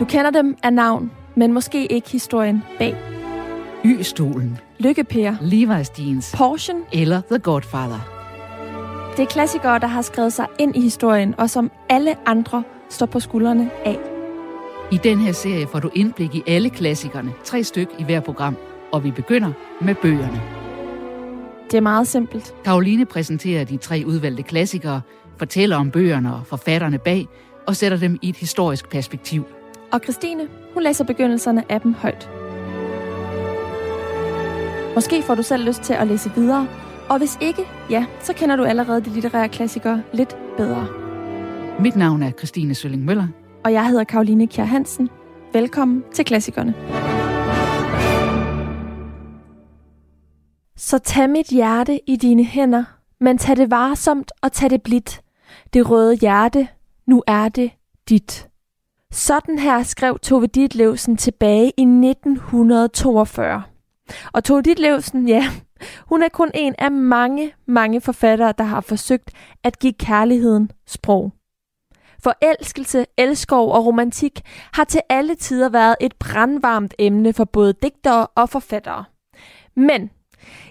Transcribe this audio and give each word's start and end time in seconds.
Du 0.00 0.04
kender 0.04 0.30
dem 0.30 0.56
af 0.62 0.72
navn, 0.72 1.10
men 1.34 1.52
måske 1.52 1.86
ikke 1.86 2.10
historien 2.10 2.62
bag. 2.78 2.96
Y-stolen, 3.84 4.58
Lykkepære, 4.78 5.38
Levi's 5.40 6.02
jeans 6.02 6.34
Porschen, 6.36 6.76
eller 6.92 7.20
The 7.30 7.38
Godfather. 7.38 8.00
det 9.16 9.22
er 9.22 9.26
klassikere, 9.26 9.78
der 9.78 9.86
har 9.86 10.02
skrevet 10.02 10.32
sig 10.32 10.46
ind 10.58 10.76
i 10.76 10.80
historien, 10.80 11.34
og 11.38 11.50
som 11.50 11.70
alle 11.88 12.28
andre 12.28 12.64
står 12.88 13.06
på 13.06 13.20
skuldrene 13.20 13.70
af. 13.84 13.98
I 14.92 14.96
den 14.96 15.18
her 15.18 15.32
serie 15.32 15.66
får 15.66 15.78
du 15.78 15.90
indblik 15.94 16.34
i 16.34 16.42
alle 16.46 16.70
klassikerne, 16.70 17.32
tre 17.44 17.64
styk 17.64 17.88
i 17.98 18.04
hver 18.04 18.20
program, 18.20 18.56
og 18.92 19.04
vi 19.04 19.10
begynder 19.10 19.52
med 19.80 19.94
bøgerne. 19.94 20.42
Det 21.70 21.76
er 21.76 21.80
meget 21.80 22.08
simpelt. 22.08 22.54
Karoline 22.64 23.06
præsenterer 23.06 23.64
de 23.64 23.76
tre 23.76 24.02
udvalgte 24.06 24.42
klassikere, 24.42 25.00
fortæller 25.36 25.76
om 25.76 25.90
bøgerne 25.90 26.34
og 26.34 26.46
forfatterne 26.46 26.98
bag, 26.98 27.28
og 27.66 27.76
sætter 27.76 27.98
dem 27.98 28.18
i 28.22 28.28
et 28.28 28.36
historisk 28.36 28.88
perspektiv. 28.88 29.44
Og 29.92 30.00
Christine, 30.00 30.48
hun 30.74 30.82
læser 30.82 31.04
begyndelserne 31.04 31.72
af 31.72 31.80
dem 31.80 31.94
højt. 31.94 32.30
Måske 34.94 35.22
får 35.22 35.34
du 35.34 35.42
selv 35.42 35.64
lyst 35.64 35.82
til 35.82 35.92
at 35.92 36.06
læse 36.06 36.32
videre, 36.34 36.68
og 37.08 37.18
hvis 37.18 37.38
ikke, 37.40 37.62
ja, 37.90 38.06
så 38.20 38.32
kender 38.32 38.56
du 38.56 38.64
allerede 38.64 39.00
de 39.00 39.10
litterære 39.10 39.48
klassikere 39.48 40.02
lidt 40.12 40.36
bedre. 40.56 40.86
Mit 41.80 41.96
navn 41.96 42.22
er 42.22 42.30
Christine 42.30 42.74
Sølling 42.74 43.04
Møller. 43.04 43.26
Og 43.64 43.72
jeg 43.72 43.88
hedder 43.88 44.04
Karoline 44.04 44.46
Kjær 44.46 44.64
Hansen. 44.64 45.08
Velkommen 45.52 46.04
til 46.14 46.24
Klassikerne. 46.24 46.74
Så 50.76 50.98
tag 50.98 51.30
mit 51.30 51.46
hjerte 51.46 52.10
i 52.10 52.16
dine 52.16 52.44
hænder, 52.44 52.84
men 53.20 53.38
tag 53.38 53.56
det 53.56 53.70
varsomt 53.70 54.32
og 54.42 54.52
tag 54.52 54.70
det 54.70 54.82
blidt. 54.82 55.20
Det 55.74 55.90
røde 55.90 56.16
hjerte, 56.16 56.68
nu 57.06 57.22
er 57.26 57.48
det 57.48 57.70
dit. 58.08 58.49
Sådan 59.12 59.58
her 59.58 59.82
skrev 59.82 60.18
Tove 60.18 60.46
Ditlevsen 60.46 61.16
tilbage 61.16 61.72
i 61.76 61.82
1942. 61.82 63.62
Og 64.32 64.44
Tove 64.44 64.62
Ditlevsen, 64.62 65.28
ja, 65.28 65.44
hun 66.08 66.22
er 66.22 66.28
kun 66.28 66.50
en 66.54 66.74
af 66.78 66.90
mange, 66.90 67.52
mange 67.66 68.00
forfattere, 68.00 68.54
der 68.58 68.64
har 68.64 68.80
forsøgt 68.80 69.30
at 69.64 69.78
give 69.78 69.92
kærligheden 69.92 70.70
sprog. 70.86 71.32
Forelskelse, 72.22 73.06
elskov 73.18 73.72
og 73.72 73.86
romantik 73.86 74.40
har 74.72 74.84
til 74.84 75.00
alle 75.08 75.34
tider 75.34 75.68
været 75.68 75.96
et 76.00 76.14
brandvarmt 76.16 76.94
emne 76.98 77.32
for 77.32 77.44
både 77.44 77.74
digtere 77.82 78.26
og 78.26 78.48
forfattere. 78.48 79.04
Men 79.76 80.10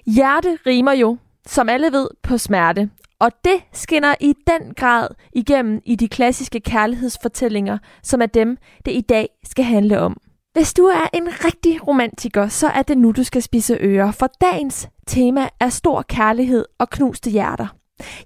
hjerte 0.05 0.57
rimer 0.65 0.91
jo, 0.91 1.17
som 1.47 1.69
alle 1.69 1.91
ved, 1.91 2.07
på 2.23 2.37
smerte. 2.37 2.89
Og 3.19 3.31
det 3.43 3.63
skinner 3.73 4.15
i 4.19 4.33
den 4.47 4.73
grad 4.73 5.07
igennem 5.33 5.81
i 5.85 5.95
de 5.95 6.07
klassiske 6.07 6.59
kærlighedsfortællinger, 6.59 7.77
som 8.03 8.21
er 8.21 8.25
dem, 8.25 8.57
det 8.85 8.91
i 8.91 9.01
dag 9.01 9.29
skal 9.43 9.65
handle 9.65 9.99
om. 9.99 10.17
Hvis 10.53 10.73
du 10.73 10.83
er 10.83 11.09
en 11.13 11.27
rigtig 11.45 11.87
romantiker, 11.87 12.47
så 12.47 12.67
er 12.67 12.81
det 12.81 12.97
nu, 12.97 13.11
du 13.11 13.23
skal 13.23 13.41
spise 13.41 13.77
ører, 13.81 14.11
for 14.11 14.29
dagens 14.41 14.89
tema 15.07 15.49
er 15.59 15.69
stor 15.69 16.01
kærlighed 16.01 16.65
og 16.79 16.89
knuste 16.89 17.29
hjerter. 17.29 17.67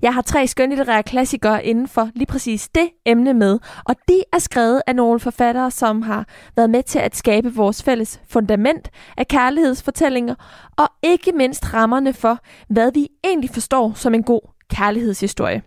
Jeg 0.01 0.13
har 0.13 0.21
tre 0.21 0.47
skønlitterære 0.47 1.03
klassikere 1.03 1.65
inden 1.65 1.87
for 1.87 2.09
lige 2.15 2.25
præcis 2.25 2.69
det 2.75 2.89
emne 3.05 3.33
med, 3.33 3.59
og 3.85 3.95
de 4.07 4.23
er 4.33 4.39
skrevet 4.39 4.81
af 4.87 4.95
nogle 4.95 5.19
forfattere, 5.19 5.71
som 5.71 6.01
har 6.01 6.27
været 6.55 6.69
med 6.69 6.83
til 6.83 6.99
at 6.99 7.15
skabe 7.15 7.55
vores 7.55 7.83
fælles 7.83 8.21
fundament 8.29 8.89
af 9.17 9.27
kærlighedsfortællinger, 9.27 10.35
og 10.77 10.87
ikke 11.03 11.31
mindst 11.31 11.73
rammerne 11.73 12.13
for, 12.13 12.39
hvad 12.69 12.91
vi 12.91 13.07
egentlig 13.23 13.49
forstår 13.49 13.93
som 13.95 14.13
en 14.13 14.23
god 14.23 14.52
kærlighedshistorie. 14.69 15.61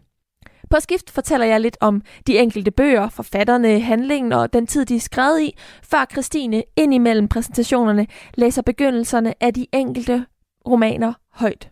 På 0.71 0.81
skift 0.81 1.11
fortæller 1.11 1.47
jeg 1.47 1.61
lidt 1.61 1.77
om 1.81 2.03
de 2.27 2.39
enkelte 2.39 2.71
bøger, 2.71 3.09
forfatterne, 3.09 3.81
handlingen 3.81 4.33
og 4.33 4.53
den 4.53 4.67
tid, 4.67 4.85
de 4.85 4.97
er 4.97 5.01
skrevet 5.01 5.41
i, 5.41 5.57
før 5.83 6.07
Christine 6.13 6.63
indimellem 6.77 7.29
præsentationerne 7.29 8.07
læser 8.35 8.63
begyndelserne 8.63 9.35
af 9.43 9.55
de 9.55 9.67
enkelte 9.73 10.27
romaner 10.69 11.13
højt. 11.33 11.71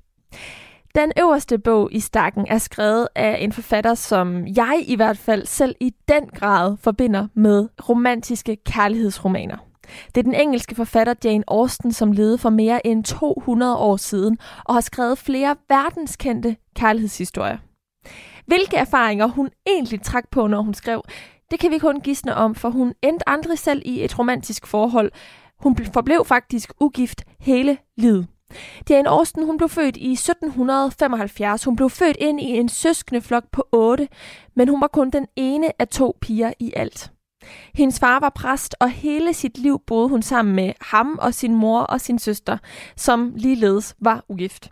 Den 0.94 1.12
øverste 1.18 1.58
bog 1.58 1.88
i 1.92 2.00
stakken 2.00 2.46
er 2.48 2.58
skrevet 2.58 3.08
af 3.14 3.36
en 3.40 3.52
forfatter, 3.52 3.94
som 3.94 4.46
jeg 4.46 4.84
i 4.86 4.96
hvert 4.96 5.18
fald 5.18 5.46
selv 5.46 5.74
i 5.80 5.94
den 6.08 6.26
grad 6.26 6.76
forbinder 6.76 7.28
med 7.34 7.68
romantiske 7.88 8.56
kærlighedsromaner. 8.56 9.73
Det 10.06 10.16
er 10.16 10.22
den 10.22 10.34
engelske 10.34 10.74
forfatter 10.74 11.14
Jane 11.24 11.44
Austen, 11.48 11.92
som 11.92 12.12
levede 12.12 12.38
for 12.38 12.50
mere 12.50 12.86
end 12.86 13.04
200 13.04 13.76
år 13.76 13.96
siden 13.96 14.38
og 14.64 14.74
har 14.74 14.80
skrevet 14.80 15.18
flere 15.18 15.56
verdenskendte 15.68 16.56
kærlighedshistorier. 16.76 17.58
Hvilke 18.46 18.76
erfaringer 18.76 19.26
hun 19.26 19.50
egentlig 19.66 20.02
trak 20.02 20.24
på, 20.30 20.46
når 20.46 20.62
hun 20.62 20.74
skrev, 20.74 21.02
det 21.50 21.60
kan 21.60 21.70
vi 21.70 21.78
kun 21.78 22.00
gisne 22.00 22.34
om, 22.34 22.54
for 22.54 22.70
hun 22.70 22.94
endte 23.02 23.28
aldrig 23.28 23.58
selv 23.58 23.82
i 23.84 24.04
et 24.04 24.18
romantisk 24.18 24.66
forhold. 24.66 25.12
Hun 25.60 25.76
forblev 25.76 26.24
faktisk 26.24 26.72
ugift 26.80 27.24
hele 27.40 27.78
livet. 27.96 28.26
Jane 28.90 29.08
Austen 29.08 29.46
hun 29.46 29.56
blev 29.56 29.68
født 29.68 29.96
i 29.96 30.12
1775. 30.12 31.64
Hun 31.64 31.76
blev 31.76 31.90
født 31.90 32.16
ind 32.20 32.40
i 32.40 32.44
en 32.44 32.68
søskende 32.68 33.20
flok 33.20 33.44
på 33.52 33.68
otte, 33.72 34.08
men 34.56 34.68
hun 34.68 34.80
var 34.80 34.86
kun 34.86 35.10
den 35.10 35.26
ene 35.36 35.80
af 35.80 35.88
to 35.88 36.18
piger 36.20 36.52
i 36.58 36.72
alt. 36.76 37.13
Hendes 37.74 38.00
far 38.00 38.20
var 38.20 38.32
præst, 38.34 38.76
og 38.80 38.90
hele 38.90 39.34
sit 39.34 39.58
liv 39.58 39.80
boede 39.86 40.08
hun 40.08 40.22
sammen 40.22 40.54
med 40.54 40.72
ham 40.80 41.18
og 41.22 41.34
sin 41.34 41.54
mor 41.54 41.80
og 41.80 42.00
sin 42.00 42.18
søster, 42.18 42.58
som 42.96 43.32
ligeledes 43.36 43.96
var 44.00 44.24
ugift. 44.28 44.70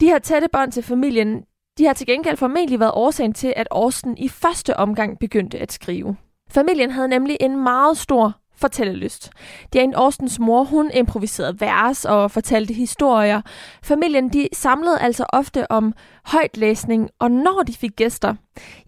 De 0.00 0.06
her 0.06 0.18
tætte 0.18 0.48
bånd 0.52 0.72
til 0.72 0.82
familien, 0.82 1.42
de 1.78 1.86
har 1.86 1.92
til 1.92 2.06
gengæld 2.06 2.36
formentlig 2.36 2.80
været 2.80 2.92
årsagen 2.94 3.32
til, 3.32 3.52
at 3.56 3.68
Austen 3.70 4.18
i 4.18 4.28
første 4.28 4.76
omgang 4.76 5.18
begyndte 5.18 5.58
at 5.58 5.72
skrive. 5.72 6.16
Familien 6.50 6.90
havde 6.90 7.08
nemlig 7.08 7.36
en 7.40 7.62
meget 7.62 7.98
stor 7.98 8.36
fortællelyst. 8.60 9.30
Jane 9.74 9.96
Austens 9.96 10.38
mor, 10.38 10.64
hun 10.64 10.90
improviserede 10.94 11.60
vers 11.60 12.04
og 12.04 12.30
fortalte 12.30 12.74
historier. 12.74 13.40
Familien, 13.82 14.28
de 14.28 14.48
samlede 14.52 15.00
altså 15.00 15.24
ofte 15.28 15.70
om 15.70 15.94
højtlæsning, 16.24 17.10
og 17.18 17.30
når 17.30 17.62
de 17.66 17.72
fik 17.72 17.96
gæster, 17.96 18.34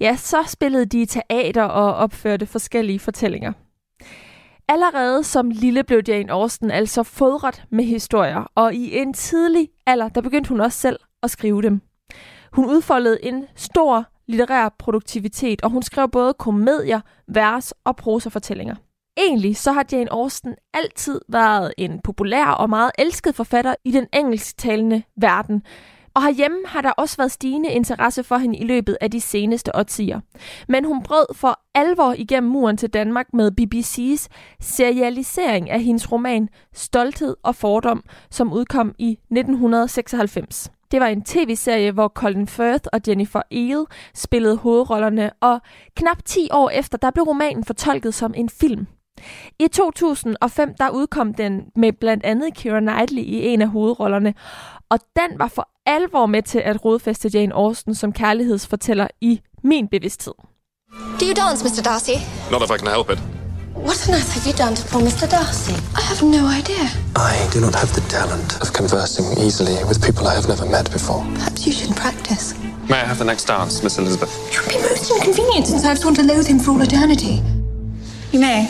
ja, 0.00 0.16
så 0.16 0.38
spillede 0.46 0.86
de 0.86 1.06
teater 1.06 1.62
og 1.62 1.94
opførte 1.94 2.46
forskellige 2.46 2.98
fortællinger. 2.98 3.52
Allerede 4.68 5.24
som 5.24 5.50
lille 5.50 5.84
blev 5.84 6.02
Jane 6.08 6.32
Austen 6.32 6.70
altså 6.70 7.02
fodret 7.02 7.64
med 7.70 7.84
historier, 7.84 8.50
og 8.54 8.74
i 8.74 8.98
en 8.98 9.12
tidlig 9.12 9.68
alder, 9.86 10.08
der 10.08 10.20
begyndte 10.20 10.48
hun 10.48 10.60
også 10.60 10.78
selv 10.78 10.98
at 11.22 11.30
skrive 11.30 11.62
dem. 11.62 11.80
Hun 12.52 12.64
udfoldede 12.64 13.24
en 13.24 13.44
stor 13.56 14.04
litterær 14.26 14.68
produktivitet, 14.78 15.62
og 15.62 15.70
hun 15.70 15.82
skrev 15.82 16.08
både 16.08 16.34
komedier, 16.34 17.00
vers 17.28 17.72
og 17.84 17.96
prosafortællinger. 17.96 18.74
Egentlig 19.20 19.56
så 19.56 19.72
har 19.72 19.84
Jane 19.92 20.12
Austen 20.12 20.54
altid 20.74 21.20
været 21.28 21.72
en 21.78 22.00
populær 22.04 22.46
og 22.46 22.70
meget 22.70 22.90
elsket 22.98 23.34
forfatter 23.34 23.74
i 23.84 23.90
den 23.90 24.06
engelsktalende 24.12 25.02
verden. 25.16 25.62
Og 26.14 26.22
herhjemme 26.22 26.58
har 26.66 26.80
der 26.80 26.90
også 26.90 27.16
været 27.16 27.32
stigende 27.32 27.70
interesse 27.70 28.24
for 28.24 28.36
hende 28.36 28.58
i 28.58 28.64
løbet 28.64 28.96
af 29.00 29.10
de 29.10 29.20
seneste 29.20 29.76
årtier. 29.76 30.20
Men 30.68 30.84
hun 30.84 31.02
brød 31.02 31.34
for 31.34 31.60
alvor 31.74 32.14
igennem 32.18 32.52
muren 32.52 32.76
til 32.76 32.90
Danmark 32.90 33.26
med 33.32 33.50
BBC's 33.60 34.26
serialisering 34.60 35.70
af 35.70 35.82
hendes 35.82 36.12
roman 36.12 36.48
Stolthed 36.74 37.36
og 37.42 37.54
Fordom, 37.54 38.04
som 38.30 38.52
udkom 38.52 38.94
i 38.98 39.10
1996. 39.10 40.70
Det 40.90 41.00
var 41.00 41.06
en 41.06 41.22
tv-serie, 41.22 41.92
hvor 41.92 42.08
Colin 42.08 42.46
Firth 42.46 42.84
og 42.92 43.00
Jennifer 43.08 43.42
Eel 43.50 43.84
spillede 44.14 44.56
hovedrollerne, 44.56 45.30
og 45.40 45.60
knap 45.96 46.24
10 46.24 46.48
år 46.52 46.70
efter, 46.70 46.98
der 46.98 47.10
blev 47.10 47.24
romanen 47.24 47.64
fortolket 47.64 48.14
som 48.14 48.34
en 48.36 48.48
film. 48.48 48.86
I 49.58 49.68
2005 49.68 50.74
der 50.78 50.90
udkom 50.90 51.34
den 51.34 51.62
med 51.76 51.92
blandt 51.92 52.24
andet 52.24 52.54
Keira 52.54 52.80
Knightley 52.80 53.22
i 53.22 53.46
en 53.46 53.62
af 53.62 53.68
hovedrollerne, 53.68 54.34
og 54.90 54.98
den 55.16 55.38
var 55.38 55.48
for 55.48 55.68
alvor 55.86 56.26
med 56.26 56.42
til 56.42 56.58
at 56.58 56.84
rodfæste 56.84 57.28
Jane 57.34 57.54
Austen 57.54 57.94
som 57.94 58.12
kærlighedsfortæller 58.12 59.06
i 59.20 59.40
min 59.64 59.88
bevidsthed. 59.88 60.34
Do 61.20 61.24
you 61.26 61.34
dance, 61.46 61.64
Mr. 61.64 61.82
Darcy? 61.82 62.16
Not 62.52 62.62
if 62.62 62.70
I 62.70 62.78
can 62.78 62.88
help 62.96 63.10
it. 63.10 63.18
What 63.88 64.08
on 64.08 64.14
earth 64.14 64.30
have 64.36 64.44
you 64.48 64.54
done 64.64 64.74
to 64.76 64.82
poor 64.90 65.00
Mr. 65.08 65.26
Darcy? 65.36 65.76
I 66.00 66.02
have 66.10 66.20
no 66.36 66.42
idea. 66.60 66.84
I 67.32 67.34
do 67.54 67.58
not 67.66 67.74
have 67.82 67.90
the 67.98 68.04
talent 68.18 68.50
of 68.62 68.66
conversing 68.80 69.26
easily 69.46 69.76
with 69.88 69.98
people 70.08 70.24
I 70.32 70.34
have 70.38 70.48
never 70.52 70.66
met 70.76 70.86
before. 70.98 71.22
Perhaps 71.38 71.60
you 71.66 71.72
should 71.78 71.94
practice. 72.04 72.44
May 72.90 73.00
I 73.04 73.06
have 73.10 73.18
the 73.22 73.28
next 73.32 73.44
dance, 73.46 73.72
Miss 73.84 73.98
Elizabeth? 73.98 74.32
It 74.52 74.56
would 74.60 74.70
be 74.74 74.78
most 74.90 75.06
inconvenient 75.16 75.66
since 75.70 75.82
I've 75.88 75.98
sworn 76.02 76.14
to 76.20 76.24
loathe 76.30 76.48
him 76.52 76.58
for 76.58 76.70
all 76.72 76.82
eternity. 76.82 77.34
Nej. 78.34 78.62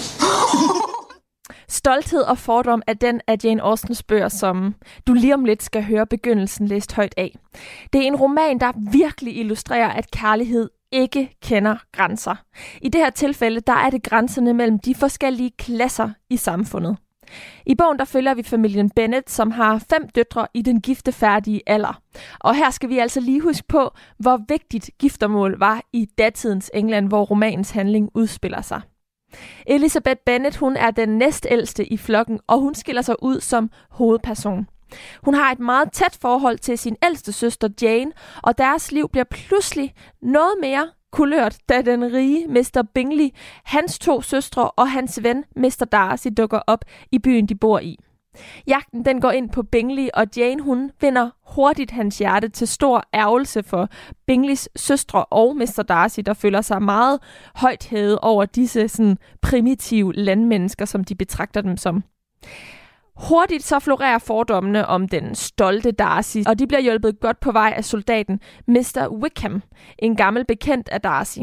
Stolthed 1.69 2.21
og 2.21 2.39
fordom 2.39 2.83
er 2.87 2.93
den 2.93 3.21
af 3.27 3.37
Jane 3.45 3.63
Austens 3.63 4.03
bøger, 4.03 4.29
som 4.29 4.75
du 5.07 5.13
lige 5.13 5.35
om 5.35 5.45
lidt 5.45 5.63
skal 5.63 5.85
høre 5.85 6.07
begyndelsen 6.07 6.67
læst 6.67 6.93
højt 6.93 7.15
af. 7.17 7.39
Det 7.93 8.01
er 8.01 8.07
en 8.07 8.17
roman, 8.17 8.61
der 8.61 8.73
virkelig 8.93 9.37
illustrerer, 9.37 9.89
at 9.89 10.11
kærlighed 10.11 10.71
ikke 10.93 11.37
kender 11.43 11.77
grænser. 11.93 12.35
I 12.83 12.89
det 12.89 13.01
her 13.01 13.11
tilfælde, 13.11 13.61
der 13.61 13.73
er 13.73 13.91
det 13.91 14.03
grænserne 14.03 14.55
mellem 14.55 14.79
de 14.79 14.95
forskellige 14.95 15.51
klasser 15.59 16.11
i 16.31 16.37
samfundet. 16.37 16.97
I 17.67 17.75
bogen 17.75 17.99
der 17.99 18.05
følger 18.05 18.35
vi 18.35 18.43
familien 18.43 18.91
Bennett, 18.91 19.31
som 19.31 19.51
har 19.51 19.85
fem 19.91 20.09
døtre 20.09 20.47
i 20.55 20.63
den 20.63 20.81
giftefærdige 20.81 21.63
alder. 21.67 22.01
Og 22.41 22.55
her 22.55 22.71
skal 22.71 22.89
vi 22.89 22.99
altså 22.99 23.21
lige 23.21 23.41
huske 23.41 23.69
på, 23.69 23.91
hvor 24.19 24.41
vigtigt 24.49 24.91
giftermål 24.99 25.59
var 25.59 25.83
i 25.93 26.09
datidens 26.19 26.71
England, 26.75 27.09
hvor 27.09 27.25
romanens 27.25 27.71
handling 27.71 28.11
udspiller 28.15 28.61
sig. 28.61 28.81
Elizabeth 29.67 30.21
Bennet 30.27 30.57
hun 30.57 30.77
er 30.77 30.91
den 30.91 31.09
næstældste 31.09 31.93
i 31.93 31.97
flokken, 31.97 32.41
og 32.47 32.59
hun 32.61 32.75
skiller 32.75 33.03
sig 33.03 33.23
ud 33.23 33.41
som 33.41 33.71
hovedperson. 33.91 34.67
Hun 35.23 35.35
har 35.35 35.53
et 35.53 35.61
meget 35.61 35.93
tæt 35.93 36.19
forhold 36.21 36.59
til 36.59 36.79
sin 36.79 36.97
ældste 37.05 37.33
søster 37.33 37.69
Jane, 37.83 38.13
og 38.43 38.59
deres 38.59 38.93
liv 38.93 39.09
bliver 39.09 39.25
pludselig 39.25 39.95
noget 40.23 40.53
mere 40.61 40.89
kulørt, 41.13 41.59
da 41.69 41.83
den 41.83 42.13
rige 42.13 42.49
Mr. 42.49 42.83
Bingley, 42.95 43.29
hans 43.65 43.99
to 43.99 44.23
søstre 44.23 44.71
og 44.71 44.91
hans 44.91 45.23
ven 45.23 45.45
Mr. 45.57 45.87
Darcy 45.93 46.29
dukker 46.37 46.61
op 46.67 46.85
i 47.13 47.19
byen, 47.19 47.47
de 47.47 47.55
bor 47.55 47.79
i. 47.79 47.99
Jagten 48.67 49.05
den 49.05 49.21
går 49.21 49.31
ind 49.31 49.51
på 49.51 49.63
Bingley, 49.63 50.09
og 50.15 50.27
Jane 50.37 50.63
hun 50.63 50.91
vinder 51.01 51.31
hurtigt 51.55 51.91
hans 51.91 52.19
hjerte 52.19 52.49
til 52.49 52.69
stor 52.69 53.05
ærgelse 53.15 53.63
for 53.63 53.89
Bingleys 54.27 54.69
søstre 54.77 55.25
og 55.25 55.57
Mr. 55.57 55.85
Darcy, 55.89 56.21
der 56.27 56.35
føler 56.35 56.61
sig 56.61 56.83
meget 56.83 57.21
højt 57.55 57.87
hævet 57.91 58.19
over 58.19 58.45
disse 58.45 58.89
sådan, 58.89 59.19
primitive 59.43 60.13
landmennesker, 60.13 60.85
som 60.85 61.05
de 61.05 61.15
betragter 61.15 61.61
dem 61.61 61.77
som. 61.77 62.05
Hurtigt 63.17 63.63
så 63.63 63.79
florerer 63.79 64.19
fordommene 64.19 64.87
om 64.87 65.09
den 65.09 65.35
stolte 65.35 65.91
Darcy, 65.91 66.39
og 66.47 66.59
de 66.59 66.67
bliver 66.67 66.81
hjulpet 66.81 67.21
godt 67.21 67.41
på 67.41 67.53
vej 67.53 67.75
af 67.77 67.85
soldaten 67.85 68.41
Mr. 68.67 69.09
Wickham, 69.23 69.63
en 69.99 70.17
gammel 70.17 70.45
bekendt 70.45 70.89
af 70.89 71.01
Darcy. 71.01 71.39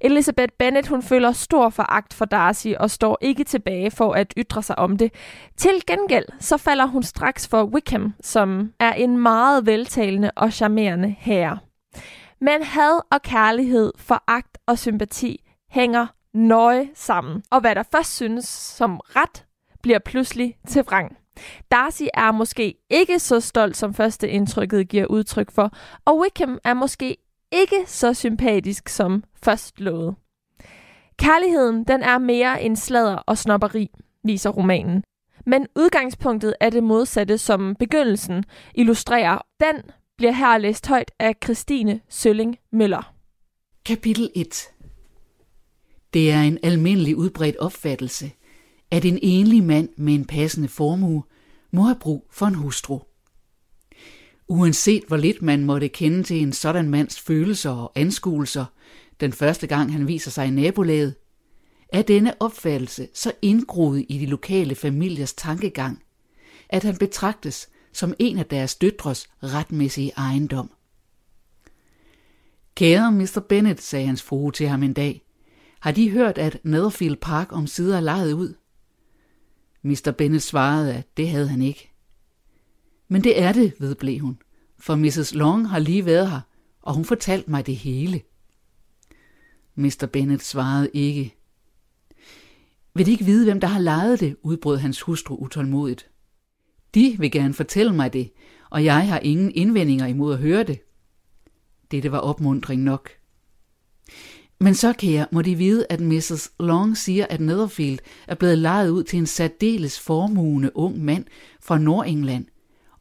Elizabeth 0.00 0.52
Bennet 0.58 0.86
hun 0.86 1.02
føler 1.02 1.32
stor 1.32 1.68
foragt 1.68 2.14
for 2.14 2.24
Darcy 2.24 2.68
og 2.80 2.90
står 2.90 3.18
ikke 3.20 3.44
tilbage 3.44 3.90
for 3.90 4.12
at 4.12 4.34
ytre 4.38 4.62
sig 4.62 4.78
om 4.78 4.96
det. 4.96 5.12
Til 5.56 5.86
gengæld 5.86 6.26
så 6.40 6.56
falder 6.56 6.86
hun 6.86 7.02
straks 7.02 7.48
for 7.48 7.64
Wickham, 7.64 8.14
som 8.22 8.72
er 8.80 8.92
en 8.92 9.18
meget 9.18 9.66
veltalende 9.66 10.30
og 10.36 10.52
charmerende 10.52 11.16
herre. 11.18 11.58
Men 12.40 12.62
had 12.62 13.00
og 13.12 13.22
kærlighed, 13.22 13.92
foragt 13.98 14.58
og 14.66 14.78
sympati 14.78 15.40
hænger 15.70 16.06
nøje 16.34 16.88
sammen, 16.94 17.42
og 17.50 17.60
hvad 17.60 17.74
der 17.74 17.82
først 17.92 18.16
synes 18.16 18.44
som 18.48 19.00
ret, 19.04 19.44
bliver 19.82 19.98
pludselig 19.98 20.56
til 20.68 20.82
vrang. 20.82 21.16
Darcy 21.70 22.02
er 22.14 22.32
måske 22.32 22.74
ikke 22.90 23.18
så 23.18 23.40
stolt, 23.40 23.76
som 23.76 23.94
første 23.94 24.28
indtrykket 24.28 24.88
giver 24.88 25.06
udtryk 25.06 25.50
for, 25.50 25.70
og 26.04 26.18
Wickham 26.18 26.58
er 26.64 26.74
måske 26.74 27.16
ikke 27.52 27.84
så 27.86 28.14
sympatisk 28.14 28.88
som 28.88 29.24
først 29.42 29.80
lovet. 29.80 30.14
Kærligheden 31.18 31.84
den 31.84 32.02
er 32.02 32.18
mere 32.18 32.62
end 32.62 32.76
sladder 32.76 33.16
og 33.16 33.38
snopperi, 33.38 33.90
viser 34.24 34.50
romanen. 34.50 35.02
Men 35.46 35.66
udgangspunktet 35.76 36.54
er 36.60 36.70
det 36.70 36.84
modsatte, 36.84 37.38
som 37.38 37.76
begyndelsen 37.78 38.44
illustrerer. 38.74 39.38
Den 39.60 39.82
bliver 40.16 40.32
her 40.32 40.58
læst 40.58 40.86
højt 40.86 41.10
af 41.18 41.34
Christine 41.44 42.00
Sølling 42.08 42.56
Møller. 42.72 43.14
Kapitel 43.84 44.30
1 44.34 44.68
Det 46.14 46.30
er 46.30 46.42
en 46.42 46.58
almindelig 46.62 47.16
udbredt 47.16 47.56
opfattelse, 47.56 48.30
at 48.90 49.04
en 49.04 49.18
enlig 49.22 49.64
mand 49.64 49.88
med 49.96 50.14
en 50.14 50.24
passende 50.24 50.68
formue 50.68 51.22
må 51.72 51.82
have 51.82 51.98
brug 52.00 52.28
for 52.30 52.46
en 52.46 52.54
hustru. 52.54 52.98
Uanset 54.48 55.04
hvor 55.08 55.16
lidt 55.16 55.42
man 55.42 55.64
måtte 55.64 55.88
kende 55.88 56.22
til 56.22 56.42
en 56.42 56.52
sådan 56.52 56.90
mands 56.90 57.20
følelser 57.20 57.70
og 57.70 57.92
anskuelser, 57.94 58.64
den 59.20 59.32
første 59.32 59.66
gang 59.66 59.92
han 59.92 60.08
viser 60.08 60.30
sig 60.30 60.46
i 60.46 60.50
nabolaget, 60.50 61.14
er 61.88 62.02
denne 62.02 62.42
opfattelse 62.42 63.08
så 63.14 63.32
indgroet 63.42 64.06
i 64.08 64.18
de 64.18 64.26
lokale 64.26 64.74
familiers 64.74 65.34
tankegang, 65.34 66.02
at 66.68 66.82
han 66.82 66.96
betragtes 66.96 67.68
som 67.92 68.14
en 68.18 68.38
af 68.38 68.46
deres 68.46 68.74
døtres 68.74 69.28
retmæssige 69.42 70.12
ejendom. 70.16 70.70
Kære 72.74 73.12
Mr. 73.12 73.44
Bennet, 73.48 73.80
sagde 73.80 74.06
hans 74.06 74.22
frue 74.22 74.52
til 74.52 74.68
ham 74.68 74.82
en 74.82 74.92
dag, 74.92 75.22
har 75.80 75.92
de 75.92 76.10
hørt, 76.10 76.38
at 76.38 76.58
Netherfield 76.64 77.16
Park 77.16 77.52
om 77.52 77.66
sider 77.66 77.96
er 77.96 78.00
lejet 78.00 78.32
ud? 78.32 78.54
Mr. 79.82 80.14
Bennet 80.18 80.42
svarede, 80.42 80.94
at 80.94 81.16
det 81.16 81.28
havde 81.28 81.48
han 81.48 81.62
ikke. 81.62 81.95
Men 83.08 83.24
det 83.24 83.42
er 83.42 83.52
det, 83.52 83.74
vedblev 83.78 84.20
hun, 84.20 84.38
for 84.78 84.94
Mrs. 84.94 85.34
Long 85.34 85.68
har 85.68 85.78
lige 85.78 86.06
været 86.06 86.30
her, 86.30 86.40
og 86.82 86.94
hun 86.94 87.04
fortalte 87.04 87.50
mig 87.50 87.66
det 87.66 87.76
hele. 87.76 88.22
Mr. 89.74 90.08
Bennet 90.12 90.42
svarede 90.42 90.90
ikke. 90.92 91.34
Vil 92.94 93.06
de 93.06 93.10
ikke 93.10 93.24
vide, 93.24 93.44
hvem 93.44 93.60
der 93.60 93.68
har 93.68 93.80
lejet 93.80 94.20
det, 94.20 94.36
udbrød 94.42 94.76
hans 94.76 95.00
hustru 95.00 95.34
utålmodigt. 95.36 96.10
De 96.94 97.16
vil 97.18 97.30
gerne 97.30 97.54
fortælle 97.54 97.92
mig 97.92 98.12
det, 98.12 98.30
og 98.70 98.84
jeg 98.84 99.08
har 99.08 99.18
ingen 99.18 99.52
indvendinger 99.54 100.06
imod 100.06 100.32
at 100.34 100.40
høre 100.40 100.62
det. 100.62 100.80
Dette 101.90 102.12
var 102.12 102.18
opmundring 102.18 102.82
nok. 102.82 103.10
Men 104.58 104.74
så, 104.74 104.92
kære, 104.92 105.26
må 105.32 105.42
de 105.42 105.54
vide, 105.54 105.86
at 105.90 106.00
Mrs. 106.00 106.52
Long 106.60 106.96
siger, 106.96 107.26
at 107.30 107.40
Netherfield 107.40 107.98
er 108.28 108.34
blevet 108.34 108.58
lejet 108.58 108.90
ud 108.90 109.04
til 109.04 109.18
en 109.18 109.26
særdeles 109.26 110.00
formugende 110.00 110.76
ung 110.76 111.04
mand 111.04 111.24
fra 111.60 111.78
Nordengland, 111.78 112.46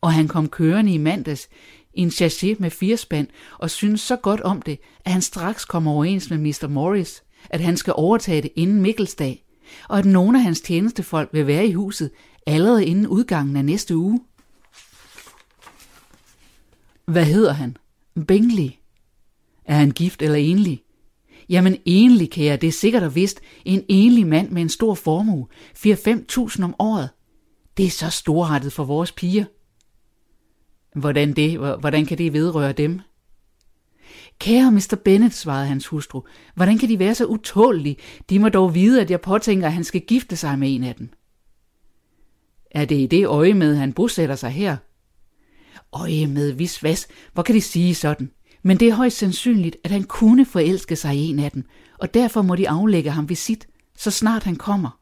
og 0.05 0.13
han 0.13 0.27
kom 0.27 0.49
kørende 0.49 0.93
i 0.93 0.97
mandags 0.97 1.49
i 1.93 2.01
en 2.01 2.11
chassis 2.11 2.59
med 2.59 2.69
fire 2.69 2.97
spand 2.97 3.27
og 3.59 3.69
synes 3.69 4.01
så 4.01 4.15
godt 4.15 4.41
om 4.41 4.61
det, 4.61 4.79
at 5.05 5.11
han 5.11 5.21
straks 5.21 5.65
kommer 5.65 5.91
overens 5.91 6.29
med 6.29 6.37
Mr. 6.37 6.67
Morris, 6.67 7.23
at 7.49 7.61
han 7.61 7.77
skal 7.77 7.93
overtage 7.95 8.41
det 8.41 8.51
inden 8.55 8.81
Mikkelsdag, 8.81 9.45
og 9.89 9.99
at 9.99 10.05
nogle 10.05 10.37
af 10.37 10.43
hans 10.43 10.61
tjenestefolk 10.61 11.29
vil 11.33 11.47
være 11.47 11.67
i 11.67 11.73
huset 11.73 12.11
allerede 12.45 12.85
inden 12.85 13.07
udgangen 13.07 13.55
af 13.55 13.65
næste 13.65 13.97
uge. 13.97 14.21
Hvad 17.05 17.25
hedder 17.25 17.53
han? 17.53 17.77
Bingley. 18.27 18.69
Er 19.65 19.75
han 19.75 19.91
gift 19.91 20.21
eller 20.21 20.37
enlig? 20.37 20.83
Jamen 21.49 21.77
enlig, 21.85 22.31
kære, 22.31 22.57
det 22.57 22.67
er 22.67 22.71
sikkert 22.71 23.03
og 23.03 23.15
vist 23.15 23.41
en 23.65 23.83
enlig 23.89 24.27
mand 24.27 24.49
med 24.49 24.61
en 24.61 24.69
stor 24.69 24.93
formue, 24.93 25.47
4-5.000 25.77 26.63
om 26.63 26.75
året. 26.79 27.09
Det 27.77 27.85
er 27.85 27.89
så 27.89 28.09
storrettet 28.09 28.73
for 28.73 28.83
vores 28.83 29.11
piger. 29.11 29.45
Hvordan 30.95 31.33
det? 31.33 31.59
Hvordan 31.59 32.05
kan 32.05 32.17
det 32.17 32.33
vedrøre 32.33 32.71
dem? 32.71 32.99
Kære 34.39 34.71
Mr. 34.71 34.95
Bennet, 35.05 35.33
svarede 35.33 35.67
hans 35.67 35.87
hustru, 35.87 36.21
hvordan 36.55 36.77
kan 36.77 36.89
de 36.89 36.99
være 36.99 37.15
så 37.15 37.25
utålige? 37.25 37.97
De 38.29 38.39
må 38.39 38.49
dog 38.49 38.75
vide, 38.75 39.01
at 39.01 39.11
jeg 39.11 39.21
påtænker, 39.21 39.67
at 39.67 39.73
han 39.73 39.83
skal 39.83 40.01
gifte 40.01 40.35
sig 40.35 40.59
med 40.59 40.75
en 40.75 40.83
af 40.83 40.95
dem. 40.95 41.09
Er 42.71 42.85
det 42.85 42.95
i 42.95 43.07
det 43.07 43.27
øje 43.27 43.53
med, 43.53 43.71
at 43.71 43.77
han 43.77 43.93
bosætter 43.93 44.35
sig 44.35 44.51
her? 44.51 44.77
Øje 45.93 46.27
med, 46.27 46.51
vis 46.51 46.77
hvad? 46.77 47.07
Hvor 47.33 47.43
kan 47.43 47.55
de 47.55 47.61
sige 47.61 47.95
sådan? 47.95 48.31
Men 48.63 48.77
det 48.77 48.87
er 48.87 48.93
højst 48.93 49.17
sandsynligt, 49.17 49.77
at 49.83 49.91
han 49.91 50.03
kunne 50.03 50.45
forelske 50.45 50.95
sig 50.95 51.15
i 51.15 51.29
en 51.29 51.39
af 51.39 51.51
dem, 51.51 51.63
og 51.99 52.13
derfor 52.13 52.41
må 52.41 52.55
de 52.55 52.69
aflægge 52.69 53.11
ham 53.11 53.29
visit, 53.29 53.67
så 53.97 54.11
snart 54.11 54.43
han 54.43 54.55
kommer. 54.55 54.99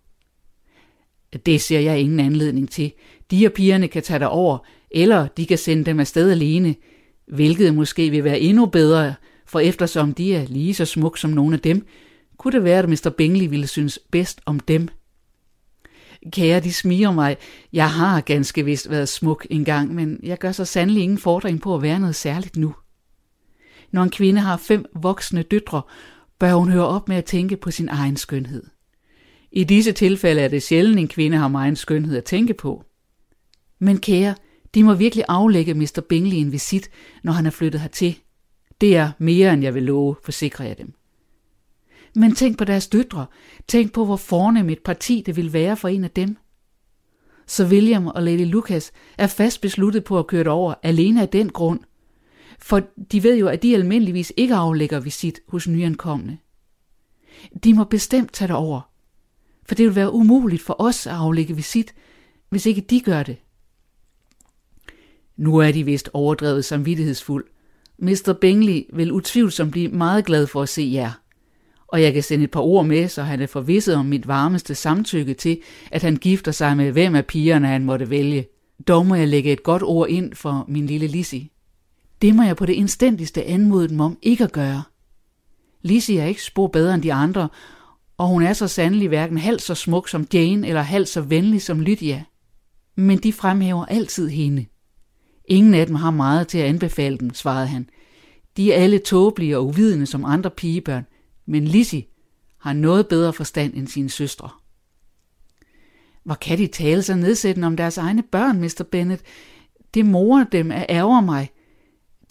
Det 1.46 1.62
ser 1.62 1.80
jeg 1.80 2.00
ingen 2.00 2.20
anledning 2.20 2.70
til. 2.70 2.92
De 3.32 3.46
og 3.46 3.54
pigerne 3.54 3.88
kan 3.88 4.04
tage 4.04 4.28
over, 4.28 4.58
eller 4.94 5.28
de 5.28 5.46
kan 5.46 5.58
sende 5.58 5.84
dem 5.84 6.00
afsted 6.00 6.32
alene, 6.32 6.76
hvilket 7.28 7.74
måske 7.74 8.10
vil 8.10 8.24
være 8.24 8.40
endnu 8.40 8.66
bedre, 8.66 9.14
for 9.46 9.60
eftersom 9.60 10.14
de 10.14 10.36
er 10.36 10.46
lige 10.48 10.74
så 10.74 10.86
smuk 10.86 11.18
som 11.18 11.30
nogle 11.30 11.56
af 11.56 11.60
dem, 11.60 11.88
kunne 12.38 12.52
det 12.52 12.64
være, 12.64 12.80
at 12.80 12.90
Mr. 12.90 13.14
Bingley 13.18 13.50
ville 13.50 13.68
synes 13.68 14.00
bedst 14.12 14.42
om 14.46 14.60
dem. 14.60 14.88
Kære, 16.32 16.60
de 16.60 16.74
smiger 16.74 17.12
mig. 17.12 17.38
Jeg 17.74 17.92
har 17.92 18.22
ganske 18.22 18.66
vist 18.66 18.90
været 18.90 19.10
smuk 19.10 19.48
engang, 19.50 19.96
men 19.96 20.20
jeg 20.24 20.38
gør 20.38 20.52
så 20.52 20.66
sandelig 20.66 21.04
ingen 21.04 21.18
fordring 21.18 21.62
på 21.62 21.76
at 21.76 21.82
være 21.82 22.00
noget 22.00 22.16
særligt 22.16 22.58
nu. 22.58 22.76
Når 23.92 24.04
en 24.04 24.10
kvinde 24.10 24.42
har 24.42 24.58
fem 24.58 24.86
voksne 24.96 25.42
døtre, 25.42 25.82
bør 26.40 26.54
hun 26.54 26.70
høre 26.70 26.88
op 26.88 27.10
med 27.10 27.16
at 27.18 27.26
tænke 27.26 27.58
på 27.58 27.72
sin 27.72 27.90
egen 27.90 28.18
skønhed. 28.18 28.64
I 29.52 29.64
disse 29.64 29.92
tilfælde 29.92 30.42
er 30.42 30.48
det 30.48 30.64
sjældent, 30.64 31.00
en 31.00 31.08
kvinde 31.08 31.38
har 31.38 31.48
meget 31.48 31.78
skønhed 31.78 32.18
at 32.18 32.24
tænke 32.24 32.54
på. 32.54 32.84
Men 33.80 33.98
kære, 33.98 34.36
de 34.74 34.84
må 34.84 34.94
virkelig 34.94 35.26
aflægge 35.28 35.74
Mr. 35.74 36.02
Bingley 36.10 36.38
en 36.38 36.52
visit, 36.52 36.90
når 37.24 37.34
han 37.34 37.46
er 37.46 37.50
flyttet 37.50 37.82
hertil. 37.82 38.20
Det 38.82 38.96
er 38.96 39.12
mere, 39.18 39.54
end 39.54 39.64
jeg 39.64 39.74
vil 39.74 39.84
love, 39.84 40.16
forsikrer 40.24 40.66
jeg 40.66 40.78
dem. 40.78 40.94
Men 42.16 42.36
tænk 42.36 42.58
på 42.58 42.64
deres 42.64 42.88
døtre. 42.88 43.26
Tænk 43.68 43.92
på, 43.94 44.06
hvor 44.06 44.16
fornem 44.16 44.70
et 44.70 44.80
parti 44.80 45.24
det 45.26 45.36
vil 45.36 45.54
være 45.54 45.78
for 45.78 45.88
en 45.88 46.04
af 46.04 46.12
dem. 46.12 46.38
Så 47.48 47.66
William 47.66 48.08
og 48.08 48.24
Lady 48.24 48.46
Lucas 48.46 48.92
er 49.18 49.28
fast 49.28 49.62
besluttet 49.62 50.04
på 50.04 50.20
at 50.20 50.28
køre 50.28 50.48
over 50.48 50.74
alene 50.84 51.22
af 51.22 51.30
den 51.30 51.50
grund. 51.50 51.80
For 52.60 52.82
de 53.12 53.24
ved 53.24 53.38
jo, 53.38 53.48
at 53.48 53.64
de 53.64 53.76
almindeligvis 53.76 54.34
ikke 54.38 54.56
aflægger 54.56 55.00
visit 55.00 55.40
hos 55.48 55.68
nyankomne. 55.68 56.38
De 57.64 57.74
må 57.74 57.84
bestemt 57.84 58.34
tage 58.34 58.48
det 58.48 58.56
over. 58.56 58.82
For 59.66 59.76
det 59.76 59.86
vil 59.86 59.96
være 59.96 60.14
umuligt 60.14 60.62
for 60.62 60.76
os 60.80 61.08
at 61.08 61.14
aflægge 61.14 61.56
visit, 61.56 61.94
hvis 62.50 62.66
ikke 62.66 62.82
de 62.82 63.02
gør 63.02 63.24
det. 63.24 63.38
Nu 65.38 65.58
er 65.58 65.72
de 65.72 65.84
vist 65.84 66.10
overdrevet 66.14 66.66
samvittighedsfuld. 66.66 67.46
Mr. 67.98 68.34
Bingley 68.42 68.82
vil 68.94 69.12
utvivlsomt 69.12 69.72
blive 69.72 69.88
meget 69.88 70.26
glad 70.26 70.48
for 70.48 70.62
at 70.62 70.70
se 70.70 70.90
jer. 70.94 71.12
Og 71.88 72.02
jeg 72.02 72.14
kan 72.14 72.24
sende 72.24 72.44
et 72.44 72.52
par 72.52 72.62
ord 72.62 72.86
med, 72.86 73.08
så 73.08 73.24
han 73.24 73.42
er 73.42 73.48
forvisset 73.48 73.96
om 73.96 74.06
mit 74.06 74.28
varmeste 74.28 74.76
samtykke 74.76 75.34
til, 75.34 75.62
at 75.92 76.04
han 76.04 76.16
gifter 76.16 76.52
sig 76.52 76.78
med 76.78 76.92
hvem 76.92 77.16
af 77.16 77.26
pigerne 77.26 77.68
han 77.68 77.86
måtte 77.86 78.10
vælge. 78.10 78.46
Dog 78.88 79.06
må 79.06 79.16
jeg 79.16 79.28
lægge 79.28 79.52
et 79.52 79.64
godt 79.64 79.84
ord 79.84 80.10
ind 80.10 80.34
for 80.34 80.66
min 80.68 80.86
lille 80.86 81.08
Lizzie. 81.08 81.50
Det 82.22 82.36
må 82.36 82.44
jeg 82.44 82.56
på 82.56 82.66
det 82.66 82.74
indstændigste 82.74 83.44
anmode 83.44 83.90
dem 83.90 84.00
om 84.00 84.18
ikke 84.22 84.44
at 84.44 84.52
gøre. 84.52 84.84
Lizzie 85.82 86.22
er 86.22 86.26
ikke 86.26 86.44
spor 86.44 86.68
bedre 86.68 86.94
end 86.94 87.04
de 87.04 87.14
andre, 87.14 87.50
og 88.18 88.28
hun 88.28 88.44
er 88.44 88.54
så 88.54 88.68
sandelig 88.68 89.08
hverken 89.08 89.38
halvt 89.38 89.62
så 89.62 89.76
smuk 89.76 90.10
som 90.10 90.28
Jane 90.34 90.68
eller 90.68 90.82
halvt 90.82 91.10
så 91.10 91.22
venlig 91.22 91.62
som 91.62 91.82
Lydia. 91.82 92.24
Men 92.96 93.18
de 93.18 93.34
fremhæver 93.34 93.86
altid 93.86 94.30
hende. 94.30 94.66
Ingen 95.46 95.74
af 95.74 95.86
dem 95.86 95.96
har 95.96 96.12
meget 96.12 96.48
til 96.48 96.58
at 96.58 96.66
anbefale 96.66 97.18
dem, 97.18 97.34
svarede 97.34 97.68
han. 97.68 97.90
De 98.58 98.74
er 98.74 98.84
alle 98.84 99.00
tåbelige 99.00 99.58
og 99.58 99.66
uvidende 99.66 100.06
som 100.06 100.26
andre 100.26 100.50
pigebørn, 100.50 101.06
men 101.46 101.66
Lizzie 101.66 102.06
har 102.60 102.74
noget 102.74 103.08
bedre 103.08 103.34
forstand 103.34 103.74
end 103.74 103.88
sine 103.88 104.10
søstre. 104.10 104.50
Hvor 106.24 106.36
kan 106.36 106.58
de 106.58 106.68
tale 106.68 107.02
så 107.02 107.16
nedsættende 107.16 107.66
om 107.66 107.78
deres 107.78 107.98
egne 107.98 108.24
børn, 108.24 108.62
Mr. 108.62 108.84
Bennet? 108.92 109.22
Det 109.94 110.06
morer 110.06 110.44
dem 110.44 110.72
at 110.72 110.86
ærger 110.90 111.22
mig. 111.22 111.50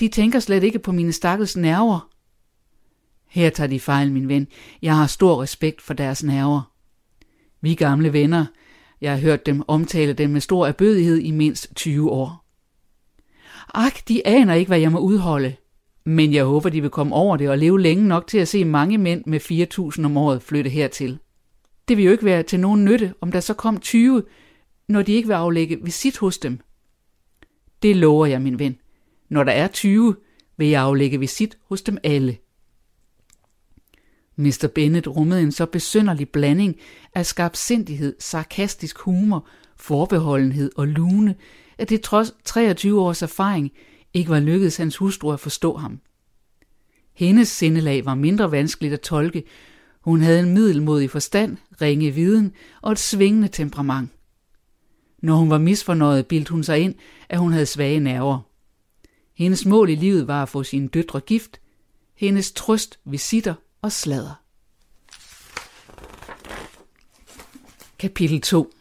De 0.01 0.09
tænker 0.09 0.41
slet 0.41 0.63
ikke 0.63 0.79
på 0.79 0.93
mine 0.93 1.13
stakkels 1.13 1.57
nerver. 1.57 2.11
Her 3.29 3.51
tager 3.51 3.69
de 3.69 3.81
fejl, 3.81 4.13
min 4.13 4.29
ven. 4.29 4.47
Jeg 4.83 4.97
har 4.97 5.07
stor 5.07 5.43
respekt 5.43 5.83
for 5.83 5.95
deres 5.95 6.25
nerver. 6.25 6.73
Vi 7.61 7.75
gamle 7.75 8.13
venner. 8.13 8.47
Jeg 9.01 9.13
har 9.13 9.19
hørt 9.19 9.47
dem 9.47 9.63
omtale 9.69 10.13
dem 10.13 10.31
med 10.31 10.41
stor 10.41 10.67
erbødighed 10.67 11.19
i 11.19 11.31
mindst 11.31 11.75
20 11.75 12.11
år. 12.11 12.42
Ak, 13.75 14.09
de 14.09 14.27
aner 14.27 14.55
ikke, 14.55 14.69
hvad 14.69 14.79
jeg 14.79 14.93
må 14.93 14.99
udholde. 14.99 15.57
Men 16.05 16.35
jeg 16.35 16.45
håber, 16.45 16.69
de 16.69 16.81
vil 16.81 16.91
komme 16.91 17.15
over 17.15 17.37
det 17.37 17.51
og 17.51 17.59
leve 17.59 17.81
længe 17.81 18.09
nok 18.09 18.27
til 18.27 18.39
at 18.39 18.49
se 18.49 18.65
mange 18.65 18.99
mænd 18.99 19.23
med 19.27 19.41
4.000 19.99 20.05
om 20.05 20.17
året 20.17 20.43
flytte 20.43 20.71
hertil. 20.71 21.19
Det 21.89 21.97
vil 21.97 22.05
jo 22.05 22.13
ikke 22.13 22.25
være 22.25 22.43
til 22.43 22.61
nogen 22.61 22.85
nytte, 22.85 23.15
om 23.21 23.33
der 23.33 23.41
så 23.41 23.55
kom 23.55 23.81
20, 23.81 24.23
når 24.89 25.03
de 25.03 25.13
ikke 25.13 25.29
vil 25.29 25.35
aflægge 25.35 25.79
visit 25.83 26.19
hos 26.19 26.39
dem. 26.39 26.61
Det 27.83 27.97
lover 27.97 28.27
jeg, 28.27 28.43
min 28.43 28.59
ven. 28.59 28.77
Når 29.29 29.45
der 29.45 29.53
er 29.53 29.69
20, 29.69 30.17
vil 30.57 30.69
jeg 30.69 30.83
aflægge 30.83 31.21
visit 31.21 31.59
hos 31.69 31.83
dem 31.83 31.99
alle. 32.03 32.37
Mr. 34.37 34.71
Bennet 34.75 35.17
rummede 35.17 35.43
en 35.43 35.53
så 35.53 35.67
besynderlig 35.67 36.29
blanding 36.29 36.77
af 37.15 37.27
skarpsindighed, 37.27 38.17
sarkastisk 38.19 38.99
humor, 38.99 39.49
forbeholdenhed 39.77 40.71
og 40.77 40.89
lune, 40.89 41.35
at 41.83 41.89
det 41.89 42.03
trods 42.03 42.33
23 42.45 43.01
års 43.01 43.23
erfaring 43.23 43.73
ikke 44.15 44.31
var 44.31 44.41
lykkedes 44.41 44.77
hans 44.77 44.97
hustru 44.97 45.33
at 45.33 45.41
forstå 45.41 45.77
ham. 45.77 46.01
Hendes 47.15 47.49
sindelag 47.49 48.05
var 48.05 48.15
mindre 48.15 48.51
vanskeligt 48.51 48.95
at 48.95 49.01
tolke. 49.01 49.45
Hun 50.01 50.21
havde 50.21 50.41
en 50.41 50.55
middelmodig 50.55 51.11
forstand, 51.11 51.57
ringe 51.81 52.11
viden 52.11 52.53
og 52.83 52.93
et 52.93 52.99
svingende 52.99 53.49
temperament. 53.49 54.11
Når 55.23 55.35
hun 55.35 55.51
var 55.51 55.59
misfornøjet, 55.59 56.27
bildte 56.27 56.51
hun 56.51 56.65
sig 56.65 56.79
ind, 56.79 56.95
at 57.29 57.39
hun 57.39 57.53
havde 57.53 57.67
svage 57.67 58.01
nerver. 58.01 58.41
Hendes 59.35 59.67
mål 59.67 59.91
i 59.91 59.95
livet 59.95 60.29
var 60.29 60.43
at 60.43 60.49
få 60.49 60.63
sine 60.63 60.89
døtre 60.89 61.21
gift, 61.21 61.61
hendes 62.15 62.53
trøst, 62.53 62.99
visitter 63.05 63.55
og 63.83 63.93
slader. 63.93 64.43
Kapitel 67.99 68.41
2 68.41 68.73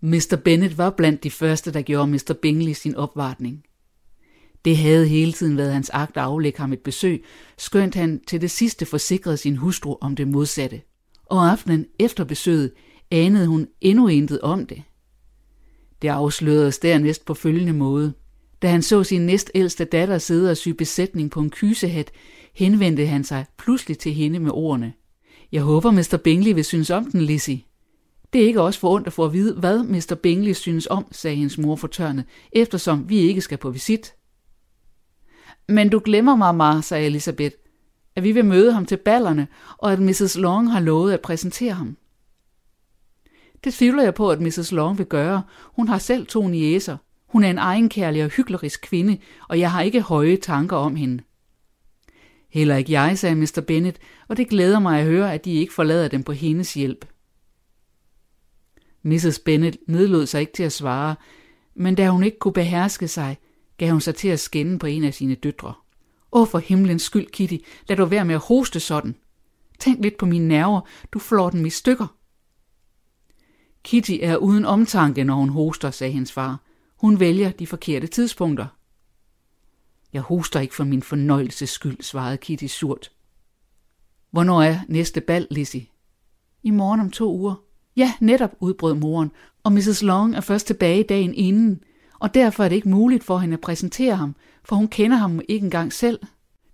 Mr. 0.00 0.36
Bennett 0.44 0.78
var 0.78 0.90
blandt 0.90 1.24
de 1.24 1.30
første, 1.30 1.72
der 1.72 1.82
gjorde 1.82 2.10
Mr. 2.10 2.34
Bingley 2.42 2.72
sin 2.72 2.94
opvartning. 2.94 3.64
Det 4.64 4.76
havde 4.76 5.08
hele 5.08 5.32
tiden 5.32 5.56
været 5.56 5.72
hans 5.72 5.90
agt 5.90 6.16
at 6.16 6.22
aflægge 6.22 6.58
ham 6.58 6.72
et 6.72 6.80
besøg, 6.80 7.24
skønt 7.58 7.94
han 7.94 8.20
til 8.26 8.40
det 8.40 8.50
sidste 8.50 8.86
forsikrede 8.86 9.36
sin 9.36 9.56
hustru 9.56 9.96
om 10.00 10.16
det 10.16 10.28
modsatte. 10.28 10.80
Og 11.26 11.50
aftenen 11.50 11.86
efter 11.98 12.24
besøget 12.24 12.72
anede 13.10 13.46
hun 13.46 13.68
endnu 13.80 14.08
intet 14.08 14.40
om 14.40 14.66
det. 14.66 14.82
Det 16.02 16.08
afsløredes 16.08 16.78
dernæst 16.78 17.24
på 17.24 17.34
følgende 17.34 17.72
måde. 17.72 18.12
Da 18.62 18.68
han 18.68 18.82
så 18.82 19.04
sin 19.04 19.26
næstældste 19.26 19.84
datter 19.84 20.18
sidde 20.18 20.50
og 20.50 20.56
sy 20.56 20.68
besætning 20.68 21.30
på 21.30 21.40
en 21.40 21.50
kysehat, 21.50 22.10
henvendte 22.54 23.06
han 23.06 23.24
sig 23.24 23.44
pludselig 23.58 23.98
til 23.98 24.14
hende 24.14 24.38
med 24.38 24.50
ordene. 24.50 24.92
Jeg 25.52 25.62
håber, 25.62 25.90
Mr. 25.90 26.16
Bingley 26.24 26.54
vil 26.54 26.64
synes 26.64 26.90
om 26.90 27.10
den, 27.10 27.20
Lizzie. 27.20 27.67
Det 28.32 28.42
er 28.42 28.46
ikke 28.46 28.62
også 28.62 28.80
for 28.80 28.90
ondt 28.90 29.06
at 29.06 29.12
få 29.12 29.24
at 29.24 29.32
vide, 29.32 29.54
hvad 29.54 29.82
Mr. 29.82 30.14
Bingley 30.22 30.52
synes 30.52 30.86
om, 30.90 31.06
sagde 31.12 31.36
hendes 31.36 31.58
mor 31.58 31.76
fortørnet, 31.76 32.24
eftersom 32.52 33.08
vi 33.08 33.18
ikke 33.18 33.40
skal 33.40 33.58
på 33.58 33.70
visit. 33.70 34.14
Men 35.68 35.88
du 35.88 36.00
glemmer, 36.04 36.36
mamma, 36.36 36.80
sagde 36.80 37.06
Elisabeth, 37.06 37.56
at 38.16 38.24
vi 38.24 38.32
vil 38.32 38.44
møde 38.44 38.72
ham 38.72 38.86
til 38.86 38.96
ballerne, 38.96 39.48
og 39.78 39.92
at 39.92 40.00
Mrs. 40.00 40.36
Long 40.36 40.72
har 40.72 40.80
lovet 40.80 41.12
at 41.12 41.20
præsentere 41.20 41.72
ham. 41.72 41.96
Det 43.64 43.74
tvivler 43.74 44.02
jeg 44.02 44.14
på, 44.14 44.30
at 44.30 44.40
Mrs. 44.40 44.72
Long 44.72 44.98
vil 44.98 45.06
gøre. 45.06 45.42
Hun 45.64 45.88
har 45.88 45.98
selv 45.98 46.26
to 46.26 46.48
niæser. 46.48 46.96
Hun 47.28 47.44
er 47.44 47.50
en 47.50 47.58
egenkærlig 47.58 48.24
og 48.24 48.30
hyklerisk 48.30 48.80
kvinde, 48.82 49.18
og 49.48 49.60
jeg 49.60 49.72
har 49.72 49.82
ikke 49.82 50.00
høje 50.00 50.36
tanker 50.36 50.76
om 50.76 50.96
hende. 50.96 51.22
Heller 52.50 52.76
ikke 52.76 52.92
jeg, 52.92 53.18
sagde 53.18 53.36
Mr. 53.36 53.62
Bennet, 53.66 53.98
og 54.28 54.36
det 54.36 54.48
glæder 54.48 54.78
mig 54.78 55.00
at 55.00 55.06
høre, 55.06 55.34
at 55.34 55.44
de 55.44 55.52
ikke 55.52 55.72
forlader 55.72 56.08
dem 56.08 56.22
på 56.22 56.32
hendes 56.32 56.74
hjælp. 56.74 57.04
Mrs. 59.02 59.38
Bennet 59.38 59.76
nedlod 59.86 60.26
sig 60.26 60.40
ikke 60.40 60.52
til 60.52 60.62
at 60.62 60.72
svare, 60.72 61.16
men 61.74 61.94
da 61.94 62.10
hun 62.10 62.24
ikke 62.24 62.38
kunne 62.38 62.52
beherske 62.52 63.08
sig, 63.08 63.38
gav 63.76 63.90
hun 63.90 64.00
sig 64.00 64.14
til 64.14 64.28
at 64.28 64.40
skænde 64.40 64.78
på 64.78 64.86
en 64.86 65.04
af 65.04 65.14
sine 65.14 65.34
døtre. 65.34 65.74
Åh, 66.32 66.48
for 66.48 66.58
himlens 66.58 67.02
skyld, 67.02 67.26
Kitty, 67.26 67.56
lad 67.88 67.96
du 67.96 68.04
være 68.04 68.24
med 68.24 68.34
at 68.34 68.40
hoste 68.40 68.80
sådan. 68.80 69.14
Tænk 69.78 70.02
lidt 70.02 70.16
på 70.16 70.26
mine 70.26 70.48
nerver, 70.48 70.80
du 71.12 71.18
flår 71.18 71.50
dem 71.50 71.66
i 71.66 71.70
stykker. 71.70 72.06
Kitty 73.82 74.18
er 74.22 74.36
uden 74.36 74.64
omtanke, 74.64 75.24
når 75.24 75.34
hun 75.34 75.48
hoster, 75.48 75.90
sagde 75.90 76.12
hendes 76.12 76.32
far. 76.32 76.60
Hun 76.96 77.20
vælger 77.20 77.50
de 77.50 77.66
forkerte 77.66 78.06
tidspunkter. 78.06 78.66
Jeg 80.12 80.22
hoster 80.22 80.60
ikke 80.60 80.74
for 80.74 80.84
min 80.84 81.02
fornøjelses 81.02 81.70
skyld, 81.70 82.02
svarede 82.02 82.36
Kitty 82.36 82.66
surt. 82.66 83.12
Hvornår 84.30 84.62
er 84.62 84.80
næste 84.88 85.20
bal, 85.20 85.46
Lizzie? 85.50 85.86
I 86.62 86.70
morgen 86.70 87.00
om 87.00 87.10
to 87.10 87.32
uger. 87.32 87.54
Ja, 87.98 88.12
netop, 88.20 88.50
udbrød 88.60 88.94
moren, 88.94 89.30
og 89.64 89.72
Mrs. 89.72 90.02
Long 90.02 90.34
er 90.34 90.40
først 90.40 90.66
tilbage 90.66 91.02
dagen 91.02 91.34
inden, 91.34 91.80
og 92.18 92.34
derfor 92.34 92.64
er 92.64 92.68
det 92.68 92.76
ikke 92.76 92.88
muligt 92.88 93.24
for 93.24 93.38
hende 93.38 93.54
at 93.54 93.60
præsentere 93.60 94.16
ham, 94.16 94.36
for 94.64 94.76
hun 94.76 94.88
kender 94.88 95.16
ham 95.16 95.40
ikke 95.48 95.64
engang 95.64 95.92
selv. 95.92 96.18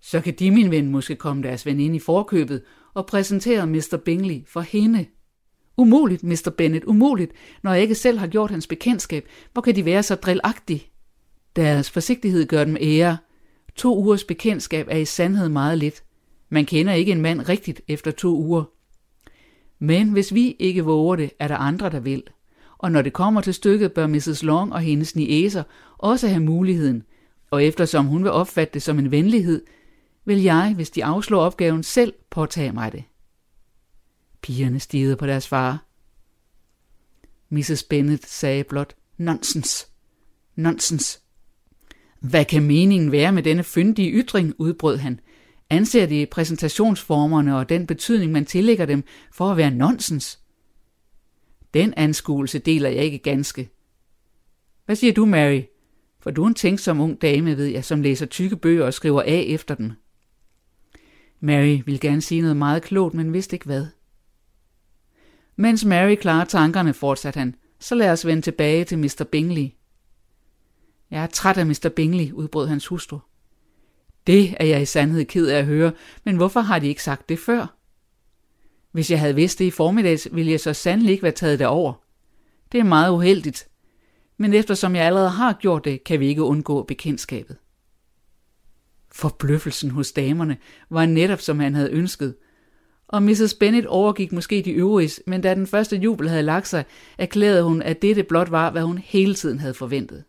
Så 0.01 0.21
kan 0.21 0.35
de, 0.39 0.51
min 0.51 0.71
ven, 0.71 0.91
måske 0.91 1.17
komme 1.17 1.43
deres 1.43 1.67
veninde 1.67 1.97
i 1.97 1.99
forkøbet 1.99 2.63
og 2.95 3.07
præsentere 3.07 3.67
Mr. 3.67 4.01
Bingley 4.05 4.41
for 4.47 4.61
hende. 4.61 5.07
Umuligt, 5.77 6.23
Mr. 6.23 6.53
Bennet, 6.59 6.85
umuligt, 6.85 7.33
når 7.63 7.73
jeg 7.73 7.83
ikke 7.83 7.95
selv 7.95 8.19
har 8.19 8.27
gjort 8.27 8.51
hans 8.51 8.67
bekendtskab. 8.67 9.29
Hvor 9.53 9.63
kan 9.63 9.77
de 9.77 9.85
være 9.85 10.03
så 10.03 10.15
drillagtige? 10.15 10.87
Deres 11.57 11.91
forsigtighed 11.91 12.47
gør 12.47 12.65
dem 12.65 12.77
ære. 12.81 13.17
To 13.77 13.99
ugers 13.99 14.25
bekendtskab 14.25 14.87
er 14.91 14.99
i 14.99 15.05
sandhed 15.05 15.49
meget 15.49 15.79
lidt. 15.79 16.05
Man 16.49 16.65
kender 16.65 16.93
ikke 16.93 17.13
en 17.13 17.21
mand 17.21 17.49
rigtigt 17.49 17.81
efter 17.89 18.11
to 18.11 18.37
uger. 18.37 18.74
Men 19.79 20.09
hvis 20.09 20.35
vi 20.35 20.57
ikke 20.59 20.85
våger 20.85 21.17
det, 21.17 21.31
er 21.39 21.49
der 21.49 21.57
andre, 21.57 21.91
der 21.91 22.01
vil. 22.01 22.23
Og 22.79 22.93
når 22.93 23.03
det 23.03 23.13
kommer 23.13 23.41
til 23.41 23.55
stykket, 23.55 23.93
bør 23.93 24.07
Mrs. 24.07 24.43
Long 24.43 24.73
og 24.73 24.81
hendes 24.81 25.17
niæser 25.17 25.63
også 25.99 26.29
have 26.29 26.43
muligheden. 26.43 27.03
Og 27.51 27.65
eftersom 27.65 28.07
hun 28.07 28.23
vil 28.23 28.31
opfatte 28.31 28.75
det 28.75 28.83
som 28.83 28.99
en 28.99 29.11
venlighed, 29.11 29.65
vil 30.25 30.43
jeg, 30.43 30.73
hvis 30.77 30.91
de 30.91 31.05
afslår 31.05 31.41
opgaven, 31.41 31.83
selv 31.83 32.13
påtage 32.31 32.73
mig 32.73 32.93
det. 32.93 33.05
Pigerne 34.43 34.81
stirrede 34.81 35.17
på 35.17 35.27
deres 35.27 35.49
far. 35.49 35.85
Mrs. 37.49 37.83
Bennet 37.83 38.27
sagde 38.27 38.65
blot, 38.65 38.95
nonsens, 39.17 39.89
nonsens. 40.55 41.21
Hvad 42.21 42.45
kan 42.45 42.63
meningen 42.63 43.13
være 43.13 43.33
med 43.33 43.43
denne 43.43 43.65
fyndige 43.65 44.11
ytring, 44.11 44.55
udbrød 44.59 44.97
han. 44.97 45.21
Anser 45.75 46.07
de 46.07 46.27
præsentationsformerne 46.27 47.57
og 47.57 47.69
den 47.69 47.87
betydning, 47.87 48.33
man 48.33 48.45
tillægger 48.45 48.87
dem, 48.87 49.05
for 49.33 49.51
at 49.51 49.57
være 49.57 49.71
nonsens? 49.71 50.41
Den 51.75 51.95
anskuelse 51.97 52.59
deler 52.59 52.89
jeg 52.89 53.05
ikke 53.05 53.19
ganske. 53.19 53.71
Hvad 54.85 54.97
siger 54.97 55.13
du, 55.13 55.25
Mary? 55.25 55.63
For 56.21 56.31
du 56.31 56.43
er 56.45 56.49
en 56.49 56.55
tænksom 56.55 57.01
ung 57.01 57.23
dame, 57.23 57.57
ved 57.57 57.67
jeg, 57.67 57.85
som 57.85 58.03
læser 58.03 58.27
tykke 58.27 58.57
bøger 58.57 58.87
og 58.87 58.95
skriver 58.95 59.23
af 59.23 59.45
efter 59.49 59.75
dem. 59.75 59.93
Mary 61.41 61.83
ville 61.85 62.01
gerne 62.01 62.21
sige 62.21 62.41
noget 62.41 62.57
meget 62.57 62.83
klogt, 62.83 63.15
men 63.15 63.33
vidste 63.33 63.57
ikke 63.57 63.67
hvad. 63.67 63.87
Mens 65.57 65.85
Mary 65.85 66.15
klarer 66.15 66.45
tankerne, 66.45 66.95
fortsatte 66.95 67.39
han, 67.39 67.55
så 67.81 67.95
lad 67.95 68.11
os 68.11 68.27
vende 68.27 68.43
tilbage 68.43 68.85
til 68.85 68.99
Mr. 68.99 69.27
Bingley. 69.33 69.69
Jeg 71.11 71.23
er 71.23 71.27
træt 71.27 71.59
af 71.59 71.67
Mr. 71.67 71.93
Bingley, 71.97 72.33
udbrød 72.33 72.67
hans 72.67 72.87
hustru. 72.87 73.19
Det 74.27 74.55
er 74.61 74.65
jeg 74.65 74.83
i 74.83 74.85
sandhed 74.85 75.25
ked 75.25 75.47
af 75.47 75.59
at 75.59 75.67
høre, 75.67 75.93
men 76.25 76.37
hvorfor 76.37 76.61
har 76.61 76.79
de 76.79 76.89
ikke 76.89 77.03
sagt 77.03 77.29
det 77.29 77.39
før? 77.39 77.77
Hvis 78.93 79.11
jeg 79.11 79.21
havde 79.21 79.35
vidst 79.35 79.59
det 79.59 79.65
i 79.65 79.71
formiddags, 79.71 80.29
ville 80.33 80.53
jeg 80.53 80.61
så 80.61 80.73
sandelig 80.73 81.13
ikke 81.13 81.23
være 81.23 81.33
taget 81.33 81.59
derover. 81.59 81.93
Det 82.73 82.81
er 82.81 82.85
meget 82.85 83.11
uheldigt. 83.11 83.69
Men 84.37 84.55
eftersom 84.55 84.97
jeg 84.97 85.05
allerede 85.05 85.31
har 85.31 85.53
gjort 85.53 85.85
det, 85.85 86.05
kan 86.05 86.21
vi 86.21 86.27
ikke 86.27 86.43
undgå 86.43 86.83
bekendtskabet. 86.83 87.57
Forbløffelsen 89.13 89.91
hos 89.91 90.13
damerne 90.13 90.57
var 90.91 91.07
netop 91.07 91.41
som 91.41 91.61
han 91.61 91.75
havde 91.75 91.91
ønsket, 91.91 92.35
og 93.09 93.23
Mrs. 93.23 93.55
Bennet 93.55 93.87
overgik 93.87 94.33
måske 94.33 94.63
de 94.63 94.73
øvrige, 94.73 95.23
men 95.27 95.41
da 95.41 95.55
den 95.55 95.67
første 95.67 95.97
jubel 95.97 96.29
havde 96.29 96.43
lagt 96.43 96.69
sig, 96.69 96.85
erklærede 97.19 97.63
hun, 97.63 97.83
at 97.83 98.03
dette 98.03 98.23
blot 98.23 98.51
var, 98.51 98.71
hvad 98.71 98.83
hun 98.83 98.99
hele 98.99 99.35
tiden 99.35 99.59
havde 99.59 99.75
forventet. 99.75 100.25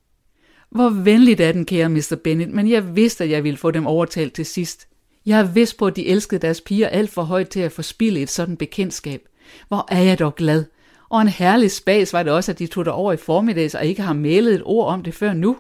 Hvor 0.76 0.90
venligt 0.90 1.40
er 1.40 1.52
den, 1.52 1.66
kære 1.66 1.90
Mr. 1.90 2.16
Bennett, 2.24 2.54
men 2.54 2.70
jeg 2.70 2.96
vidste, 2.96 3.24
at 3.24 3.30
jeg 3.30 3.44
ville 3.44 3.58
få 3.58 3.72
dem 3.72 3.88
overtalt 3.88 4.34
til 4.34 4.46
sidst. 4.46 4.88
Jeg 5.26 5.40
er 5.40 5.44
vidst 5.44 5.78
på, 5.78 5.88
at 5.88 5.96
de 5.96 6.08
elskede 6.08 6.42
deres 6.42 6.62
piger 6.62 6.88
alt 6.88 7.10
for 7.10 7.24
højt 7.24 7.50
til 7.50 7.60
at 7.60 7.72
forspille 7.72 8.22
et 8.22 8.30
sådan 8.30 8.58
bekendtskab. 8.58 9.22
Hvor 9.68 9.88
er 9.92 10.02
jeg 10.02 10.20
dog 10.20 10.36
glad. 10.36 10.66
Og 11.10 11.22
en 11.22 11.28
herlig 11.28 11.72
spas 11.72 12.14
var 12.14 12.24
det 12.24 12.34
også, 12.34 12.52
at 12.52 12.60
de 12.60 12.68
tog 12.68 12.86
over 12.88 13.14
i 13.14 13.18
formiddags 13.18 13.76
og 13.76 13.86
ikke 13.86 14.02
har 14.02 14.14
malet 14.14 14.56
et 14.56 14.62
ord 14.66 14.88
om 14.88 15.04
det 15.04 15.14
før 15.14 15.34
nu. 15.34 15.58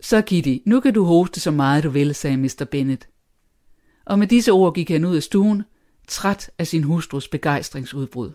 Så 0.00 0.20
Kitty, 0.20 0.56
nu 0.66 0.80
kan 0.80 0.94
du 0.94 1.04
hoste 1.04 1.40
så 1.40 1.50
meget 1.50 1.84
du 1.84 1.90
vil, 1.90 2.14
sagde 2.14 2.36
Mr. 2.36 2.66
Bennet. 2.70 3.08
Og 4.06 4.18
med 4.18 4.26
disse 4.26 4.52
ord 4.52 4.74
gik 4.74 4.90
han 4.90 5.04
ud 5.04 5.16
af 5.16 5.22
stuen, 5.22 5.62
træt 6.08 6.50
af 6.58 6.66
sin 6.66 6.82
hustrus 6.82 7.28
begejstringsudbrud. 7.28 8.30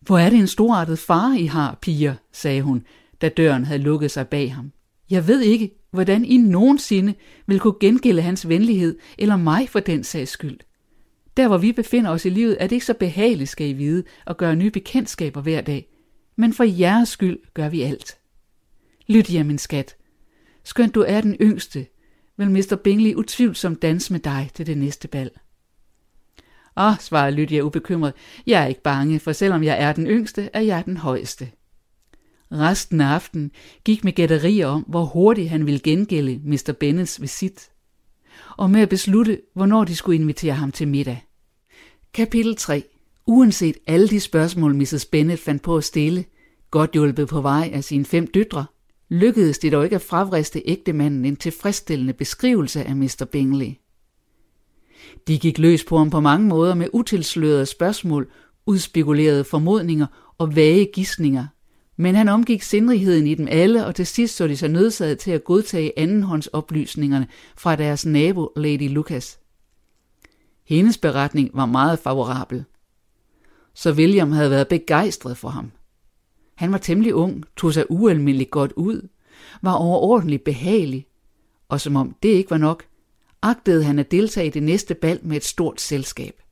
Hvor 0.00 0.18
er 0.18 0.30
det 0.30 0.38
en 0.38 0.46
storartet 0.46 0.98
far, 0.98 1.34
I 1.38 1.46
har, 1.46 1.78
piger, 1.82 2.14
sagde 2.32 2.62
hun, 2.62 2.82
da 3.22 3.28
døren 3.28 3.64
havde 3.64 3.82
lukket 3.82 4.10
sig 4.10 4.28
bag 4.28 4.54
ham. 4.54 4.72
Jeg 5.10 5.28
ved 5.28 5.40
ikke, 5.40 5.70
hvordan 5.90 6.24
I 6.24 6.36
nogensinde 6.36 7.14
vil 7.46 7.60
kunne 7.60 7.78
gengælde 7.80 8.22
hans 8.22 8.48
venlighed, 8.48 8.98
eller 9.18 9.36
mig 9.36 9.68
for 9.68 9.80
den 9.80 10.04
sags 10.04 10.30
skyld. 10.30 10.58
Der 11.36 11.48
hvor 11.48 11.58
vi 11.58 11.72
befinder 11.72 12.10
os 12.10 12.24
i 12.24 12.28
livet, 12.28 12.56
er 12.60 12.66
det 12.66 12.76
ikke 12.76 12.86
så 12.86 12.94
behageligt, 12.94 13.50
skal 13.50 13.68
I 13.68 13.72
vide, 13.72 14.04
at 14.26 14.36
gøre 14.36 14.56
nye 14.56 14.70
bekendtskaber 14.70 15.40
hver 15.40 15.60
dag. 15.60 15.88
Men 16.36 16.52
for 16.52 16.64
jeres 16.64 17.08
skyld 17.08 17.38
gør 17.54 17.68
vi 17.68 17.82
alt. 17.82 18.18
Lyt 19.06 19.34
jer, 19.34 19.42
min 19.42 19.58
skat. 19.58 19.96
Skønt 20.64 20.94
du 20.94 21.04
er 21.08 21.20
den 21.20 21.36
yngste, 21.40 21.86
vil 22.36 22.50
Mr. 22.50 22.76
Bingley 22.84 23.14
utvivlsomt 23.14 23.82
danse 23.82 24.12
med 24.12 24.20
dig 24.20 24.50
til 24.54 24.66
det 24.66 24.78
næste 24.78 25.08
bal. 25.08 25.30
Ah, 26.76 26.92
Åh, 26.92 26.98
svarede 26.98 27.36
Lydia 27.36 27.60
ubekymret, 27.60 28.12
jeg 28.46 28.62
er 28.62 28.66
ikke 28.66 28.82
bange, 28.82 29.20
for 29.20 29.32
selvom 29.32 29.62
jeg 29.64 29.82
er 29.82 29.92
den 29.92 30.06
yngste, 30.06 30.50
er 30.52 30.60
jeg 30.60 30.84
den 30.84 30.96
højeste. 30.96 31.50
Resten 32.52 33.00
af 33.00 33.06
aftenen 33.06 33.50
gik 33.84 34.04
med 34.04 34.12
gætterier 34.12 34.66
om, 34.66 34.82
hvor 34.82 35.04
hurtigt 35.04 35.50
han 35.50 35.66
ville 35.66 35.80
gengælde 35.80 36.40
Mr. 36.44 36.74
Bennets 36.80 37.22
visit, 37.22 37.70
og 38.56 38.70
med 38.70 38.80
at 38.80 38.88
beslutte, 38.88 39.40
hvornår 39.54 39.84
de 39.84 39.96
skulle 39.96 40.20
invitere 40.20 40.54
ham 40.54 40.72
til 40.72 40.88
middag. 40.88 41.26
Kapitel 42.14 42.56
3 42.56 42.84
Uanset 43.26 43.76
alle 43.86 44.08
de 44.08 44.20
spørgsmål, 44.20 44.74
Mrs. 44.74 45.04
Bennet 45.04 45.38
fandt 45.38 45.62
på 45.62 45.76
at 45.76 45.84
stille, 45.84 46.24
godt 46.70 46.92
hjulpet 46.92 47.28
på 47.28 47.40
vej 47.40 47.70
af 47.72 47.84
sine 47.84 48.04
fem 48.04 48.26
døtre, 48.26 48.66
lykkedes 49.08 49.58
det 49.58 49.72
dog 49.72 49.84
ikke 49.84 49.96
at 49.96 50.02
fravriste 50.02 50.62
ægtemanden 50.64 51.24
en 51.24 51.36
tilfredsstillende 51.36 52.12
beskrivelse 52.12 52.84
af 52.84 52.96
Mr. 52.96 53.26
Bingley. 53.32 53.72
De 55.28 55.38
gik 55.38 55.58
løs 55.58 55.84
på 55.84 55.98
ham 55.98 56.10
på 56.10 56.20
mange 56.20 56.48
måder 56.48 56.74
med 56.74 56.88
utilslørede 56.92 57.66
spørgsmål, 57.66 58.30
udspekulerede 58.66 59.44
formodninger 59.44 60.06
og 60.38 60.56
vage 60.56 60.90
gissninger, 60.94 61.46
men 61.96 62.14
han 62.14 62.28
omgik 62.28 62.62
sindrigheden 62.62 63.26
i 63.26 63.34
dem 63.34 63.48
alle, 63.50 63.86
og 63.86 63.94
til 63.94 64.06
sidst 64.06 64.36
så 64.36 64.46
de 64.46 64.56
sig 64.56 64.68
nødsaget 64.68 65.18
til 65.18 65.30
at 65.30 65.44
godtage 65.44 65.98
andenhåndsoplysningerne 65.98 67.26
fra 67.56 67.76
deres 67.76 68.06
nabo, 68.06 68.52
Lady 68.56 68.90
Lucas. 68.90 69.38
Hendes 70.64 70.98
beretning 70.98 71.50
var 71.54 71.66
meget 71.66 71.98
favorabel. 71.98 72.64
Så 73.74 73.92
William 73.92 74.32
havde 74.32 74.50
været 74.50 74.68
begejstret 74.68 75.36
for 75.36 75.48
ham. 75.48 75.72
Han 76.54 76.72
var 76.72 76.78
temmelig 76.78 77.14
ung, 77.14 77.44
tog 77.56 77.72
sig 77.72 77.84
ualmindeligt 77.90 78.50
godt 78.50 78.72
ud, 78.72 79.08
var 79.62 79.72
overordentligt 79.72 80.44
behagelig, 80.44 81.06
og 81.68 81.80
som 81.80 81.96
om 81.96 82.16
det 82.22 82.28
ikke 82.28 82.50
var 82.50 82.58
nok, 82.58 82.84
agtede 83.42 83.84
han 83.84 83.98
at 83.98 84.10
deltage 84.10 84.46
i 84.46 84.50
det 84.50 84.62
næste 84.62 84.94
bal 84.94 85.20
med 85.22 85.36
et 85.36 85.44
stort 85.44 85.80
selskab. 85.80 86.42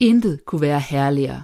Intet 0.00 0.44
kunne 0.44 0.60
være 0.60 0.80
herligere. 0.80 1.42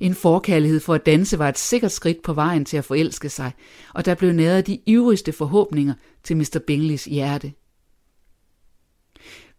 En 0.00 0.14
forkærlighed 0.14 0.80
for 0.80 0.94
at 0.94 1.06
danse 1.06 1.38
var 1.38 1.48
et 1.48 1.58
sikkert 1.58 1.92
skridt 1.92 2.22
på 2.22 2.32
vejen 2.32 2.64
til 2.64 2.76
at 2.76 2.84
forelske 2.84 3.28
sig, 3.28 3.52
og 3.94 4.04
der 4.04 4.14
blev 4.14 4.32
næret 4.32 4.66
de 4.66 4.78
ivrigste 4.86 5.32
forhåbninger 5.32 5.94
til 6.24 6.36
Mr. 6.36 6.60
Bingleys 6.66 7.04
hjerte. 7.04 7.52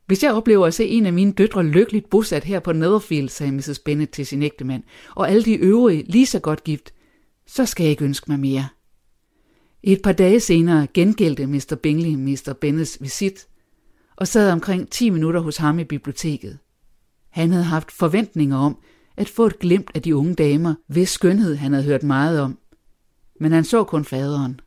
Hvis 0.06 0.24
jeg 0.24 0.34
oplever 0.34 0.68
at 0.68 0.74
se 0.74 0.88
en 0.88 1.06
af 1.06 1.14
mine 1.14 1.32
døtre 1.32 1.64
lykkeligt 1.64 2.10
bosat 2.10 2.44
her 2.44 2.60
på 2.60 2.74
Netherfield, 2.74 3.30
sagde 3.30 3.52
Mrs. 3.52 3.80
Bennet 3.80 4.10
til 4.10 4.26
sin 4.26 4.44
ægtemand, 4.44 4.84
og 5.16 5.30
alle 5.30 5.44
de 5.44 5.54
øvrige 5.54 6.04
lige 6.04 6.26
så 6.26 6.40
godt 6.40 6.64
gift, 6.64 6.94
så 7.48 7.66
skal 7.66 7.84
jeg 7.84 7.92
ikke 7.92 8.06
ønske 8.06 8.32
mig 8.32 8.40
mere. 8.40 8.68
Et 9.84 10.02
par 10.02 10.12
dage 10.12 10.40
senere 10.40 10.88
gengældte 10.94 11.48
Mr. 11.48 11.78
Bingley 11.84 12.14
Mr. 12.16 12.54
Bennets 12.62 12.98
visit, 13.02 13.48
og 14.16 14.28
sad 14.28 14.52
omkring 14.52 14.90
10 14.90 15.10
minutter 15.10 15.40
hos 15.40 15.58
ham 15.58 15.80
i 15.80 15.84
biblioteket. 15.84 16.58
Han 17.30 17.52
havde 17.52 17.64
haft 17.64 17.92
forventninger 17.92 18.58
om 18.58 18.78
at 19.18 19.30
få 19.30 19.46
et 19.46 19.60
glimt 19.60 19.92
af 19.96 20.02
de 20.02 20.16
unge 20.16 20.34
damer, 20.34 20.76
hvis 20.88 21.10
skønhed 21.10 21.56
han 21.56 21.74
havde 21.74 21.86
hørt 21.86 22.04
meget 22.04 22.40
om. 22.42 22.58
Men 23.40 23.52
han 23.52 23.64
så 23.64 23.84
kun 23.84 24.06
faderen. 24.06 24.60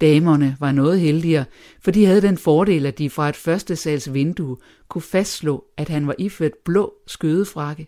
Damerne 0.00 0.56
var 0.60 0.72
noget 0.72 1.00
heldigere, 1.00 1.44
for 1.80 1.90
de 1.90 2.06
havde 2.06 2.22
den 2.22 2.38
fordel, 2.38 2.86
at 2.86 2.98
de 2.98 3.10
fra 3.10 3.28
et 3.28 3.36
første 3.36 3.76
sals 3.76 4.12
vindue 4.12 4.56
kunne 4.88 5.02
fastslå, 5.02 5.64
at 5.76 5.88
han 5.88 6.06
var 6.06 6.14
iført 6.18 6.52
blå 6.64 6.92
skødefrakke 7.06 7.86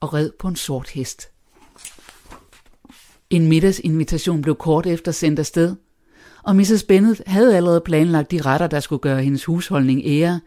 og 0.00 0.14
red 0.14 0.30
på 0.38 0.48
en 0.48 0.56
sort 0.56 0.88
hest. 0.88 1.28
En 3.30 3.48
middagsinvitation 3.48 4.42
blev 4.42 4.56
kort 4.56 4.86
efter 4.86 5.12
sendt 5.12 5.38
afsted, 5.38 5.76
og 6.42 6.56
Mrs. 6.56 6.84
Bennet 6.88 7.22
havde 7.26 7.56
allerede 7.56 7.80
planlagt 7.80 8.30
de 8.30 8.42
retter, 8.42 8.66
der 8.66 8.80
skulle 8.80 9.00
gøre 9.00 9.22
hendes 9.22 9.44
husholdning 9.44 10.02
ære, 10.04 10.40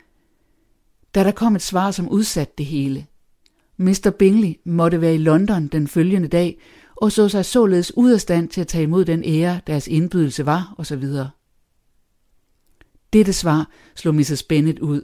da 1.15 1.23
der 1.23 1.31
kom 1.31 1.55
et 1.55 1.61
svar, 1.61 1.91
som 1.91 2.09
udsatte 2.09 2.53
det 2.57 2.65
hele. 2.65 3.07
Mr. 3.77 4.11
Bingley 4.19 4.53
måtte 4.65 5.01
være 5.01 5.15
i 5.15 5.17
London 5.17 5.67
den 5.67 5.87
følgende 5.87 6.27
dag, 6.27 6.61
og 6.95 7.11
så 7.11 7.29
sig 7.29 7.45
således 7.45 7.97
ud 7.97 8.11
af 8.11 8.21
stand 8.21 8.49
til 8.49 8.61
at 8.61 8.67
tage 8.67 8.83
imod 8.83 9.05
den 9.05 9.23
ære, 9.23 9.61
deres 9.67 9.87
indbydelse 9.87 10.45
var, 10.45 10.75
osv. 10.77 11.03
Dette 13.13 13.33
svar 13.33 13.69
slog 13.95 14.15
Mrs. 14.15 14.43
Bennet 14.43 14.79
ud. 14.79 15.03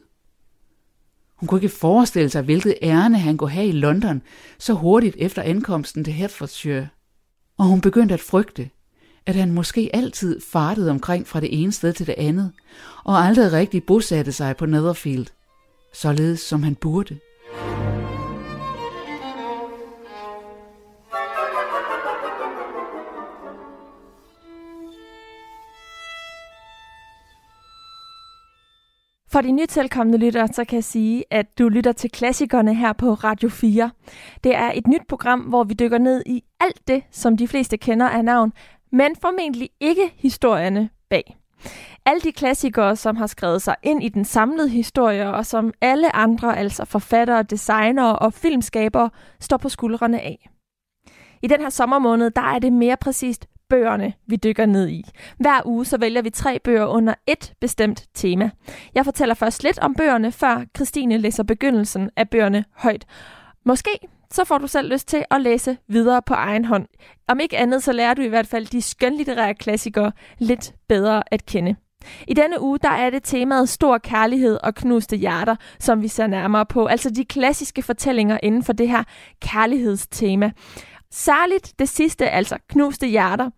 Hun 1.36 1.48
kunne 1.48 1.62
ikke 1.62 1.76
forestille 1.76 2.30
sig, 2.30 2.42
hvilket 2.42 2.76
ærne 2.82 3.20
han 3.20 3.38
kunne 3.38 3.50
have 3.50 3.68
i 3.68 3.72
London 3.72 4.22
så 4.60 4.74
hurtigt 4.74 5.16
efter 5.20 5.42
ankomsten 5.42 6.04
til 6.04 6.14
Hertfordshire. 6.14 6.88
Og 7.58 7.66
hun 7.66 7.82
begyndte 7.82 8.14
at 8.14 8.20
frygte, 8.20 8.70
at 9.26 9.36
han 9.36 9.52
måske 9.52 9.90
altid 9.94 10.42
fartede 10.42 10.92
omkring 10.92 11.28
fra 11.28 11.40
det 11.40 11.62
ene 11.62 11.72
sted 11.72 11.94
til 11.94 12.08
det 12.08 12.16
andet, 12.18 12.52
og 13.04 13.18
aldrig 13.18 13.52
rigtig 13.52 13.84
bosatte 13.84 14.32
sig 14.32 14.58
på 14.58 14.66
Netherfield, 14.66 15.28
således 15.94 16.40
som 16.40 16.64
han 16.64 16.76
burde. 16.76 17.20
For 29.32 29.42
de 29.42 29.52
nytilkommende 29.52 30.18
lyttere, 30.18 30.48
så 30.48 30.66
kan 30.66 30.76
jeg 30.76 30.84
sige, 30.84 31.24
at 31.32 31.60
du 31.60 31.70
lytter 31.70 31.92
til 31.92 32.12
klassikerne 32.12 32.76
her 32.76 32.94
på 32.94 33.14
Radio 33.14 33.50
4. 33.50 33.92
Det 34.44 34.56
er 34.56 34.72
et 34.76 34.88
nyt 34.88 35.08
program, 35.10 35.40
hvor 35.40 35.64
vi 35.64 35.74
dykker 35.74 35.98
ned 35.98 36.24
i 36.26 36.44
alt 36.60 36.88
det, 36.88 37.04
som 37.12 37.38
de 37.38 37.48
fleste 37.48 37.78
kender 37.78 38.10
af 38.10 38.26
navn, 38.26 38.54
men 38.92 39.16
formentlig 39.22 39.70
ikke 39.80 40.14
historierne 40.16 40.90
bag. 41.10 41.38
Alle 42.06 42.22
de 42.22 42.32
klassikere, 42.32 42.96
som 42.96 43.16
har 43.16 43.28
skrevet 43.28 43.62
sig 43.62 43.76
ind 43.84 44.04
i 44.04 44.10
den 44.10 44.26
samlede 44.26 44.70
historie, 44.70 45.34
og 45.34 45.46
som 45.46 45.74
alle 45.82 46.16
andre, 46.16 46.58
altså 46.58 46.86
forfattere, 46.86 47.44
designere 47.44 48.20
og 48.20 48.34
filmskabere, 48.34 49.10
står 49.40 49.58
på 49.58 49.70
skuldrene 49.70 50.22
af. 50.22 50.50
I 51.42 51.48
den 51.48 51.62
her 51.62 51.70
sommermåned, 51.70 52.32
der 52.32 52.42
er 52.42 52.60
det 52.60 52.74
mere 52.74 52.98
præcist 52.98 53.48
bøgerne, 53.70 54.14
vi 54.28 54.36
dykker 54.36 54.66
ned 54.66 54.90
i. 54.90 55.04
Hver 55.38 55.62
uge 55.66 55.86
så 55.86 55.98
vælger 55.98 56.22
vi 56.22 56.30
tre 56.30 56.60
bøger 56.64 56.86
under 56.86 57.14
et 57.28 57.54
bestemt 57.60 58.06
tema. 58.14 58.50
Jeg 58.96 59.06
fortæller 59.06 59.36
først 59.36 59.64
lidt 59.64 59.80
om 59.80 59.96
bøgerne, 59.96 60.32
før 60.32 60.64
Christine 60.76 61.18
læser 61.18 61.44
begyndelsen 61.44 62.10
af 62.16 62.30
bøgerne 62.30 62.66
højt. 62.76 63.06
Måske 63.66 64.00
så 64.32 64.46
får 64.46 64.58
du 64.58 64.68
selv 64.68 64.92
lyst 64.92 65.08
til 65.08 65.26
at 65.32 65.42
læse 65.42 65.78
videre 65.88 66.22
på 66.22 66.34
egen 66.34 66.66
hånd. 66.66 66.88
Om 67.28 67.40
ikke 67.40 67.58
andet, 67.58 67.84
så 67.84 67.92
lærer 67.92 68.14
du 68.14 68.22
i 68.22 68.28
hvert 68.28 68.48
fald 68.48 68.66
de 68.66 68.82
skønlitterære 68.82 69.54
klassikere 69.54 70.12
lidt 70.40 70.74
bedre 70.88 71.24
at 71.34 71.46
kende. 71.46 71.76
I 72.28 72.34
denne 72.34 72.62
uge, 72.62 72.80
der 72.80 72.90
er 72.90 73.10
det 73.10 73.24
temaet 73.24 73.70
stor 73.70 73.98
kærlighed 73.98 74.60
og 74.64 74.76
knuste 74.76 75.16
hjerter, 75.16 75.56
som 75.80 76.02
vi 76.02 76.08
ser 76.08 76.28
nærmere 76.28 76.66
på. 76.66 76.86
Altså 76.86 77.10
de 77.10 77.26
klassiske 77.26 77.82
fortællinger 77.82 78.38
inden 78.44 78.64
for 78.64 78.74
det 78.74 78.90
her 78.90 79.04
kærlighedstema. 79.42 80.52
Særligt 81.12 81.80
det 81.80 81.90
sidste, 81.90 82.30
altså 82.30 82.58
knuste 82.70 83.08
hjerter, 83.08 83.50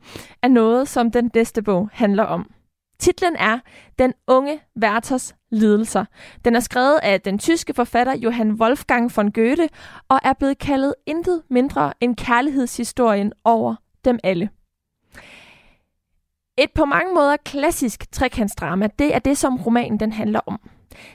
er 0.41 0.47
noget, 0.47 0.87
som 0.87 1.11
den 1.11 1.31
næste 1.35 1.61
bog 1.61 1.89
handler 1.93 2.23
om. 2.23 2.51
Titlen 2.99 3.35
er 3.35 3.59
Den 3.99 4.13
unge 4.27 4.59
Werthers 4.83 5.35
lidelser. 5.51 6.05
Den 6.45 6.55
er 6.55 6.59
skrevet 6.59 6.99
af 7.03 7.21
den 7.21 7.39
tyske 7.39 7.73
forfatter 7.73 8.15
Johann 8.15 8.51
Wolfgang 8.51 9.11
von 9.17 9.31
Goethe 9.31 9.69
og 10.09 10.19
er 10.23 10.33
blevet 10.33 10.57
kaldet 10.57 10.95
intet 11.05 11.43
mindre 11.49 11.93
end 11.99 12.15
kærlighedshistorien 12.15 13.33
over 13.43 13.75
dem 14.05 14.19
alle. 14.23 14.49
Et 16.57 16.71
på 16.75 16.85
mange 16.85 17.13
måder 17.13 17.37
klassisk 17.37 18.11
trekantsdrama, 18.11 18.89
det 18.99 19.15
er 19.15 19.19
det, 19.19 19.37
som 19.37 19.55
romanen 19.55 19.99
den 19.99 20.11
handler 20.11 20.39
om. 20.45 20.59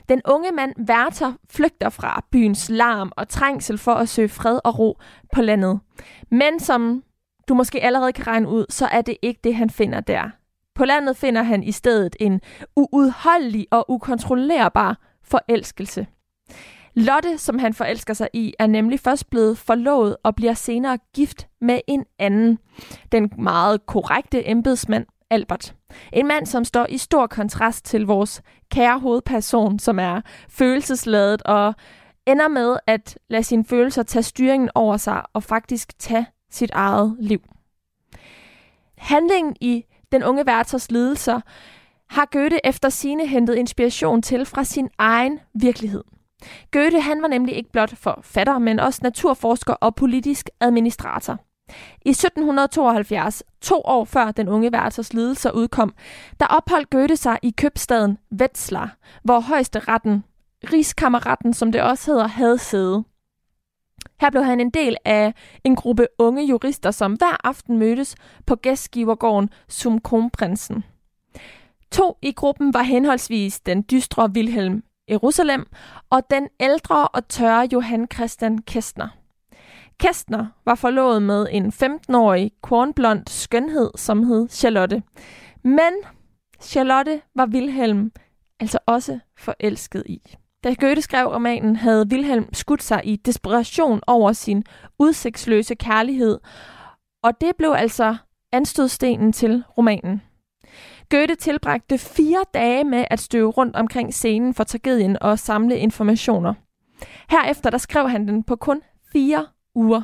Den 0.09 0.21
unge 0.25 0.51
mand 0.51 0.89
Werther 0.89 1.33
flygter 1.49 1.89
fra 1.89 2.25
byens 2.31 2.69
larm 2.69 3.11
og 3.15 3.29
trængsel 3.29 3.77
for 3.77 3.93
at 3.93 4.09
søge 4.09 4.29
fred 4.29 4.59
og 4.63 4.79
ro 4.79 4.97
på 5.33 5.41
landet. 5.41 5.79
Men 6.31 6.59
som 6.59 7.03
du 7.47 7.53
måske 7.53 7.83
allerede 7.83 8.13
kan 8.13 8.27
regne 8.27 8.49
ud, 8.49 8.65
så 8.69 8.85
er 8.85 9.01
det 9.01 9.17
ikke 9.21 9.39
det, 9.43 9.55
han 9.55 9.69
finder 9.69 9.99
der. 9.99 10.29
På 10.75 10.85
landet 10.85 11.17
finder 11.17 11.43
han 11.43 11.63
i 11.63 11.71
stedet 11.71 12.15
en 12.19 12.41
uudholdelig 12.75 13.67
og 13.71 13.91
ukontrollerbar 13.91 14.97
forelskelse. 15.23 16.07
Lotte, 16.93 17.37
som 17.37 17.59
han 17.59 17.73
forelsker 17.73 18.13
sig 18.13 18.29
i, 18.33 18.53
er 18.59 18.67
nemlig 18.67 18.99
først 18.99 19.29
blevet 19.29 19.57
forlovet 19.57 20.15
og 20.23 20.35
bliver 20.35 20.53
senere 20.53 20.97
gift 21.15 21.47
med 21.61 21.79
en 21.87 22.05
anden. 22.19 22.59
Den 23.11 23.31
meget 23.37 23.85
korrekte 23.85 24.49
embedsmand 24.49 25.05
Albert. 25.29 25.75
En 26.13 26.27
mand, 26.27 26.45
som 26.45 26.65
står 26.65 26.85
i 26.89 26.97
stor 26.97 27.27
kontrast 27.27 27.85
til 27.85 28.05
vores 28.05 28.41
kære 28.71 28.99
hovedperson, 28.99 29.79
som 29.79 29.99
er 29.99 30.21
følelsesladet 30.49 31.41
og 31.41 31.73
ender 32.27 32.47
med 32.47 32.77
at 32.87 33.17
lade 33.29 33.43
sine 33.43 33.65
følelser 33.65 34.03
tage 34.03 34.23
styringen 34.23 34.69
over 34.75 34.97
sig 34.97 35.21
og 35.33 35.43
faktisk 35.43 35.99
tage 35.99 36.27
sit 36.51 36.71
eget 36.71 37.17
liv. 37.19 37.39
Handlingen 38.97 39.55
i 39.61 39.83
den 40.11 40.23
unge 40.23 40.45
værters 40.45 40.91
lidelser 40.91 41.41
har 42.09 42.27
Goethe 42.31 42.59
efter 42.63 42.89
sine 42.89 43.27
hentet 43.27 43.55
inspiration 43.55 44.21
til 44.21 44.45
fra 44.45 44.63
sin 44.63 44.89
egen 44.97 45.39
virkelighed. 45.53 46.03
Goethe 46.71 47.01
han 47.01 47.21
var 47.21 47.27
nemlig 47.27 47.55
ikke 47.55 47.71
blot 47.71 47.95
forfatter, 47.95 48.59
men 48.59 48.79
også 48.79 48.99
naturforsker 49.03 49.73
og 49.73 49.95
politisk 49.95 50.49
administrator. 50.59 51.37
I 52.05 52.09
1772, 52.09 53.43
to 53.61 53.81
år 53.85 54.05
før 54.05 54.31
den 54.31 54.47
unge 54.47 54.71
værters 54.71 55.13
lidelser 55.13 55.51
udkom, 55.51 55.93
der 56.39 56.45
opholdt 56.45 56.89
Goethe 56.89 57.17
sig 57.17 57.39
i 57.43 57.53
købstaden 57.57 58.17
Wetzlar, 58.41 58.97
hvor 59.23 59.39
højeste 59.39 59.79
retten, 59.79 61.53
som 61.53 61.71
det 61.71 61.81
også 61.81 62.11
hedder, 62.11 62.27
havde 62.27 62.57
sæde. 62.57 63.03
Her 64.21 64.29
blev 64.29 64.43
han 64.43 64.59
en 64.59 64.69
del 64.69 64.97
af 65.05 65.33
en 65.63 65.75
gruppe 65.75 66.07
unge 66.17 66.45
jurister, 66.45 66.91
som 66.91 67.13
hver 67.13 67.47
aften 67.47 67.77
mødtes 67.77 68.15
på 68.45 68.55
gæstgivergården 68.55 69.49
som 69.67 70.01
kronprinsen. 70.01 70.83
To 71.91 72.17
i 72.21 72.31
gruppen 72.31 72.73
var 72.73 72.81
henholdsvis 72.81 73.59
den 73.59 73.85
dystre 73.91 74.29
Wilhelm 74.29 74.83
Jerusalem 75.09 75.65
og 76.09 76.29
den 76.29 76.47
ældre 76.59 77.07
og 77.07 77.27
tørre 77.27 77.67
Johan 77.73 78.07
Christian 78.13 78.57
Kestner. 78.57 79.07
Kestner 79.99 80.45
var 80.65 80.75
forlovet 80.75 81.23
med 81.23 81.47
en 81.51 81.65
15-årig 81.65 82.51
kornblond 82.61 83.23
skønhed, 83.27 83.91
som 83.95 84.23
hed 84.23 84.49
Charlotte. 84.49 85.03
Men 85.63 85.93
Charlotte 86.61 87.21
var 87.35 87.47
Wilhelm 87.47 88.11
altså 88.59 88.79
også 88.85 89.19
forelsket 89.37 90.03
i. 90.05 90.21
Da 90.63 90.73
Goethe 90.73 91.01
skrev 91.01 91.27
romanen, 91.27 91.75
havde 91.75 92.07
Wilhelm 92.11 92.53
skudt 92.53 92.83
sig 92.83 93.01
i 93.03 93.15
desperation 93.15 94.01
over 94.07 94.33
sin 94.33 94.63
udsigtsløse 94.99 95.75
kærlighed, 95.75 96.39
og 97.23 97.41
det 97.41 97.51
blev 97.57 97.73
altså 97.77 98.15
anstødstenen 98.51 99.33
til 99.33 99.63
romanen. 99.77 100.21
Goethe 101.09 101.35
tilbragte 101.35 101.97
fire 101.97 102.45
dage 102.53 102.83
med 102.83 103.05
at 103.09 103.19
støve 103.19 103.51
rundt 103.51 103.75
omkring 103.75 104.13
scenen 104.13 104.53
for 104.53 104.63
tragedien 104.63 105.17
og 105.21 105.39
samle 105.39 105.77
informationer. 105.77 106.53
Herefter 107.29 107.69
der 107.69 107.77
skrev 107.77 108.09
han 108.09 108.27
den 108.27 108.43
på 108.43 108.55
kun 108.55 108.81
fire 109.13 109.45
uger. 109.77 110.01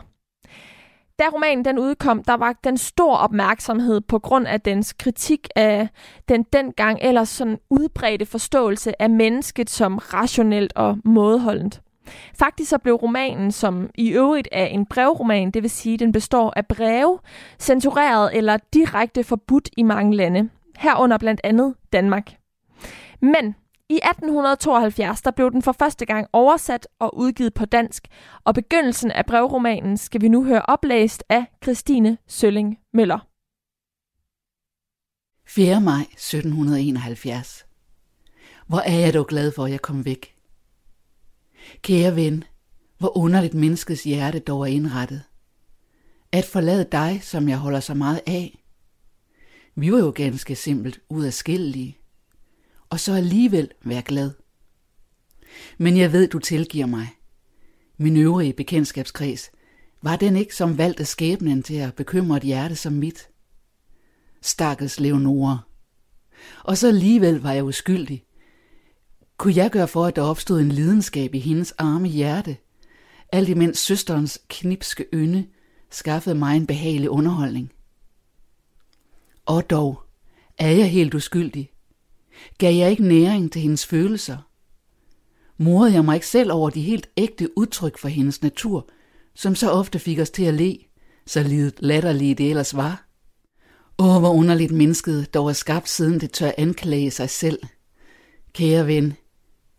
Da 1.20 1.24
romanen 1.34 1.66
den 1.66 1.80
udkom, 1.80 2.24
der 2.24 2.34
var 2.34 2.56
den 2.64 2.78
stor 2.78 3.16
opmærksomhed 3.16 4.02
på 4.02 4.20
grund 4.20 4.48
af 4.48 4.62
dens 4.62 4.94
kritik 4.94 5.48
af 5.56 5.88
den 6.30 6.44
dengang 6.44 7.00
ellers 7.02 7.30
sådan 7.30 7.60
udbredte 7.70 8.26
forståelse 8.26 9.02
af 9.02 9.10
mennesket 9.10 9.70
som 9.70 9.98
rationelt 9.98 10.74
og 10.76 10.98
mådeholdent. 11.06 11.82
Faktisk 12.36 12.70
så 12.70 12.78
blev 12.78 12.96
romanen, 12.96 13.52
som 13.52 13.90
i 13.96 14.10
øvrigt 14.10 14.48
er 14.52 14.66
en 14.66 14.86
brevroman, 14.86 15.52
det 15.52 15.64
vil 15.64 15.70
sige, 15.70 15.98
den 15.98 16.12
består 16.12 16.54
af 16.56 16.68
breve, 16.68 17.20
censureret 17.60 18.38
eller 18.38 18.58
direkte 18.74 19.24
forbudt 19.24 19.70
i 19.78 19.84
mange 19.84 20.16
lande, 20.16 20.50
herunder 20.78 21.18
blandt 21.18 21.42
andet 21.44 21.76
Danmark. 21.94 22.32
Men 23.22 23.56
i 23.94 24.00
1872 24.04 25.22
der 25.22 25.32
blev 25.32 25.52
den 25.52 25.62
for 25.62 25.72
første 25.72 26.06
gang 26.06 26.28
oversat 26.34 26.88
og 27.00 27.18
udgivet 27.18 27.54
på 27.54 27.66
dansk, 27.66 28.08
og 28.44 28.54
begyndelsen 28.56 29.12
af 29.12 29.26
brevromanen 29.26 29.98
skal 29.98 30.22
vi 30.22 30.28
nu 30.28 30.44
høre 30.44 30.62
oplæst 30.62 31.24
af 31.30 31.46
Christine 31.64 32.18
Sølling 32.28 32.78
Møller. 32.94 33.28
4. 35.48 35.82
maj 35.82 36.02
1771. 36.02 37.66
Hvor 38.68 38.80
er 38.80 39.00
jeg 39.00 39.14
dog 39.14 39.28
glad 39.28 39.52
for, 39.52 39.66
at 39.66 39.72
jeg 39.72 39.82
kom 39.82 40.06
væk. 40.06 40.36
Kære 41.82 42.16
ven, 42.16 42.44
hvor 42.98 43.18
underligt 43.18 43.54
menneskets 43.54 44.04
hjerte 44.04 44.40
dog 44.40 44.62
er 44.62 44.66
indrettet. 44.66 45.24
At 46.32 46.46
forlade 46.46 46.88
dig, 46.92 47.20
som 47.24 47.50
jeg 47.50 47.58
holder 47.58 47.80
så 47.80 47.94
meget 47.94 48.22
af. 48.28 48.64
Vi 49.76 49.92
var 49.92 50.00
jo 50.00 50.14
ganske 50.16 50.56
simpelt 50.56 51.00
ud 51.10 51.26
af 51.26 51.34
og 52.94 53.00
så 53.00 53.14
alligevel 53.14 53.72
være 53.84 54.02
glad. 54.02 54.32
Men 55.78 55.98
jeg 55.98 56.12
ved, 56.12 56.28
du 56.28 56.40
tilgiver 56.40 56.86
mig. 56.86 57.08
Min 57.98 58.18
øvrige 58.18 58.54
bekendtskabskreds, 58.54 59.50
var 60.02 60.16
den 60.16 60.36
ikke 60.36 60.56
som 60.56 60.78
valgt 60.78 61.00
af 61.00 61.08
skæbnen 61.08 61.64
til 61.64 61.76
at 61.76 61.96
bekymre 61.96 62.38
et 62.38 62.44
hjerte 62.44 62.76
som 62.76 62.94
mit? 62.94 63.30
Stakkels 64.42 65.00
Leonora. 65.00 65.60
Og 66.64 66.78
så 66.78 66.88
alligevel 66.88 67.42
var 67.42 67.52
jeg 67.52 67.64
uskyldig. 67.64 68.24
Kunne 69.38 69.56
jeg 69.56 69.72
gøre 69.72 69.88
for, 69.88 70.06
at 70.06 70.16
der 70.16 70.22
opstod 70.22 70.60
en 70.60 70.70
lidenskab 70.70 71.36
i 71.36 71.40
hendes 71.40 71.72
arme 71.72 72.08
hjerte, 72.08 72.58
alt 73.32 73.50
imens 73.50 73.80
søsterens 73.80 74.42
knipske 74.50 75.06
ynde 75.14 75.48
skaffede 75.92 76.36
mig 76.36 76.58
en 76.58 76.68
behagelig 76.68 77.10
underholdning? 77.10 77.72
Og 79.46 79.70
dog, 79.70 80.04
er 80.58 80.70
jeg 80.70 80.92
helt 80.92 81.14
uskyldig, 81.14 81.73
Gav 82.58 82.74
jeg 82.74 82.92
ikke 82.92 83.08
næring 83.08 83.52
til 83.52 83.62
hendes 83.62 83.86
følelser? 83.86 84.38
Morede 85.58 85.94
jeg 85.94 86.06
mig 86.06 86.16
ikke 86.16 86.28
selv 86.28 86.52
over 86.52 86.70
de 86.70 86.82
helt 86.82 87.10
ægte 87.18 87.58
udtryk 87.58 87.98
for 87.98 88.08
hendes 88.08 88.42
natur, 88.42 88.90
som 89.36 89.56
så 89.56 89.72
ofte 89.72 90.00
fik 90.00 90.20
os 90.20 90.30
til 90.30 90.44
at 90.44 90.54
le, 90.54 90.78
så 91.28 91.44
lidet 91.44 91.76
latterlige 91.80 92.36
det 92.36 92.50
ellers 92.50 92.76
var? 92.76 93.08
Åh, 94.00 94.20
hvor 94.20 94.34
underligt 94.34 94.72
mennesket 94.72 95.34
dog 95.34 95.50
er 95.50 95.54
skabt, 95.54 95.90
siden 95.90 96.20
det 96.20 96.32
tør 96.32 96.52
anklage 96.58 97.12
sig 97.12 97.30
selv. 97.30 97.60
Kære 98.54 98.88
ven, 98.88 99.14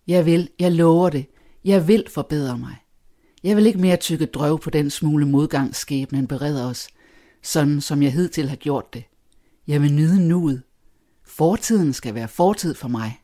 jeg 0.06 0.26
vil, 0.26 0.48
jeg 0.58 0.72
lover 0.72 1.10
det, 1.10 1.26
jeg 1.64 1.88
vil 1.88 2.04
forbedre 2.08 2.58
mig. 2.58 2.76
Jeg 3.42 3.56
vil 3.56 3.66
ikke 3.66 3.78
mere 3.78 3.96
tykke 3.96 4.26
drøv 4.26 4.60
på 4.60 4.70
den 4.70 4.90
smule 4.90 5.26
modgang 5.26 5.76
skæbnen 5.76 6.26
bereder 6.26 6.66
os, 6.66 6.88
sådan 7.42 7.80
som 7.80 8.02
jeg 8.02 8.12
hidtil 8.12 8.48
har 8.48 8.56
gjort 8.56 8.94
det. 8.94 9.04
Jeg 9.66 9.82
vil 9.82 9.92
nyde 9.92 10.28
nuet, 10.28 10.62
Fortiden 11.36 11.92
skal 11.92 12.14
være 12.14 12.28
fortid 12.28 12.74
for 12.74 12.88
mig. 12.88 13.20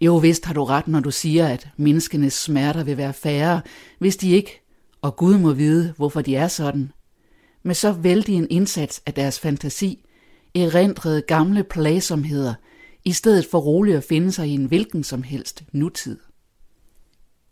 Jo, 0.00 0.16
vist 0.16 0.44
har 0.44 0.54
du 0.54 0.64
ret, 0.64 0.88
når 0.88 1.00
du 1.00 1.10
siger, 1.10 1.48
at 1.48 1.68
menneskenes 1.76 2.32
smerter 2.32 2.84
vil 2.84 2.96
være 2.96 3.12
færre, 3.12 3.60
hvis 3.98 4.16
de 4.16 4.30
ikke, 4.30 4.62
og 5.02 5.16
Gud 5.16 5.38
må 5.38 5.52
vide, 5.52 5.94
hvorfor 5.96 6.20
de 6.20 6.36
er 6.36 6.48
sådan, 6.48 6.92
med 7.62 7.74
så 7.74 7.92
vældig 7.92 8.34
en 8.34 8.46
indsats 8.50 9.02
af 9.06 9.14
deres 9.14 9.40
fantasi, 9.40 10.04
erindrede 10.54 11.22
gamle 11.22 11.64
plagsomheder, 11.64 12.54
i 13.04 13.12
stedet 13.12 13.46
for 13.50 13.58
roligt 13.58 13.96
at 13.96 14.04
finde 14.04 14.32
sig 14.32 14.48
i 14.48 14.54
en 14.54 14.64
hvilken 14.64 15.04
som 15.04 15.22
helst 15.22 15.64
nutid. 15.72 16.18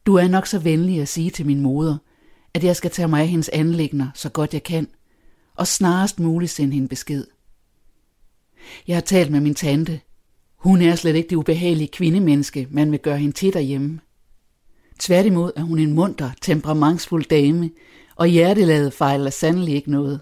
Du 0.07 0.15
er 0.15 0.29
nok 0.29 0.47
så 0.47 0.59
venlig 0.59 1.01
at 1.01 1.09
sige 1.09 1.31
til 1.31 1.47
min 1.47 1.61
moder, 1.61 1.97
at 2.55 2.65
jeg 2.65 2.77
skal 2.77 2.91
tage 2.91 3.09
mig 3.09 3.21
af 3.21 3.29
hendes 3.29 3.49
anlægner 3.49 4.09
så 4.15 4.29
godt 4.29 4.55
jeg 4.55 4.63
kan, 4.63 4.89
og 5.57 5.67
snarest 5.67 6.21
muligt 6.21 6.53
sende 6.53 6.75
hende 6.75 6.89
besked. 6.89 7.25
Jeg 8.89 8.97
har 8.97 9.01
talt 9.01 9.31
med 9.31 9.41
min 9.41 9.55
tante. 9.55 10.01
Hun 10.57 10.83
er 10.83 10.95
slet 10.95 11.17
ikke 11.17 11.29
det 11.29 11.37
ubehagelige 11.37 11.89
kvindemenneske, 11.89 12.69
man 12.71 12.91
vil 12.91 13.01
gøre 13.01 13.19
hende 13.19 13.35
til 13.35 13.53
derhjemme. 13.53 14.01
Tværtimod 14.99 15.53
er 15.57 15.63
hun 15.63 15.79
en 15.79 15.93
munter, 15.93 16.31
temperamentsfuld 16.41 17.25
dame, 17.25 17.71
og 18.17 18.27
hjerteladet 18.27 18.93
fejler 18.93 19.31
sandelig 19.31 19.75
ikke 19.75 19.91
noget. 19.91 20.21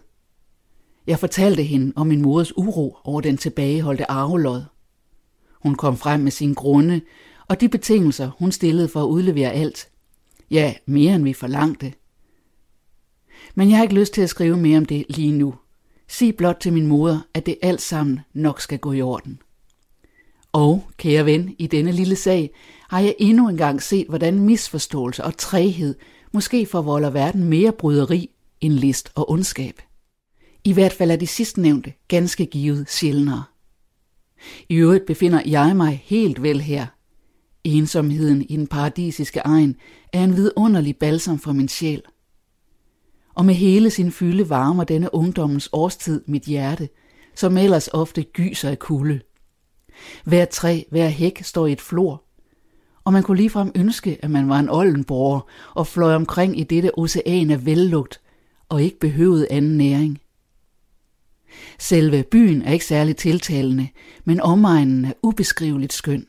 Jeg 1.07 1.19
fortalte 1.19 1.63
hende 1.63 1.93
om 1.97 2.07
min 2.07 2.23
moders 2.23 2.57
uro 2.57 2.97
over 3.05 3.21
den 3.21 3.37
tilbageholdte 3.37 4.11
arvelod. 4.11 4.63
Hun 5.63 5.75
kom 5.75 5.97
frem 5.97 6.21
med 6.21 6.31
sin 6.31 6.55
grunde, 6.55 7.01
og 7.49 7.61
de 7.61 7.69
betingelser, 7.69 8.31
hun 8.39 8.53
stillede 8.53 8.89
for 8.89 9.03
at 9.03 9.09
udlevere 9.09 9.53
alt. 9.53 9.89
Ja, 10.51 10.75
mere 10.87 11.15
end 11.15 11.25
vi 11.25 11.33
forlangte. 11.33 11.93
Men 13.55 13.71
jeg 13.71 13.77
har 13.77 13.83
ikke 13.83 13.95
lyst 13.95 14.15
til 14.15 14.23
at 14.23 14.31
skrive 14.31 14.57
mere 14.57 14.79
om 14.79 14.85
det 14.85 15.05
lige 15.09 15.33
nu. 15.33 15.55
Sig 16.13 16.37
blot 16.37 16.57
til 16.61 16.73
min 16.73 16.87
moder, 16.87 17.21
at 17.35 17.47
det 17.47 17.59
alt 17.63 17.83
sammen 17.83 18.21
nok 18.35 18.61
skal 18.61 18.79
gå 18.79 18.93
i 18.93 19.03
orden. 19.03 19.39
Og, 20.53 20.85
kære 20.97 21.27
ven, 21.27 21.55
i 21.59 21.67
denne 21.67 21.93
lille 21.93 22.17
sag 22.17 22.51
har 22.91 23.01
jeg 23.01 23.15
endnu 23.19 23.49
engang 23.49 23.83
set, 23.83 24.07
hvordan 24.09 24.39
misforståelse 24.39 25.25
og 25.25 25.37
træhed 25.37 25.95
måske 26.33 26.67
forvolder 26.67 27.11
verden 27.11 27.45
mere 27.45 27.73
bryderi 27.73 28.31
end 28.61 28.73
list 28.73 29.13
og 29.15 29.31
ondskab. 29.31 29.81
I 30.65 30.73
hvert 30.73 30.93
fald 30.93 31.11
er 31.11 31.17
de 31.17 31.27
sidstnævnte 31.27 31.93
ganske 32.09 32.47
givet 32.47 32.91
sjældnere. 32.91 33.45
I 34.69 34.75
øvrigt 34.75 35.07
befinder 35.07 35.43
jeg 35.47 35.77
mig 35.77 36.03
helt 36.05 36.43
vel 36.43 36.61
her. 36.61 36.87
Ensomheden 37.65 38.43
i 38.43 38.57
den 38.57 38.67
paradisiske 38.67 39.41
egen 39.41 39.77
er 40.13 40.25
en 40.25 40.37
vidunderlig 40.37 40.97
balsam 40.97 41.39
for 41.39 41.53
min 41.53 41.69
sjæl 41.69 42.03
og 43.35 43.45
med 43.45 43.55
hele 43.55 43.91
sin 43.91 44.13
fylde 44.13 44.51
varmer 44.51 44.85
denne 44.85 45.15
ungdommens 45.15 45.69
årstid 45.73 46.23
mit 46.27 46.43
hjerte, 46.43 46.89
som 47.35 47.57
ellers 47.57 47.89
ofte 47.89 48.23
gyser 48.23 48.71
af 48.71 48.79
kulde. 48.79 49.21
Hver 50.25 50.45
træ, 50.45 50.83
hver 50.91 51.09
hæk 51.09 51.43
står 51.43 51.67
i 51.67 51.73
et 51.73 51.81
flor, 51.81 52.25
og 53.05 53.13
man 53.13 53.23
kunne 53.23 53.37
ligefrem 53.37 53.73
ønske, 53.75 54.19
at 54.23 54.31
man 54.31 54.49
var 54.49 54.59
en 54.59 54.69
oldenborger 54.69 55.41
og 55.75 55.87
fløj 55.87 56.15
omkring 56.15 56.61
i 56.61 56.65
dette 56.65 56.99
ocean 56.99 57.51
af 57.51 57.67
vellugt 57.67 58.21
og 58.69 58.83
ikke 58.83 58.99
behøvede 58.99 59.47
anden 59.51 59.77
næring. 59.77 60.21
Selve 61.79 62.23
byen 62.23 62.63
er 62.63 62.73
ikke 62.73 62.85
særlig 62.85 63.17
tiltalende, 63.17 63.89
men 64.25 64.41
omegnen 64.41 65.05
er 65.05 65.13
ubeskriveligt 65.23 65.93
skøn. 65.93 66.27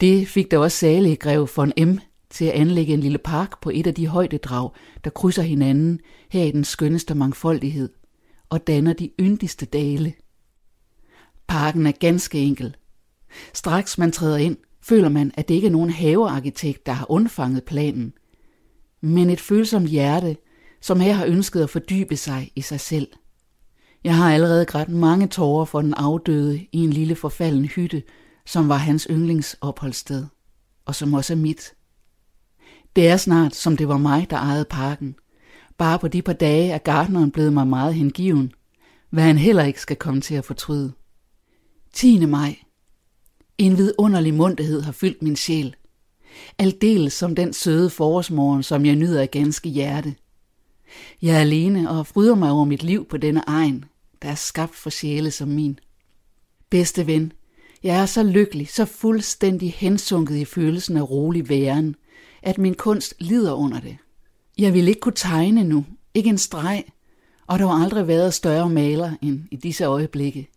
Det 0.00 0.28
fik 0.28 0.50
da 0.50 0.58
også 0.58 0.78
salige 0.78 1.16
grev 1.16 1.48
von 1.56 1.72
M 1.78 1.98
til 2.30 2.44
at 2.44 2.52
anlægge 2.52 2.94
en 2.94 3.00
lille 3.00 3.18
park 3.18 3.60
på 3.62 3.70
et 3.74 3.86
af 3.86 3.94
de 3.94 4.06
højdedrag, 4.06 4.70
der 5.04 5.10
krydser 5.10 5.42
hinanden 5.42 6.00
her 6.30 6.44
i 6.44 6.50
den 6.50 6.64
skønneste 6.64 7.14
mangfoldighed 7.14 7.88
og 8.50 8.66
danner 8.66 8.92
de 8.92 9.10
yndigste 9.20 9.66
dale. 9.66 10.12
Parken 11.48 11.86
er 11.86 11.92
ganske 11.92 12.38
enkel. 12.38 12.76
Straks 13.54 13.98
man 13.98 14.12
træder 14.12 14.36
ind, 14.36 14.56
føler 14.82 15.08
man, 15.08 15.32
at 15.34 15.48
det 15.48 15.54
ikke 15.54 15.66
er 15.66 15.72
nogen 15.72 15.90
havearkitekt, 15.90 16.86
der 16.86 16.92
har 16.92 17.10
undfanget 17.10 17.64
planen, 17.64 18.12
men 19.00 19.30
et 19.30 19.40
følsomt 19.40 19.88
hjerte, 19.88 20.36
som 20.80 21.00
her 21.00 21.12
har 21.12 21.26
ønsket 21.26 21.62
at 21.62 21.70
fordybe 21.70 22.16
sig 22.16 22.52
i 22.56 22.60
sig 22.60 22.80
selv. 22.80 23.08
Jeg 24.04 24.16
har 24.16 24.34
allerede 24.34 24.66
grædt 24.66 24.88
mange 24.88 25.26
tårer 25.26 25.64
for 25.64 25.82
den 25.82 25.94
afdøde 25.94 26.58
i 26.72 26.78
en 26.78 26.90
lille 26.90 27.16
forfalden 27.16 27.64
hytte, 27.64 28.02
som 28.46 28.68
var 28.68 28.76
hans 28.76 29.06
yndlingsopholdssted, 29.10 30.26
og 30.84 30.94
som 30.94 31.14
også 31.14 31.32
er 31.32 31.36
mit. 31.36 31.72
Det 32.96 33.08
er 33.08 33.16
snart, 33.16 33.54
som 33.54 33.76
det 33.76 33.88
var 33.88 33.98
mig, 33.98 34.26
der 34.30 34.36
ejede 34.36 34.64
parken. 34.64 35.14
Bare 35.78 35.98
på 35.98 36.08
de 36.08 36.22
par 36.22 36.32
dage 36.32 36.70
er 36.70 36.78
gardneren 36.78 37.30
blevet 37.30 37.52
mig 37.52 37.66
meget 37.66 37.94
hengiven, 37.94 38.52
hvad 39.10 39.24
han 39.24 39.38
heller 39.38 39.64
ikke 39.64 39.80
skal 39.80 39.96
komme 39.96 40.20
til 40.20 40.34
at 40.34 40.44
fortryde. 40.44 40.92
10. 41.92 42.26
maj. 42.26 42.56
En 43.58 43.76
vidunderlig 43.76 44.34
munterhed 44.34 44.82
har 44.82 44.92
fyldt 44.92 45.22
min 45.22 45.36
sjæl. 45.36 45.74
Aldeles 46.58 47.12
som 47.12 47.34
den 47.34 47.52
søde 47.52 47.90
forårsmorgen, 47.90 48.62
som 48.62 48.86
jeg 48.86 48.96
nyder 48.96 49.20
af 49.20 49.30
ganske 49.30 49.68
hjerte. 49.68 50.14
Jeg 51.22 51.36
er 51.36 51.40
alene 51.40 51.90
og 51.90 52.06
fryder 52.06 52.34
mig 52.34 52.50
over 52.50 52.64
mit 52.64 52.82
liv 52.82 53.04
på 53.08 53.16
denne 53.16 53.42
egen, 53.46 53.84
der 54.22 54.28
er 54.28 54.34
skabt 54.34 54.74
for 54.74 54.90
sjæle 54.90 55.30
som 55.30 55.48
min. 55.48 55.78
Bedste 56.70 57.06
ven, 57.06 57.32
jeg 57.82 58.02
er 58.02 58.06
så 58.06 58.22
lykkelig, 58.22 58.68
så 58.68 58.84
fuldstændig 58.84 59.74
hensunket 59.76 60.36
i 60.36 60.44
følelsen 60.44 60.96
af 60.96 61.10
rolig 61.10 61.48
væren, 61.48 61.94
at 62.42 62.58
min 62.58 62.74
kunst 62.74 63.14
lider 63.18 63.52
under 63.52 63.80
det. 63.80 63.96
Jeg 64.58 64.74
vil 64.74 64.88
ikke 64.88 65.00
kunne 65.00 65.12
tegne 65.16 65.64
nu, 65.64 65.84
ikke 66.14 66.30
en 66.30 66.38
streg, 66.38 66.84
og 67.46 67.58
der 67.58 67.66
har 67.66 67.84
aldrig 67.84 68.08
været 68.08 68.34
større 68.34 68.70
maler 68.70 69.12
end 69.22 69.40
i 69.50 69.56
disse 69.56 69.84
øjeblikke. 69.84 70.50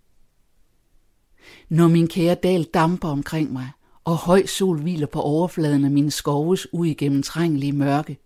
Når 1.70 1.88
min 1.88 2.08
kære 2.08 2.36
dal 2.36 2.64
damper 2.64 3.10
omkring 3.10 3.54
mig, 3.54 3.70
og 4.04 4.18
høj 4.18 4.46
sol 4.46 4.82
hviler 4.82 5.08
på 5.08 5.22
overfladen 5.22 5.86
af 5.86 5.92
mine 5.92 6.12
skoves 6.12 6.68
uigennemtrængelige 6.74 7.74
mørke, 7.74 8.18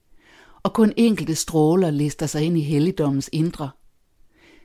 og 0.64 0.74
kun 0.74 0.94
enkelte 0.98 1.36
stråler 1.36 1.92
lister 1.92 2.26
sig 2.26 2.44
ind 2.44 2.58
i 2.58 2.62
helligdommens 2.62 3.30
indre, 3.34 3.70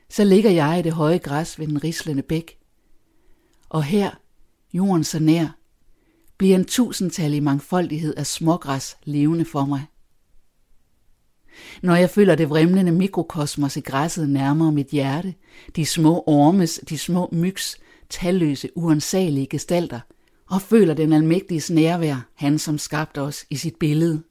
så 0.09 0.23
ligger 0.23 0.51
jeg 0.51 0.79
i 0.79 0.81
det 0.81 0.91
høje 0.91 1.17
græs 1.17 1.59
ved 1.59 1.67
den 1.67 1.83
rislende 1.83 2.21
bæk. 2.21 2.57
Og 3.69 3.83
her, 3.83 4.11
jorden 4.73 5.03
så 5.03 5.19
nær, 5.19 5.47
bliver 6.37 6.55
en 6.55 6.65
tusindtallig 6.65 7.43
mangfoldighed 7.43 8.13
af 8.17 8.27
smågræs 8.27 8.97
levende 9.03 9.45
for 9.45 9.65
mig. 9.65 9.85
Når 11.81 11.95
jeg 11.95 12.09
føler 12.09 12.35
det 12.35 12.49
vrimlende 12.49 12.91
mikrokosmos 12.91 13.77
i 13.77 13.79
græsset 13.79 14.29
nærmere 14.29 14.71
mit 14.71 14.87
hjerte, 14.87 15.33
de 15.75 15.85
små 15.85 16.23
ormes, 16.27 16.79
de 16.89 16.97
små 16.97 17.29
mygs, 17.31 17.77
talløse, 18.09 18.69
uansagelige 18.75 19.47
gestalter, 19.47 19.99
og 20.49 20.61
føler 20.61 20.93
den 20.93 21.13
almægtiges 21.13 21.69
nærvær, 21.69 22.27
han 22.35 22.59
som 22.59 22.77
skabte 22.77 23.21
os 23.21 23.45
i 23.49 23.55
sit 23.55 23.75
billede. 23.75 24.23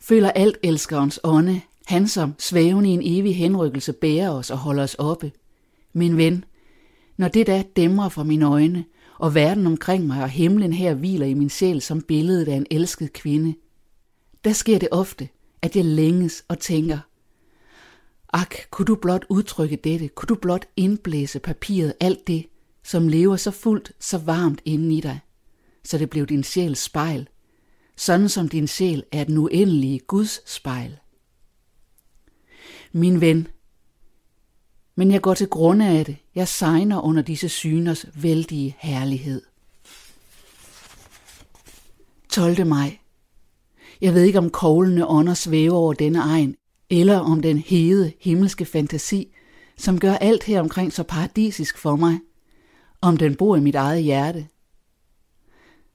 Føler 0.00 0.30
alt 0.30 0.56
elskerens 0.62 1.20
ånde, 1.24 1.60
han 1.86 2.08
som 2.08 2.34
svævende 2.38 2.90
i 2.90 2.92
en 2.92 3.02
evig 3.04 3.36
henrykkelse 3.36 3.92
bærer 3.92 4.30
os 4.30 4.50
og 4.50 4.58
holder 4.58 4.82
os 4.82 4.94
oppe. 4.94 5.32
Min 5.92 6.16
ven, 6.16 6.44
når 7.16 7.28
det 7.28 7.46
der 7.46 7.62
dæmrer 7.62 8.08
fra 8.08 8.22
mine 8.22 8.46
øjne, 8.46 8.84
og 9.18 9.34
verden 9.34 9.66
omkring 9.66 10.06
mig 10.06 10.22
og 10.22 10.28
himlen 10.28 10.72
her 10.72 10.94
hviler 10.94 11.26
i 11.26 11.34
min 11.34 11.50
sjæl 11.50 11.80
som 11.80 12.02
billedet 12.02 12.48
af 12.48 12.56
en 12.56 12.66
elsket 12.70 13.12
kvinde, 13.12 13.54
der 14.44 14.52
sker 14.52 14.78
det 14.78 14.88
ofte, 14.90 15.28
at 15.62 15.76
jeg 15.76 15.84
længes 15.84 16.44
og 16.48 16.58
tænker, 16.58 16.98
Ak, 18.32 18.54
kunne 18.70 18.86
du 18.86 18.94
blot 18.94 19.24
udtrykke 19.28 19.76
dette, 19.76 20.08
kunne 20.08 20.26
du 20.26 20.34
blot 20.34 20.66
indblæse 20.76 21.38
papiret 21.38 21.94
alt 22.00 22.26
det, 22.26 22.46
som 22.82 23.08
lever 23.08 23.36
så 23.36 23.50
fuldt, 23.50 23.92
så 24.00 24.18
varmt 24.18 24.60
inden 24.64 24.92
i 24.92 25.00
dig, 25.00 25.20
så 25.84 25.98
det 25.98 26.10
blev 26.10 26.26
din 26.26 26.44
sjæls 26.44 26.78
spejl, 26.78 27.28
sådan 27.96 28.28
som 28.28 28.48
din 28.48 28.66
sjæl 28.66 29.04
er 29.12 29.24
den 29.24 29.38
uendelige 29.38 29.98
Guds 29.98 30.52
spejl. 30.52 30.98
Min 32.92 33.20
ven, 33.20 33.48
men 34.98 35.10
jeg 35.10 35.22
går 35.22 35.34
til 35.34 35.48
grunde 35.48 35.86
af 35.86 36.04
det. 36.04 36.16
Jeg 36.34 36.48
sejner 36.48 37.00
under 37.00 37.22
disse 37.22 37.48
syners 37.48 38.06
vældige 38.14 38.76
herlighed. 38.78 39.42
12. 42.28 42.66
maj. 42.66 42.98
Jeg 44.00 44.14
ved 44.14 44.22
ikke, 44.22 44.38
om 44.38 44.50
koglende 44.50 45.06
ånder 45.06 45.34
svæver 45.34 45.76
over 45.76 45.92
denne 45.92 46.18
egen, 46.18 46.56
eller 46.90 47.18
om 47.18 47.42
den 47.42 47.58
hede 47.58 48.12
himmelske 48.20 48.64
fantasi, 48.64 49.34
som 49.76 50.00
gør 50.00 50.14
alt 50.14 50.44
her 50.44 50.60
omkring 50.60 50.92
så 50.92 51.02
paradisisk 51.02 51.78
for 51.78 51.96
mig, 51.96 52.18
om 53.00 53.16
den 53.16 53.34
bor 53.34 53.56
i 53.56 53.60
mit 53.60 53.74
eget 53.74 54.02
hjerte. 54.02 54.46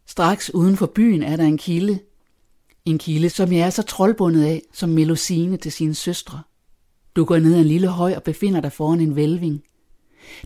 Straks 0.06 0.54
uden 0.54 0.78
for 0.78 0.86
byen 0.86 1.24
er 1.24 1.36
der 1.36 1.44
en 1.44 1.58
kilde. 1.58 2.00
En 2.86 2.98
kilde, 2.98 3.30
som 3.30 3.54
jeg 3.54 3.66
er 3.66 3.70
så 3.70 3.82
troldbundet 3.82 4.46
af, 4.46 4.62
som 4.74 4.90
Melusine 4.90 5.58
til 5.58 5.72
sine 5.72 5.96
søstre. 5.96 6.42
Du 7.16 7.26
går 7.26 7.40
ned 7.40 7.54
ad 7.54 7.60
en 7.60 7.66
lille 7.66 7.88
høj 7.88 8.14
og 8.16 8.24
befinder 8.24 8.62
dig 8.62 8.72
foran 8.72 9.00
en 9.00 9.16
vælving. 9.16 9.64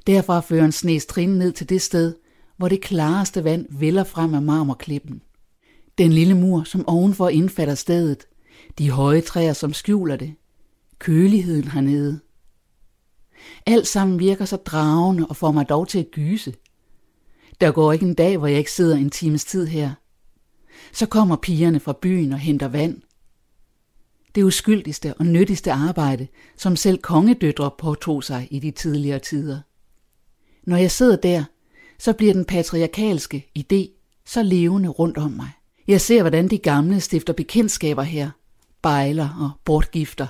Derfra 0.07 0.39
fører 0.39 0.65
en 0.65 0.71
snes 0.71 1.05
trin 1.05 1.29
ned 1.29 1.51
til 1.51 1.69
det 1.69 1.81
sted, 1.81 2.15
hvor 2.57 2.67
det 2.67 2.81
klareste 2.81 3.43
vand 3.43 3.65
vælger 3.69 4.03
frem 4.03 4.33
af 4.33 4.41
marmorklippen. 4.41 5.21
Den 5.97 6.13
lille 6.13 6.33
mur, 6.33 6.63
som 6.63 6.87
ovenfor 6.87 7.29
indfatter 7.29 7.75
stedet. 7.75 8.27
De 8.77 8.89
høje 8.89 9.21
træer, 9.21 9.53
som 9.53 9.73
skjuler 9.73 10.15
det. 10.15 10.33
Køligheden 10.99 11.67
hernede. 11.67 12.19
Alt 13.65 13.87
sammen 13.87 14.19
virker 14.19 14.45
så 14.45 14.55
dragende 14.55 15.27
og 15.27 15.35
får 15.35 15.51
mig 15.51 15.69
dog 15.69 15.87
til 15.87 15.99
at 15.99 16.11
gyse. 16.11 16.53
Der 17.61 17.71
går 17.71 17.93
ikke 17.93 18.05
en 18.05 18.13
dag, 18.13 18.37
hvor 18.37 18.47
jeg 18.47 18.57
ikke 18.57 18.71
sidder 18.71 18.97
en 18.97 19.09
times 19.09 19.45
tid 19.45 19.65
her. 19.65 19.91
Så 20.93 21.05
kommer 21.05 21.35
pigerne 21.35 21.79
fra 21.79 21.93
byen 22.01 22.33
og 22.33 22.39
henter 22.39 22.67
vand. 22.67 23.01
Det 24.37 24.43
uskyldigste 24.43 25.13
og 25.13 25.25
nyttigste 25.25 25.71
arbejde, 25.71 26.27
som 26.57 26.75
selv 26.75 26.97
kongedøtre 26.97 27.71
påtog 27.77 28.23
sig 28.23 28.47
i 28.51 28.59
de 28.59 28.71
tidligere 28.71 29.19
tider. 29.19 29.59
Når 30.63 30.77
jeg 30.77 30.91
sidder 30.91 31.15
der, 31.15 31.43
så 31.99 32.13
bliver 32.13 32.33
den 32.33 32.45
patriarkalske 32.45 33.51
idé 33.59 33.89
så 34.25 34.43
levende 34.43 34.89
rundt 34.89 35.17
om 35.17 35.31
mig. 35.31 35.49
Jeg 35.87 36.01
ser, 36.01 36.21
hvordan 36.21 36.47
de 36.47 36.57
gamle 36.57 36.99
stifter 36.99 37.33
bekendtskaber 37.33 38.03
her, 38.03 38.29
bejler 38.81 39.29
og 39.41 39.61
bortgifter, 39.65 40.27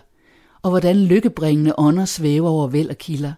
og 0.61 0.69
hvordan 0.69 0.97
lykkebringende 0.97 1.73
ånder 1.77 2.05
svæver 2.05 2.49
over 2.49 2.67
væld 2.67 2.89
og 2.89 2.97
kilder. 2.97 3.33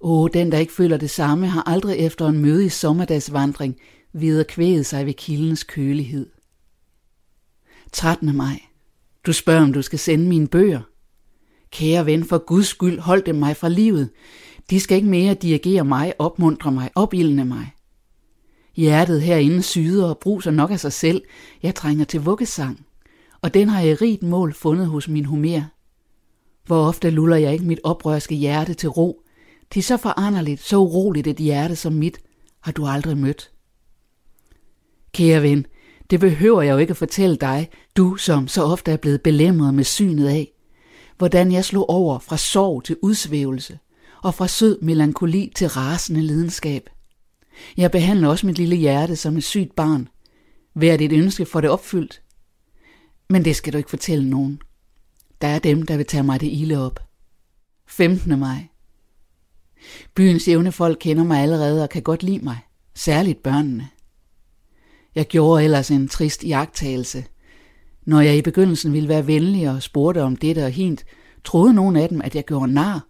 Åh, 0.00 0.28
den 0.32 0.52
der 0.52 0.58
ikke 0.58 0.72
føler 0.72 0.96
det 0.96 1.10
samme, 1.10 1.46
har 1.46 1.62
aldrig 1.62 1.96
efter 1.96 2.26
en 2.26 2.38
møde 2.38 2.64
i 2.64 2.68
sommerdagsvandring 2.68 3.76
videre 4.12 4.44
kvæget 4.44 4.86
sig 4.86 5.06
ved 5.06 5.14
kildens 5.14 5.64
kølighed. 5.64 6.30
13. 7.92 8.36
maj. 8.36 8.71
Du 9.26 9.32
spørger, 9.32 9.62
om 9.62 9.72
du 9.72 9.82
skal 9.82 9.98
sende 9.98 10.28
mine 10.28 10.48
bøger. 10.48 10.80
Kære 11.70 12.06
ven, 12.06 12.24
for 12.24 12.38
Guds 12.38 12.66
skyld, 12.66 12.98
hold 12.98 13.22
dem 13.22 13.34
mig 13.34 13.56
fra 13.56 13.68
livet. 13.68 14.10
De 14.70 14.80
skal 14.80 14.96
ikke 14.96 15.08
mere 15.08 15.34
dirigere 15.34 15.84
mig, 15.84 16.14
opmuntre 16.18 16.72
mig, 16.72 16.90
opildne 16.94 17.44
mig. 17.44 17.72
Hjertet 18.76 19.22
herinde 19.22 19.62
syder 19.62 20.08
og 20.08 20.18
bruser 20.18 20.50
nok 20.50 20.70
af 20.70 20.80
sig 20.80 20.92
selv. 20.92 21.22
Jeg 21.62 21.74
trænger 21.74 22.04
til 22.04 22.20
vuggesang. 22.20 22.86
Og 23.40 23.54
den 23.54 23.68
har 23.68 23.80
jeg 23.80 23.90
i 23.90 23.94
rigt 23.94 24.22
mål 24.22 24.54
fundet 24.54 24.86
hos 24.86 25.08
min 25.08 25.24
Homer. 25.24 25.62
Hvor 26.66 26.86
ofte 26.86 27.10
luller 27.10 27.36
jeg 27.36 27.52
ikke 27.52 27.64
mit 27.64 27.80
oprørske 27.84 28.34
hjerte 28.34 28.74
til 28.74 28.88
ro. 28.88 29.22
Til 29.70 29.82
så 29.82 29.96
foranderligt, 29.96 30.62
så 30.62 30.76
uroligt 30.76 31.26
et 31.26 31.36
hjerte 31.36 31.76
som 31.76 31.92
mit, 31.92 32.18
har 32.60 32.72
du 32.72 32.86
aldrig 32.86 33.16
mødt. 33.16 33.50
Kære 35.12 35.42
ven, 35.42 35.66
det 36.12 36.20
behøver 36.20 36.62
jeg 36.62 36.72
jo 36.72 36.78
ikke 36.78 36.90
at 36.90 36.96
fortælle 36.96 37.36
dig, 37.36 37.68
du 37.96 38.16
som 38.16 38.48
så 38.48 38.62
ofte 38.62 38.92
er 38.92 38.96
blevet 38.96 39.22
belemret 39.22 39.74
med 39.74 39.84
synet 39.84 40.28
af, 40.28 40.52
hvordan 41.18 41.52
jeg 41.52 41.64
slog 41.64 41.90
over 41.90 42.18
fra 42.18 42.36
sorg 42.36 42.84
til 42.84 42.96
udsvævelse, 43.02 43.78
og 44.22 44.34
fra 44.34 44.48
sød 44.48 44.80
melankoli 44.80 45.52
til 45.56 45.68
rasende 45.68 46.22
lidenskab. 46.22 46.90
Jeg 47.76 47.90
behandler 47.90 48.28
også 48.28 48.46
mit 48.46 48.58
lille 48.58 48.76
hjerte 48.76 49.16
som 49.16 49.36
et 49.36 49.44
sygt 49.44 49.76
barn. 49.76 50.08
Hver 50.72 50.96
dit 50.96 51.12
ønske 51.12 51.46
for 51.46 51.60
det 51.60 51.70
opfyldt. 51.70 52.22
Men 53.30 53.44
det 53.44 53.56
skal 53.56 53.72
du 53.72 53.78
ikke 53.78 53.90
fortælle 53.90 54.30
nogen. 54.30 54.60
Der 55.40 55.48
er 55.48 55.58
dem, 55.58 55.82
der 55.82 55.96
vil 55.96 56.06
tage 56.06 56.22
mig 56.22 56.40
det 56.40 56.52
ilde 56.52 56.86
op. 56.86 57.00
15. 57.88 58.38
maj. 58.38 58.66
Byens 60.14 60.48
jævne 60.48 60.72
folk 60.72 60.98
kender 61.00 61.24
mig 61.24 61.42
allerede 61.42 61.82
og 61.82 61.88
kan 61.88 62.02
godt 62.02 62.22
lide 62.22 62.44
mig. 62.44 62.58
Særligt 62.94 63.42
børnene. 63.42 63.88
Jeg 65.14 65.26
gjorde 65.26 65.64
ellers 65.64 65.90
en 65.90 66.08
trist 66.08 66.44
jagttagelse. 66.44 67.24
Når 68.04 68.20
jeg 68.20 68.36
i 68.36 68.42
begyndelsen 68.42 68.92
ville 68.92 69.08
være 69.08 69.26
venlig 69.26 69.70
og 69.70 69.82
spurgte 69.82 70.22
om 70.22 70.36
dette 70.36 70.64
og 70.64 70.70
hint, 70.70 71.04
troede 71.44 71.74
nogen 71.74 71.96
af 71.96 72.08
dem, 72.08 72.20
at 72.20 72.34
jeg 72.34 72.44
gjorde 72.44 72.72
nar 72.72 73.06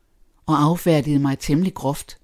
og 0.47 0.63
affærdigede 0.63 1.23
mig 1.23 1.39
temmelig 1.39 1.75
groft. 1.75 2.19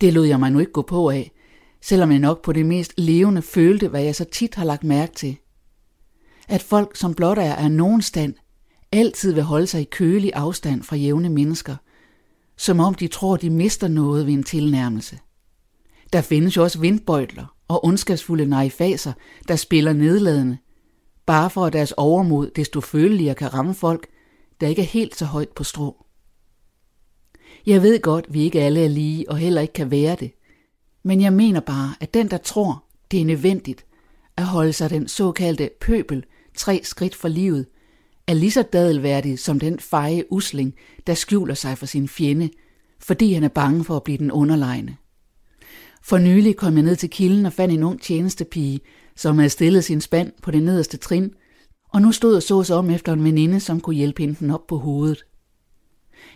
Det 0.00 0.12
lod 0.12 0.26
jeg 0.26 0.40
mig 0.40 0.50
nu 0.50 0.58
ikke 0.58 0.72
gå 0.72 0.82
på 0.82 1.10
af, 1.10 1.32
selvom 1.80 2.10
jeg 2.10 2.18
nok 2.18 2.42
på 2.42 2.52
det 2.52 2.66
mest 2.66 2.92
levende 2.98 3.42
følte, 3.42 3.88
hvad 3.88 4.02
jeg 4.02 4.14
så 4.14 4.24
tit 4.24 4.54
har 4.54 4.64
lagt 4.64 4.84
mærke 4.84 5.14
til. 5.14 5.36
At 6.48 6.62
folk, 6.62 6.96
som 6.96 7.14
blot 7.14 7.38
er 7.38 7.54
af 7.54 7.70
nogen 7.70 8.02
stand, 8.02 8.34
altid 8.92 9.32
vil 9.32 9.42
holde 9.42 9.66
sig 9.66 9.80
i 9.80 9.84
kølig 9.84 10.32
afstand 10.34 10.82
fra 10.82 10.96
jævne 10.96 11.28
mennesker, 11.28 11.76
som 12.56 12.80
om 12.80 12.94
de 12.94 13.08
tror, 13.08 13.36
de 13.36 13.50
mister 13.50 13.88
noget 13.88 14.26
ved 14.26 14.32
en 14.32 14.42
tilnærmelse. 14.42 15.18
Der 16.12 16.20
findes 16.20 16.56
jo 16.56 16.62
også 16.62 16.80
vindbøjtler 16.80 17.55
og 17.68 17.84
ondskabsfulde 17.84 18.46
naifaser, 18.46 19.12
der 19.48 19.56
spiller 19.56 19.92
nedladende, 19.92 20.58
bare 21.26 21.50
for 21.50 21.66
at 21.66 21.72
deres 21.72 21.92
overmod 21.92 22.50
desto 22.50 22.80
føleligere 22.80 23.34
kan 23.34 23.54
ramme 23.54 23.74
folk, 23.74 24.06
der 24.60 24.68
ikke 24.68 24.82
er 24.82 24.86
helt 24.86 25.16
så 25.16 25.24
højt 25.24 25.48
på 25.48 25.64
strå. 25.64 26.06
Jeg 27.66 27.82
ved 27.82 28.00
godt, 28.00 28.34
vi 28.34 28.42
ikke 28.42 28.62
alle 28.62 28.84
er 28.84 28.88
lige 28.88 29.30
og 29.30 29.36
heller 29.36 29.60
ikke 29.60 29.74
kan 29.74 29.90
være 29.90 30.16
det, 30.20 30.32
men 31.02 31.20
jeg 31.20 31.32
mener 31.32 31.60
bare, 31.60 31.94
at 32.00 32.14
den, 32.14 32.30
der 32.30 32.36
tror, 32.36 32.84
det 33.10 33.20
er 33.20 33.24
nødvendigt 33.24 33.86
at 34.36 34.44
holde 34.44 34.72
sig 34.72 34.90
den 34.90 35.08
såkaldte 35.08 35.70
pøbel 35.80 36.24
tre 36.54 36.80
skridt 36.84 37.14
for 37.14 37.28
livet, 37.28 37.66
er 38.26 38.34
lige 38.34 38.50
så 38.50 38.62
dadelværdig 38.62 39.38
som 39.38 39.60
den 39.60 39.80
feje 39.80 40.32
usling, 40.32 40.74
der 41.06 41.14
skjuler 41.14 41.54
sig 41.54 41.78
for 41.78 41.86
sin 41.86 42.08
fjende, 42.08 42.50
fordi 42.98 43.32
han 43.32 43.44
er 43.44 43.48
bange 43.48 43.84
for 43.84 43.96
at 43.96 44.02
blive 44.02 44.18
den 44.18 44.32
underlegne. 44.32 44.96
For 46.06 46.18
nylig 46.18 46.56
kom 46.56 46.74
jeg 46.74 46.82
ned 46.82 46.96
til 46.96 47.10
kilden 47.10 47.46
og 47.46 47.52
fandt 47.52 47.74
en 47.74 47.82
ung 47.82 48.02
tjenestepige, 48.02 48.80
som 49.16 49.38
havde 49.38 49.50
stillet 49.50 49.84
sin 49.84 50.00
spand 50.00 50.32
på 50.42 50.50
det 50.50 50.62
nederste 50.62 50.96
trin, 50.96 51.34
og 51.88 52.02
nu 52.02 52.12
stod 52.12 52.36
og 52.36 52.42
så 52.42 52.62
sig 52.62 52.76
om 52.76 52.90
efter 52.90 53.12
en 53.12 53.24
veninde, 53.24 53.60
som 53.60 53.80
kunne 53.80 53.96
hjælpe 53.96 54.22
hende 54.22 54.34
den 54.38 54.50
op 54.50 54.66
på 54.66 54.78
hovedet. 54.78 55.26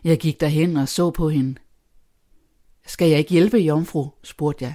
Jeg 0.04 0.18
gik 0.18 0.40
derhen 0.40 0.76
og 0.76 0.88
så 0.88 1.11
på 1.11 1.28
hende. 1.28 1.54
Skal 2.87 3.09
jeg 3.11 3.18
ikke 3.18 3.30
hjælpe, 3.30 3.59
jomfru? 3.59 4.09
spurgte 4.22 4.64
jeg. 4.64 4.74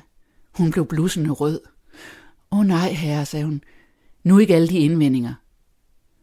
Hun 0.52 0.72
blev 0.72 0.86
blussende 0.86 1.30
rød. 1.30 1.62
Åh 2.52 2.60
oh, 2.60 2.66
nej, 2.66 2.92
herre, 2.92 3.26
sagde 3.26 3.46
hun. 3.46 3.64
Nu 4.24 4.38
ikke 4.38 4.56
alle 4.56 4.68
de 4.68 4.80
indvendinger. 4.80 5.34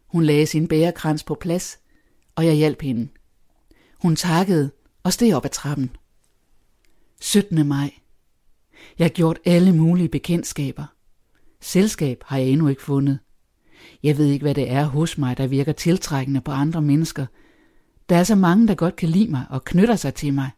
Hun 0.06 0.24
lagde 0.24 0.46
sin 0.46 0.68
bærekrans 0.68 1.24
på 1.24 1.34
plads, 1.34 1.78
og 2.34 2.46
jeg 2.46 2.54
hjalp 2.54 2.82
hende. 2.82 3.08
Hun 4.02 4.16
takkede 4.16 4.70
og 5.02 5.12
steg 5.12 5.34
op 5.34 5.44
ad 5.44 5.50
trappen. 5.50 5.96
17. 7.20 7.66
maj. 7.66 8.01
Jeg 8.98 9.04
har 9.04 9.08
gjort 9.08 9.38
alle 9.44 9.72
mulige 9.72 10.08
bekendtskaber. 10.08 10.84
Selskab 11.60 12.22
har 12.26 12.38
jeg 12.38 12.46
endnu 12.46 12.68
ikke 12.68 12.82
fundet. 12.82 13.18
Jeg 14.02 14.18
ved 14.18 14.26
ikke, 14.26 14.42
hvad 14.42 14.54
det 14.54 14.70
er 14.70 14.84
hos 14.84 15.18
mig, 15.18 15.38
der 15.38 15.46
virker 15.46 15.72
tiltrækkende 15.72 16.40
på 16.40 16.50
andre 16.50 16.82
mennesker. 16.82 17.26
Der 18.08 18.16
er 18.16 18.24
så 18.24 18.34
mange, 18.34 18.68
der 18.68 18.74
godt 18.74 18.96
kan 18.96 19.08
lide 19.08 19.30
mig 19.30 19.44
og 19.50 19.64
knytter 19.64 19.96
sig 19.96 20.14
til 20.14 20.34
mig. 20.34 20.50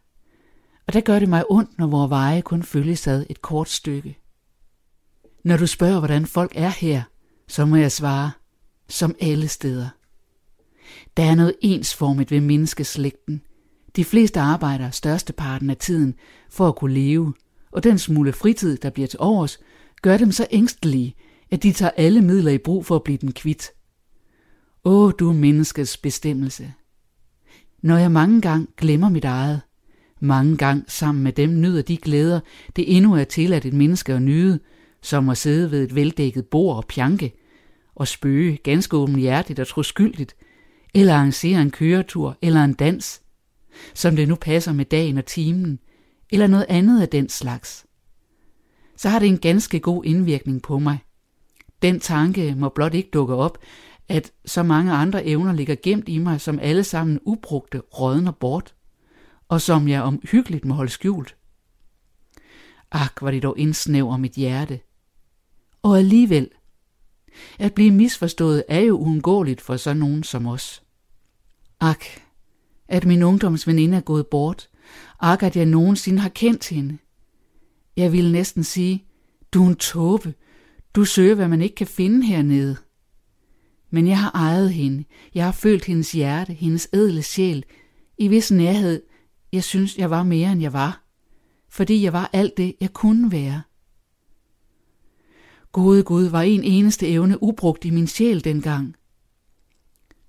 Og 0.87 0.93
der 0.93 1.01
gør 1.01 1.19
det 1.19 1.29
mig 1.29 1.43
ondt, 1.49 1.77
når 1.77 1.87
vores 1.87 2.09
veje 2.09 2.41
kun 2.41 2.63
følges 2.63 3.07
ad 3.07 3.25
et 3.29 3.41
kort 3.41 3.69
stykke. 3.69 4.17
Når 5.43 5.57
du 5.57 5.67
spørger, 5.67 5.99
hvordan 5.99 6.25
folk 6.25 6.51
er 6.55 6.69
her, 6.69 7.03
så 7.47 7.65
må 7.65 7.75
jeg 7.75 7.91
svare, 7.91 8.31
som 8.89 9.15
alle 9.21 9.47
steder. 9.47 9.89
Der 11.17 11.23
er 11.23 11.35
noget 11.35 11.55
ensformigt 11.61 12.31
ved 12.31 12.41
menneskeslægten. 12.41 13.41
De 13.95 14.05
fleste 14.05 14.39
arbejder 14.39 14.89
størsteparten 14.89 15.69
af 15.69 15.77
tiden 15.77 16.15
for 16.49 16.67
at 16.67 16.75
kunne 16.75 16.93
leve, 16.93 17.33
og 17.75 17.83
den 17.83 17.97
smule 17.97 18.33
fritid, 18.33 18.77
der 18.77 18.89
bliver 18.89 19.07
til 19.07 19.19
overs, 19.19 19.59
gør 20.01 20.17
dem 20.17 20.31
så 20.31 20.47
ængstelige, 20.51 21.15
at 21.51 21.63
de 21.63 21.71
tager 21.71 21.91
alle 21.97 22.21
midler 22.21 22.51
i 22.51 22.57
brug 22.57 22.85
for 22.85 22.95
at 22.95 23.03
blive 23.03 23.17
den 23.17 23.31
kvit. 23.31 23.71
Åh, 24.85 25.11
du 25.19 25.33
menneskets 25.33 25.97
bestemmelse. 25.97 26.73
Når 27.81 27.97
jeg 27.97 28.11
mange 28.11 28.41
gange 28.41 28.67
glemmer 28.77 29.09
mit 29.09 29.25
eget, 29.25 29.61
mange 30.19 30.57
gange 30.57 30.83
sammen 30.87 31.23
med 31.23 31.31
dem 31.31 31.49
nyder 31.61 31.81
de 31.81 31.97
glæder, 31.97 32.39
det 32.75 32.97
endnu 32.97 33.15
er 33.15 33.23
tilladt 33.23 33.65
et 33.65 33.73
menneske 33.73 34.13
at 34.13 34.21
nyde, 34.21 34.59
som 35.01 35.29
at 35.29 35.37
sidde 35.37 35.71
ved 35.71 35.83
et 35.83 35.95
veldækket 35.95 36.45
bord 36.45 36.77
og 36.77 36.85
pjanke, 36.85 37.33
og 37.95 38.07
spøge 38.07 38.57
ganske 38.57 38.97
åbenhjertigt 38.97 39.59
og 39.59 39.67
troskyldigt, 39.67 40.35
eller 40.93 41.13
arrangere 41.13 41.61
en 41.61 41.71
køretur 41.71 42.37
eller 42.41 42.63
en 42.63 42.73
dans, 42.73 43.21
som 43.93 44.15
det 44.15 44.27
nu 44.27 44.35
passer 44.35 44.73
med 44.73 44.85
dagen 44.85 45.17
og 45.17 45.25
timen, 45.25 45.79
eller 46.35 46.47
noget 46.47 46.65
andet 46.69 47.01
af 47.01 47.09
den 47.09 47.29
slags. 47.29 47.85
Så 48.97 49.09
har 49.09 49.19
det 49.19 49.27
en 49.27 49.37
ganske 49.37 49.79
god 49.79 50.05
indvirkning 50.05 50.61
på 50.61 50.79
mig. 50.79 50.99
Den 51.81 51.99
tanke 51.99 52.55
må 52.57 52.69
blot 52.69 52.93
ikke 52.93 53.09
dukke 53.13 53.35
op, 53.35 53.57
at 54.09 54.31
så 54.45 54.63
mange 54.63 54.93
andre 54.93 55.25
evner 55.25 55.53
ligger 55.53 55.75
gemt 55.83 56.09
i 56.09 56.17
mig, 56.17 56.41
som 56.41 56.59
alle 56.59 56.83
sammen 56.83 57.19
ubrugte 57.25 57.79
rådner 57.79 58.31
bort, 58.31 58.75
og 59.47 59.61
som 59.61 59.87
jeg 59.87 60.01
omhyggeligt 60.01 60.65
må 60.65 60.73
holde 60.73 60.91
skjult. 60.91 61.35
Ak, 62.91 63.21
var 63.21 63.31
det 63.31 63.43
dog 63.43 63.59
indsnæver 63.59 64.17
mit 64.17 64.33
hjerte. 64.33 64.79
Og 65.81 65.97
alligevel, 65.97 66.49
at 67.59 67.73
blive 67.73 67.91
misforstået 67.91 68.63
er 68.67 68.79
jo 68.79 68.97
uundgåeligt 68.97 69.61
for 69.61 69.77
sådan 69.77 69.97
nogen 69.97 70.23
som 70.23 70.47
os. 70.47 70.83
Ak, 71.79 72.05
at 72.87 73.05
min 73.05 73.23
ungdomsveninde 73.23 73.97
er 73.97 74.01
gået 74.01 74.27
bort. 74.27 74.69
Ak, 75.19 75.43
at 75.43 75.55
jeg 75.55 75.65
nogensinde 75.65 76.19
har 76.19 76.29
kendt 76.29 76.69
hende. 76.69 76.97
Jeg 77.97 78.11
ville 78.11 78.31
næsten 78.31 78.63
sige, 78.63 79.05
du 79.53 79.63
er 79.63 79.67
en 79.67 79.75
tåbe. 79.75 80.33
Du 80.95 81.05
søger, 81.05 81.35
hvad 81.35 81.47
man 81.47 81.61
ikke 81.61 81.75
kan 81.75 81.87
finde 81.87 82.25
hernede. 82.25 82.77
Men 83.89 84.07
jeg 84.07 84.19
har 84.19 84.31
ejet 84.31 84.73
hende. 84.73 85.03
Jeg 85.33 85.45
har 85.45 85.51
følt 85.51 85.85
hendes 85.85 86.11
hjerte, 86.11 86.53
hendes 86.53 86.87
edle 86.93 87.23
sjæl. 87.23 87.63
I 88.17 88.27
vis 88.27 88.51
nærhed, 88.51 89.01
jeg 89.53 89.63
synes, 89.63 89.97
jeg 89.97 90.09
var 90.09 90.23
mere, 90.23 90.51
end 90.51 90.61
jeg 90.61 90.73
var. 90.73 91.03
Fordi 91.69 92.03
jeg 92.03 92.13
var 92.13 92.29
alt 92.33 92.57
det, 92.57 92.75
jeg 92.81 92.93
kunne 92.93 93.31
være. 93.31 93.61
Gode 95.71 96.03
Gud 96.03 96.23
var 96.23 96.41
en 96.41 96.63
eneste 96.63 97.07
evne 97.07 97.43
ubrugt 97.43 97.85
i 97.85 97.89
min 97.89 98.07
sjæl 98.07 98.43
dengang. 98.43 98.95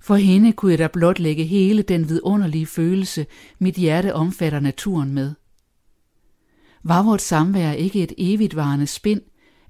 For 0.07 0.15
hende 0.15 0.53
kunne 0.53 0.71
jeg 0.71 0.79
da 0.79 0.87
blot 0.87 1.19
lægge 1.19 1.45
hele 1.45 1.83
den 1.83 2.09
vidunderlige 2.09 2.67
følelse, 2.67 3.27
mit 3.59 3.75
hjerte 3.75 4.15
omfatter 4.15 4.61
naturen 4.61 5.13
med. 5.13 5.35
Var 6.83 7.03
vort 7.03 7.23
samvær 7.23 7.73
ikke 7.73 8.03
et 8.03 8.13
evigtvarende 8.19 8.87
spind 8.87 9.21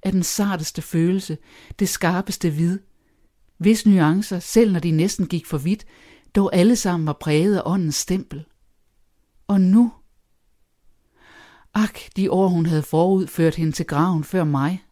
af 0.03 0.13
den 0.13 0.23
sarteste 0.23 0.83
følelse, 0.83 1.39
det 1.79 1.89
skarpeste 1.89 2.51
vid, 2.51 2.79
hvis 3.59 3.87
nuancer, 3.87 4.39
selv 4.39 4.73
når 4.73 4.81
de 4.81 4.91
næsten 4.91 5.27
gik 5.27 5.47
for 5.47 5.59
vidt, 5.59 5.85
dog 6.35 6.55
alle 6.55 6.77
sammen 6.77 7.07
var 7.07 7.17
præget 7.21 7.57
af 7.57 7.63
åndens 7.65 7.97
stempel. 7.97 8.45
Og 9.47 9.61
nu? 9.61 9.93
Ak, 11.75 11.99
de 12.17 12.31
år 12.31 12.49
hun 12.49 12.67
havde 12.67 12.83
forud 12.83 13.27
ført 13.27 13.55
hende 13.55 13.73
til 13.73 13.87
graven 13.87 14.25
før 14.25 14.45
mig. 14.45 14.85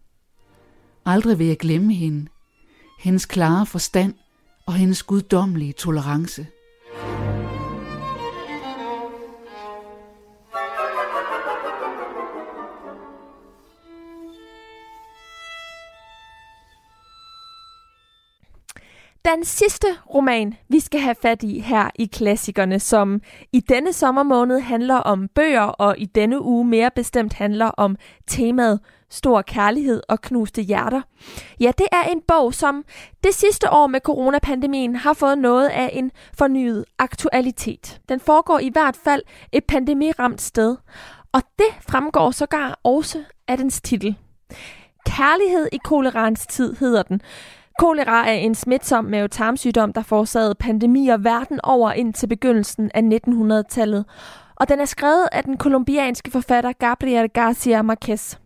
Aldrig 1.04 1.38
vil 1.38 1.46
jeg 1.46 1.58
glemme 1.58 1.94
hende, 1.94 2.30
hendes 2.98 3.26
klare 3.26 3.66
forstand 3.66 4.14
og 4.66 4.74
hendes 4.74 5.02
guddommelige 5.02 5.72
tolerance. 5.72 6.46
Den 19.24 19.44
sidste 19.44 19.86
roman, 20.14 20.54
vi 20.68 20.80
skal 20.80 21.00
have 21.00 21.14
fat 21.22 21.42
i 21.42 21.60
her 21.60 21.90
i 21.94 22.06
klassikerne, 22.06 22.80
som 22.80 23.20
i 23.52 23.60
denne 23.60 23.92
sommermåned 23.92 24.60
handler 24.60 24.94
om 24.94 25.28
bøger, 25.34 25.62
og 25.62 25.98
i 25.98 26.04
denne 26.04 26.42
uge 26.42 26.64
mere 26.64 26.90
bestemt 26.94 27.32
handler 27.32 27.66
om 27.66 27.96
temaet 28.26 28.80
stor 29.14 29.42
kærlighed 29.42 30.02
og 30.08 30.20
knuste 30.20 30.62
hjerter. 30.62 31.02
Ja, 31.60 31.72
det 31.78 31.86
er 31.92 32.02
en 32.02 32.20
bog, 32.28 32.54
som 32.54 32.84
det 33.24 33.34
sidste 33.34 33.70
år 33.70 33.86
med 33.86 34.00
coronapandemien 34.00 34.96
har 34.96 35.12
fået 35.12 35.38
noget 35.38 35.68
af 35.68 35.90
en 35.92 36.10
fornyet 36.38 36.84
aktualitet. 36.98 38.00
Den 38.08 38.20
foregår 38.20 38.58
i 38.58 38.70
hvert 38.72 38.96
fald 38.96 39.22
et 39.52 39.64
pandemiramt 39.64 40.40
sted, 40.40 40.76
og 41.32 41.42
det 41.58 41.66
fremgår 41.88 42.30
sågar 42.30 42.80
også 42.82 43.22
af 43.48 43.58
dens 43.58 43.80
titel. 43.80 44.16
Kærlighed 45.06 45.68
i 45.72 45.78
kolerans 45.84 46.46
tid 46.46 46.76
hedder 46.76 47.02
den. 47.02 47.20
Kolera 47.78 48.28
er 48.28 48.32
en 48.32 48.54
smitsom 48.54 49.04
mavetarmsygdom, 49.04 49.92
der 49.92 50.02
forårsagede 50.02 50.54
pandemier 50.54 51.16
verden 51.16 51.60
over 51.62 51.92
ind 51.92 52.14
til 52.14 52.26
begyndelsen 52.26 52.90
af 52.94 53.00
1900-tallet. 53.00 54.04
Og 54.56 54.68
den 54.68 54.80
er 54.80 54.84
skrevet 54.84 55.28
af 55.32 55.44
den 55.44 55.56
kolumbianske 55.56 56.30
forfatter 56.30 56.72
Gabriel 56.72 57.28
Garcia 57.28 57.82
Marquez. 57.82 58.38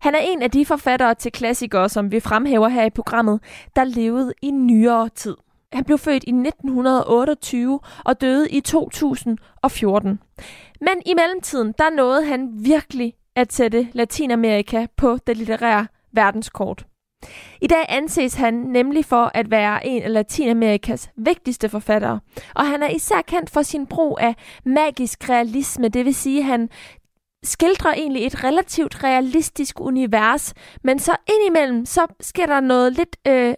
Han 0.00 0.14
er 0.14 0.18
en 0.18 0.42
af 0.42 0.50
de 0.50 0.66
forfattere 0.66 1.14
til 1.14 1.32
klassikere, 1.32 1.88
som 1.88 2.12
vi 2.12 2.20
fremhæver 2.20 2.68
her 2.68 2.84
i 2.84 2.90
programmet, 2.90 3.40
der 3.76 3.84
levede 3.84 4.32
i 4.42 4.50
nyere 4.50 5.08
tid. 5.08 5.36
Han 5.72 5.84
blev 5.84 5.98
født 5.98 6.24
i 6.26 6.30
1928 6.30 7.80
og 8.04 8.20
døde 8.20 8.50
i 8.50 8.60
2014. 8.60 10.20
Men 10.80 11.02
i 11.06 11.14
mellemtiden, 11.14 11.74
der 11.78 11.90
nåede 11.90 12.24
han 12.24 12.50
virkelig 12.52 13.14
at 13.36 13.52
sætte 13.52 13.88
Latinamerika 13.92 14.86
på 14.96 15.18
det 15.26 15.36
litterære 15.36 15.86
verdenskort. 16.12 16.86
I 17.60 17.66
dag 17.66 17.84
anses 17.88 18.34
han 18.34 18.54
nemlig 18.54 19.04
for 19.04 19.30
at 19.34 19.50
være 19.50 19.86
en 19.86 20.02
af 20.02 20.12
Latinamerikas 20.12 21.10
vigtigste 21.16 21.68
forfattere, 21.68 22.20
og 22.54 22.66
han 22.66 22.82
er 22.82 22.88
især 22.88 23.22
kendt 23.26 23.50
for 23.50 23.62
sin 23.62 23.86
brug 23.86 24.18
af 24.20 24.34
magisk 24.64 25.30
realisme, 25.30 25.88
det 25.88 26.04
vil 26.04 26.14
sige, 26.14 26.38
at 26.38 26.44
han 26.44 26.68
skildrer 27.42 27.92
egentlig 27.92 28.26
et 28.26 28.44
relativt 28.44 29.04
realistisk 29.04 29.80
univers, 29.80 30.54
men 30.84 30.98
så 30.98 31.16
indimellem, 31.28 31.86
så 31.86 32.06
sker 32.20 32.46
der 32.46 32.60
noget 32.60 32.92
lidt 32.92 33.16
øh, 33.26 33.54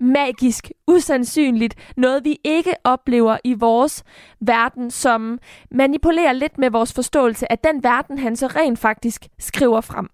magisk, 0.00 0.70
usandsynligt, 0.86 1.74
noget 1.96 2.24
vi 2.24 2.38
ikke 2.44 2.74
oplever 2.84 3.38
i 3.44 3.54
vores 3.54 4.04
verden, 4.40 4.90
som 4.90 5.38
manipulerer 5.70 6.32
lidt 6.32 6.58
med 6.58 6.70
vores 6.70 6.92
forståelse 6.92 7.52
af 7.52 7.58
den 7.58 7.82
verden, 7.82 8.18
han 8.18 8.36
så 8.36 8.46
rent 8.46 8.78
faktisk 8.78 9.26
skriver 9.38 9.80
frem. 9.80 10.08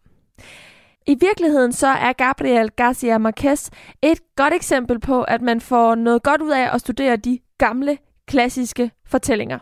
I 1.07 1.17
virkeligheden 1.21 1.73
så 1.73 1.87
er 1.87 2.13
Gabriel 2.13 2.71
Garcia 2.71 3.19
Marquez 3.19 3.71
et 4.03 4.21
godt 4.37 4.55
eksempel 4.55 5.01
på, 5.01 5.23
at 5.23 5.43
man 5.43 5.61
får 5.61 5.95
noget 5.95 6.23
godt 6.23 6.43
ud 6.43 6.51
af 6.51 6.75
at 6.75 6.81
studere 6.81 7.17
de 7.17 7.39
gamle 7.59 7.99
klassiske 8.27 8.91
fortællinger. 9.07 9.59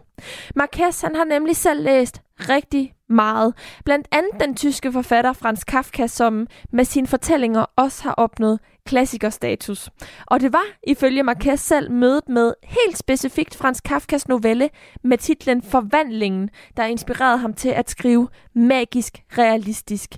Marquez 0.56 1.00
han 1.00 1.16
har 1.16 1.24
nemlig 1.24 1.56
selv 1.56 1.82
læst 1.82 2.20
rigtig 2.38 2.95
meget. 3.08 3.54
Blandt 3.84 4.08
andet 4.12 4.40
den 4.40 4.56
tyske 4.56 4.92
forfatter 4.92 5.32
Franz 5.32 5.64
Kafka, 5.64 6.06
som 6.06 6.46
med 6.72 6.84
sine 6.84 7.06
fortællinger 7.06 7.64
også 7.76 8.02
har 8.02 8.12
opnået 8.12 8.60
klassikerstatus. 8.86 9.90
Og 10.26 10.40
det 10.40 10.52
var 10.52 10.64
ifølge 10.86 11.22
Marquez 11.22 11.60
selv 11.60 11.90
mødet 11.90 12.28
med 12.28 12.54
helt 12.62 12.98
specifikt 12.98 13.56
Franz 13.56 13.80
Kafkas 13.80 14.28
novelle 14.28 14.70
med 15.04 15.18
titlen 15.18 15.62
Forvandlingen, 15.62 16.50
der 16.76 16.84
inspirerede 16.84 17.38
ham 17.38 17.54
til 17.54 17.68
at 17.68 17.90
skrive 17.90 18.28
magisk 18.54 19.22
realistisk. 19.38 20.10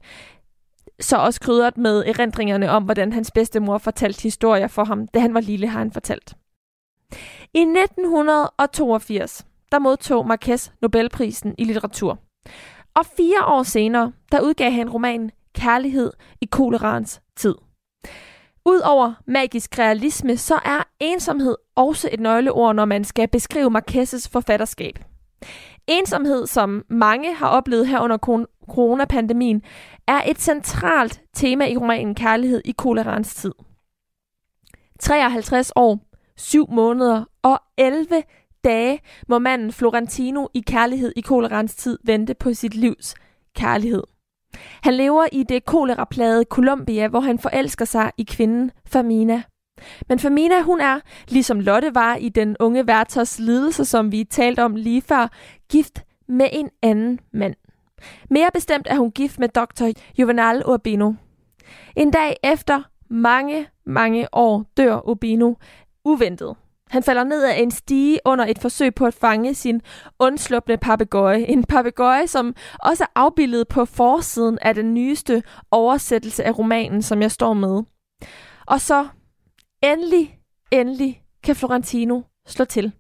Så 1.00 1.16
også 1.16 1.40
krydret 1.40 1.78
med 1.78 2.04
erindringerne 2.06 2.70
om, 2.70 2.84
hvordan 2.84 3.12
hans 3.12 3.30
bedstemor 3.30 3.78
fortalte 3.78 4.22
historier 4.22 4.68
for 4.68 4.84
ham, 4.84 5.08
da 5.08 5.18
han 5.18 5.34
var 5.34 5.40
lille, 5.40 5.68
har 5.68 5.78
han 5.78 5.92
fortalt. 5.92 6.34
I 7.54 7.60
1982, 7.60 9.46
der 9.72 9.78
modtog 9.78 10.26
Marquez 10.26 10.70
Nobelprisen 10.82 11.54
i 11.58 11.64
litteratur. 11.64 12.18
Og 12.98 13.06
fire 13.06 13.44
år 13.44 13.62
senere, 13.62 14.12
der 14.32 14.40
udgav 14.40 14.70
han 14.70 14.90
romanen 14.90 15.30
Kærlighed 15.54 16.12
i 16.40 16.46
kolerans 16.46 17.20
tid. 17.36 17.54
Udover 18.64 19.14
magisk 19.26 19.78
realisme, 19.78 20.36
så 20.36 20.54
er 20.54 20.82
ensomhed 21.00 21.56
også 21.76 22.08
et 22.12 22.20
nøgleord, 22.20 22.74
når 22.74 22.84
man 22.84 23.04
skal 23.04 23.28
beskrive 23.28 23.70
Marquesses 23.70 24.28
forfatterskab. 24.28 24.98
Ensomhed, 25.86 26.46
som 26.46 26.84
mange 26.88 27.34
har 27.34 27.48
oplevet 27.48 27.86
her 27.86 28.00
under 28.00 28.46
coronapandemien, 28.68 29.62
er 30.08 30.22
et 30.26 30.40
centralt 30.40 31.22
tema 31.34 31.66
i 31.66 31.76
romanen 31.76 32.14
Kærlighed 32.14 32.62
i 32.64 32.72
kolerans 32.72 33.34
tid. 33.34 33.52
53 35.00 35.72
år, 35.76 36.00
7 36.36 36.66
måneder 36.70 37.24
og 37.42 37.60
11 37.76 38.22
dage 38.64 39.00
må 39.28 39.38
manden 39.38 39.72
Florentino 39.72 40.46
i 40.54 40.60
Kærlighed 40.60 41.12
i 41.16 41.20
kolerans 41.20 41.74
tid 41.74 41.98
vente 42.04 42.34
på 42.34 42.54
sit 42.54 42.74
livs 42.74 43.14
kærlighed. 43.56 44.02
Han 44.82 44.94
lever 44.94 45.26
i 45.32 45.42
det 45.42 45.64
koleraplade 45.64 46.44
Colombia, 46.44 47.08
hvor 47.08 47.20
han 47.20 47.38
forelsker 47.38 47.84
sig 47.84 48.12
i 48.16 48.22
kvinden 48.22 48.70
Famina. 48.86 49.42
Men 50.08 50.18
Famina, 50.18 50.62
hun 50.62 50.80
er, 50.80 51.00
ligesom 51.28 51.60
Lotte 51.60 51.94
var 51.94 52.16
i 52.16 52.28
den 52.28 52.56
unge 52.60 52.86
værters 52.86 53.38
lidelse, 53.38 53.84
som 53.84 54.12
vi 54.12 54.24
talte 54.24 54.64
om 54.64 54.74
lige 54.76 55.02
før, 55.02 55.28
gift 55.70 56.04
med 56.28 56.48
en 56.52 56.70
anden 56.82 57.20
mand. 57.32 57.54
Mere 58.30 58.50
bestemt 58.54 58.86
er 58.90 58.96
hun 58.96 59.10
gift 59.10 59.38
med 59.38 59.48
dr. 59.48 60.00
Juvenal 60.18 60.62
Urbino. 60.66 61.12
En 61.96 62.10
dag 62.10 62.36
efter 62.42 62.82
mange, 63.10 63.66
mange 63.86 64.28
år 64.32 64.64
dør 64.76 65.08
Urbino 65.08 65.54
uventet. 66.04 66.56
Han 66.90 67.02
falder 67.02 67.24
ned 67.24 67.44
af 67.44 67.60
en 67.60 67.70
stige 67.70 68.18
under 68.24 68.44
et 68.44 68.58
forsøg 68.58 68.94
på 68.94 69.06
at 69.06 69.14
fange 69.14 69.54
sin 69.54 69.80
undslupne 70.18 70.76
papegøje. 70.76 71.38
En 71.38 71.64
papegøje, 71.64 72.26
som 72.26 72.54
også 72.84 73.04
er 73.04 73.08
afbildet 73.14 73.68
på 73.68 73.84
forsiden 73.84 74.58
af 74.62 74.74
den 74.74 74.94
nyeste 74.94 75.42
oversættelse 75.70 76.44
af 76.44 76.58
romanen, 76.58 77.02
som 77.02 77.22
jeg 77.22 77.30
står 77.30 77.54
med. 77.54 77.82
Og 78.66 78.80
så 78.80 79.06
endelig, 79.82 80.38
endelig 80.70 81.22
kan 81.44 81.56
Florentino 81.56 82.20
slå 82.46 82.64
til. 82.64 82.92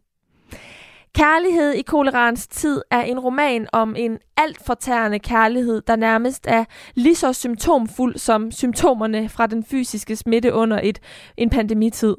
Kærlighed 1.14 1.72
i 1.72 1.82
kolerans 1.82 2.46
tid 2.46 2.82
er 2.90 3.00
en 3.00 3.18
roman 3.18 3.66
om 3.72 3.96
en 3.98 4.18
alt 4.36 4.64
fortærende 4.66 5.18
kærlighed, 5.18 5.82
der 5.86 5.96
nærmest 5.96 6.46
er 6.48 6.64
lige 6.94 7.14
så 7.14 7.32
symptomfuld 7.32 8.18
som 8.18 8.50
symptomerne 8.50 9.28
fra 9.28 9.46
den 9.46 9.64
fysiske 9.64 10.16
smitte 10.16 10.52
under 10.52 10.80
et, 10.82 11.00
en 11.36 11.50
pandemitid. 11.50 12.16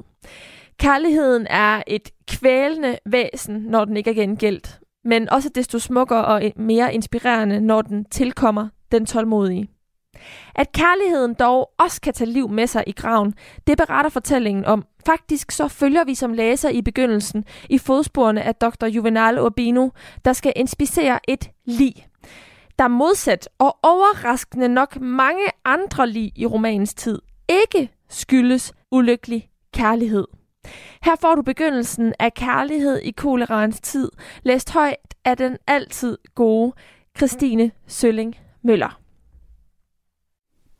Kærligheden 0.80 1.46
er 1.50 1.82
et 1.86 2.10
kvælende 2.28 2.98
væsen, 3.06 3.56
når 3.56 3.84
den 3.84 3.96
ikke 3.96 4.10
er 4.10 4.14
gengældt, 4.14 4.80
men 5.04 5.30
også 5.30 5.50
desto 5.54 5.78
smukkere 5.78 6.24
og 6.24 6.42
mere 6.56 6.94
inspirerende, 6.94 7.60
når 7.60 7.82
den 7.82 8.04
tilkommer 8.04 8.68
den 8.92 9.06
tålmodige. 9.06 9.68
At 10.54 10.72
kærligheden 10.72 11.34
dog 11.34 11.70
også 11.78 12.00
kan 12.00 12.12
tage 12.12 12.30
liv 12.30 12.48
med 12.48 12.66
sig 12.66 12.84
i 12.86 12.92
graven, 12.92 13.34
det 13.66 13.78
beretter 13.78 14.10
fortællingen 14.10 14.64
om. 14.64 14.84
Faktisk 15.06 15.50
så 15.50 15.68
følger 15.68 16.04
vi 16.04 16.14
som 16.14 16.32
læser 16.32 16.68
i 16.68 16.82
begyndelsen 16.82 17.44
i 17.70 17.78
fodsporene 17.78 18.42
af 18.42 18.54
dr. 18.54 18.86
Juvenal 18.86 19.40
Urbino, 19.40 19.88
der 20.24 20.32
skal 20.32 20.52
inspicere 20.56 21.18
et 21.28 21.50
lig. 21.64 22.06
Der 22.78 22.88
modsat 22.88 23.48
og 23.58 23.76
overraskende 23.82 24.68
nok 24.68 25.00
mange 25.00 25.44
andre 25.64 26.06
lig 26.06 26.32
i 26.36 26.46
romanens 26.46 26.94
tid 26.94 27.18
ikke 27.48 27.90
skyldes 28.08 28.72
ulykkelig 28.90 29.48
kærlighed. 29.74 30.39
Her 31.02 31.16
får 31.20 31.34
du 31.34 31.42
begyndelsen 31.42 32.14
af 32.18 32.34
Kærlighed 32.34 32.98
i 32.98 33.10
kolerans 33.10 33.80
tid, 33.80 34.10
læst 34.42 34.70
højt 34.70 35.14
af 35.24 35.36
den 35.36 35.56
altid 35.66 36.18
gode 36.34 36.72
Christine 37.16 37.70
Sølling 37.86 38.36
Møller. 38.62 39.00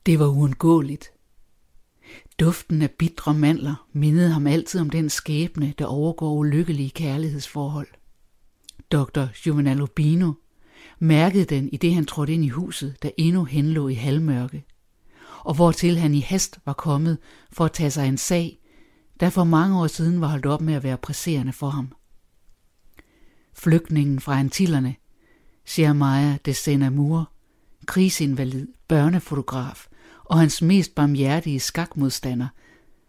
Det 0.06 0.18
var 0.18 0.26
uundgåeligt. 0.26 1.12
Duften 2.40 2.82
af 2.82 2.90
bitre 2.90 3.34
mandler 3.34 3.86
mindede 3.92 4.30
ham 4.30 4.46
altid 4.46 4.80
om 4.80 4.90
den 4.90 5.10
skæbne, 5.10 5.74
der 5.78 5.86
overgår 5.86 6.32
ulykkelige 6.32 6.90
kærlighedsforhold. 6.90 7.88
Dr. 8.92 9.26
Juvenal 9.46 9.82
Urbino 9.82 10.32
mærkede 10.98 11.44
den 11.44 11.68
i 11.72 11.76
det 11.76 11.94
han 11.94 12.04
trådte 12.04 12.32
ind 12.32 12.44
i 12.44 12.48
huset, 12.48 12.96
der 13.02 13.10
endnu 13.16 13.44
henlå 13.44 13.88
i 13.88 13.94
halvmørke, 13.94 14.64
og 15.44 15.54
hvortil 15.54 15.96
han 15.98 16.14
i 16.14 16.20
hast 16.20 16.58
var 16.64 16.72
kommet 16.72 17.18
for 17.52 17.64
at 17.64 17.72
tage 17.72 17.90
sig 17.90 18.08
en 18.08 18.18
sag, 18.18 18.59
der 19.20 19.30
for 19.30 19.44
mange 19.44 19.80
år 19.80 19.86
siden 19.86 20.20
var 20.20 20.26
holdt 20.26 20.46
op 20.46 20.60
med 20.60 20.74
at 20.74 20.82
være 20.82 20.98
presserende 20.98 21.52
for 21.52 21.68
ham. 21.68 21.92
Flygtningen 23.54 24.20
fra 24.20 24.38
Antillerne, 24.38 24.96
Jeremiah 25.78 26.36
de 26.46 26.54
Senamur, 26.54 27.32
krigsinvalid, 27.86 28.68
børnefotograf 28.88 29.86
og 30.24 30.38
hans 30.38 30.62
mest 30.62 30.94
barmhjertige 30.94 31.60
skakmodstander, 31.60 32.48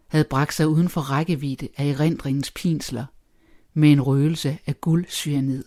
havde 0.08 0.26
bragt 0.30 0.54
sig 0.54 0.68
uden 0.68 0.90
for 0.90 1.02
rækkevidde 1.02 1.68
af 1.78 1.86
erindringens 1.86 2.52
pinsler 2.52 3.06
med 3.74 3.92
en 3.92 4.02
røgelse 4.02 4.58
af 4.66 4.82
guldcyanid. 4.82 5.64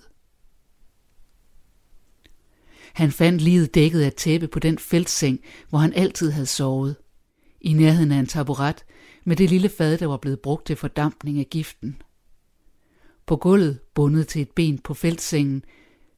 Han 2.94 3.12
fandt 3.12 3.42
livet 3.42 3.74
dækket 3.74 4.02
af 4.02 4.12
tæppe 4.12 4.48
på 4.48 4.58
den 4.58 4.78
feltseng, 4.78 5.40
hvor 5.68 5.78
han 5.78 5.92
altid 5.92 6.30
havde 6.30 6.46
sovet. 6.46 6.96
I 7.60 7.72
nærheden 7.72 8.12
af 8.12 8.16
en 8.18 8.26
taburet 8.26 8.84
med 9.24 9.36
det 9.36 9.50
lille 9.50 9.68
fad, 9.68 9.98
der 9.98 10.06
var 10.06 10.16
blevet 10.16 10.40
brugt 10.40 10.66
til 10.66 10.76
fordampning 10.76 11.38
af 11.38 11.46
giften. 11.50 12.02
På 13.26 13.36
gulvet, 13.36 13.80
bundet 13.94 14.28
til 14.28 14.42
et 14.42 14.50
ben 14.50 14.78
på 14.78 14.94
feltsengen, 14.94 15.64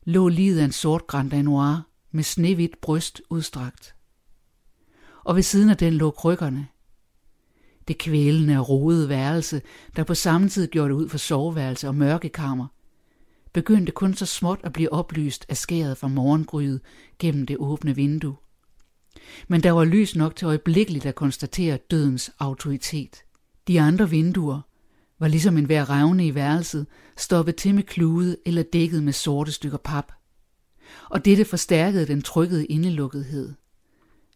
lå 0.04 0.28
livet 0.28 0.60
af 0.60 0.64
en 0.64 0.72
sort 0.72 1.06
Grand 1.06 1.42
Noir 1.42 1.88
med 2.10 2.24
snehvidt 2.24 2.80
bryst 2.80 3.22
udstrakt. 3.30 3.94
Og 5.24 5.36
ved 5.36 5.42
siden 5.42 5.70
af 5.70 5.76
den 5.76 5.94
lå 5.94 6.10
krykkerne. 6.10 6.66
Det 7.88 7.98
kvælende 7.98 8.58
og 8.58 8.68
rodede 8.68 9.08
værelse, 9.08 9.62
der 9.96 10.04
på 10.04 10.14
samme 10.14 10.48
tid 10.48 10.68
gjorde 10.68 10.88
det 10.88 10.94
ud 10.94 11.08
for 11.08 11.18
soveværelse 11.18 11.88
og 11.88 11.94
mørkekammer, 11.94 12.66
begyndte 13.52 13.92
kun 13.92 14.14
så 14.14 14.26
småt 14.26 14.60
at 14.64 14.72
blive 14.72 14.92
oplyst 14.92 15.46
af 15.48 15.56
skæret 15.56 15.98
fra 15.98 16.08
morgengryet 16.08 16.80
gennem 17.18 17.46
det 17.46 17.56
åbne 17.60 17.94
vindue. 17.94 18.36
Men 19.48 19.62
der 19.62 19.70
var 19.70 19.84
lys 19.84 20.16
nok 20.16 20.36
til 20.36 20.46
øjeblikkeligt 20.46 21.06
at 21.06 21.14
konstatere 21.14 21.78
dødens 21.90 22.30
autoritet. 22.38 23.22
De 23.68 23.80
andre 23.80 24.10
vinduer 24.10 24.60
var 25.18 25.28
ligesom 25.28 25.56
en 25.58 25.64
hver 25.64 25.90
revne 25.90 26.26
i 26.26 26.34
værelset, 26.34 26.86
stoppet 27.16 27.56
til 27.56 27.74
med 27.74 27.82
klude 27.82 28.36
eller 28.46 28.62
dækket 28.62 29.02
med 29.02 29.12
sorte 29.12 29.52
stykker 29.52 29.78
pap. 29.78 30.12
Og 31.10 31.24
dette 31.24 31.44
forstærkede 31.44 32.06
den 32.06 32.22
trykkede 32.22 32.66
indelukkethed. 32.66 33.54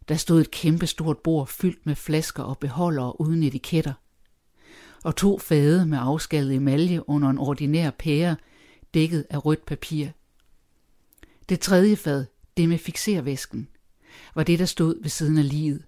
Der 0.08 0.14
stod 0.14 0.40
et 0.40 0.50
kæmpestort 0.50 1.18
bord 1.18 1.46
fyldt 1.46 1.86
med 1.86 1.94
flasker 1.94 2.42
og 2.42 2.58
beholdere 2.58 3.20
uden 3.20 3.42
etiketter. 3.42 3.92
Og 5.04 5.16
to 5.16 5.38
fade 5.38 5.86
med 5.86 5.98
afskallet 6.00 6.54
emalje 6.54 7.08
under 7.08 7.28
en 7.28 7.38
ordinær 7.38 7.90
pære, 7.90 8.36
dækket 8.94 9.26
af 9.30 9.46
rødt 9.46 9.66
papir. 9.66 10.08
Det 11.48 11.60
tredje 11.60 11.96
fad, 11.96 12.26
det 12.56 12.68
med 12.68 12.78
fixervæsken– 12.78 13.68
var 14.34 14.42
det, 14.42 14.58
der 14.58 14.64
stod 14.64 15.02
ved 15.02 15.10
siden 15.10 15.38
af 15.38 15.48
livet. 15.48 15.82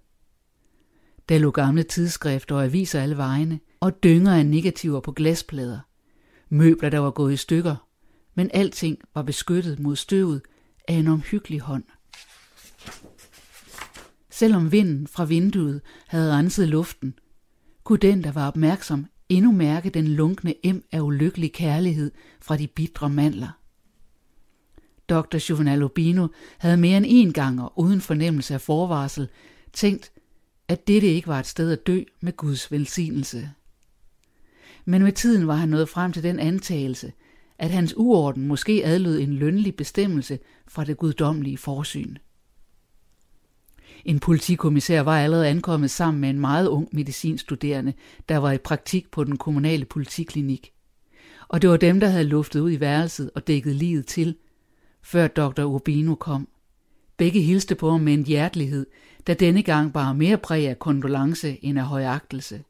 Der 1.29 1.37
lå 1.37 1.51
gamle 1.51 1.83
tidsskrifter 1.83 2.55
og 2.55 2.63
aviser 2.63 3.01
alle 3.01 3.17
vegne, 3.17 3.59
og 3.79 4.03
dynger 4.03 4.33
af 4.33 4.45
negativer 4.45 4.99
på 4.99 5.11
glasplader. 5.11 5.79
Møbler, 6.49 6.89
der 6.89 6.99
var 6.99 7.11
gået 7.11 7.33
i 7.33 7.37
stykker, 7.37 7.87
men 8.35 8.49
alting 8.53 8.97
var 9.15 9.21
beskyttet 9.21 9.79
mod 9.79 9.95
støvet 9.95 10.41
af 10.87 10.93
en 10.93 11.07
omhyggelig 11.07 11.59
hånd. 11.59 11.83
Selvom 14.29 14.71
vinden 14.71 15.07
fra 15.07 15.25
vinduet 15.25 15.81
havde 16.07 16.33
renset 16.33 16.69
luften, 16.69 17.13
kunne 17.83 17.99
den, 17.99 18.23
der 18.23 18.31
var 18.31 18.47
opmærksom, 18.47 19.05
endnu 19.29 19.51
mærke 19.51 19.89
den 19.89 20.07
lunkne 20.07 20.53
em 20.65 20.83
af 20.91 21.01
ulykkelig 21.01 21.53
kærlighed 21.53 22.11
fra 22.41 22.57
de 22.57 22.67
bitre 22.67 23.09
mandler. 23.09 23.62
Dr. 25.13 25.49
Juvenal 25.49 25.83
Urbino 25.83 26.27
havde 26.57 26.77
mere 26.77 26.97
end 26.97 27.05
en 27.09 27.33
gang 27.33 27.61
og 27.61 27.79
uden 27.79 28.01
fornemmelse 28.01 28.53
af 28.53 28.61
forvarsel 28.61 29.27
tænkt, 29.73 30.11
at 30.67 30.87
dette 30.87 31.07
ikke 31.07 31.27
var 31.27 31.39
et 31.39 31.47
sted 31.47 31.71
at 31.71 31.87
dø 31.87 32.03
med 32.21 32.37
Guds 32.37 32.71
velsignelse. 32.71 33.49
Men 34.85 35.03
med 35.03 35.11
tiden 35.11 35.47
var 35.47 35.55
han 35.55 35.69
nået 35.69 35.89
frem 35.89 36.13
til 36.13 36.23
den 36.23 36.39
antagelse, 36.39 37.13
at 37.59 37.71
hans 37.71 37.93
uorden 37.97 38.47
måske 38.47 38.85
adlød 38.85 39.19
en 39.19 39.33
lønlig 39.33 39.75
bestemmelse 39.75 40.39
fra 40.67 40.83
det 40.83 40.97
guddommelige 40.97 41.57
forsyn. 41.57 42.15
En 44.05 44.19
politikommissær 44.19 45.01
var 45.01 45.19
allerede 45.19 45.47
ankommet 45.47 45.91
sammen 45.91 46.21
med 46.21 46.29
en 46.29 46.39
meget 46.39 46.67
ung 46.67 46.89
medicinstuderende, 46.91 47.93
der 48.29 48.37
var 48.37 48.51
i 48.51 48.57
praktik 48.57 49.11
på 49.11 49.23
den 49.23 49.37
kommunale 49.37 49.85
politiklinik. 49.85 50.71
Og 51.47 51.61
det 51.61 51.69
var 51.69 51.77
dem, 51.77 51.99
der 51.99 52.07
havde 52.07 52.23
luftet 52.23 52.59
ud 52.59 52.71
i 52.71 52.79
værelset 52.79 53.31
og 53.35 53.47
dækket 53.47 53.75
livet 53.75 54.07
til, 54.07 54.35
før 55.03 55.27
dr. 55.27 55.63
Urbino 55.63 56.15
kom. 56.15 56.47
Begge 57.17 57.41
hilste 57.41 57.75
på 57.75 57.91
ham 57.91 58.01
med 58.01 58.13
en 58.13 58.25
hjertelighed, 58.25 58.85
der 59.27 59.33
denne 59.33 59.63
gang 59.63 59.93
bare 59.93 60.15
mere 60.15 60.37
præg 60.37 60.67
af 60.67 60.79
kondolence 60.79 61.65
end 61.65 61.79
af 61.79 61.85
højagtelse. 61.85 62.63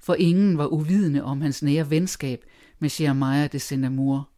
For 0.00 0.14
ingen 0.14 0.58
var 0.58 0.66
uvidende 0.66 1.22
om 1.22 1.40
hans 1.40 1.62
nære 1.62 1.90
venskab 1.90 2.44
med 2.78 2.90
Jeremiah 3.00 3.52
de 3.52 3.58
Sendamour. 3.58 4.28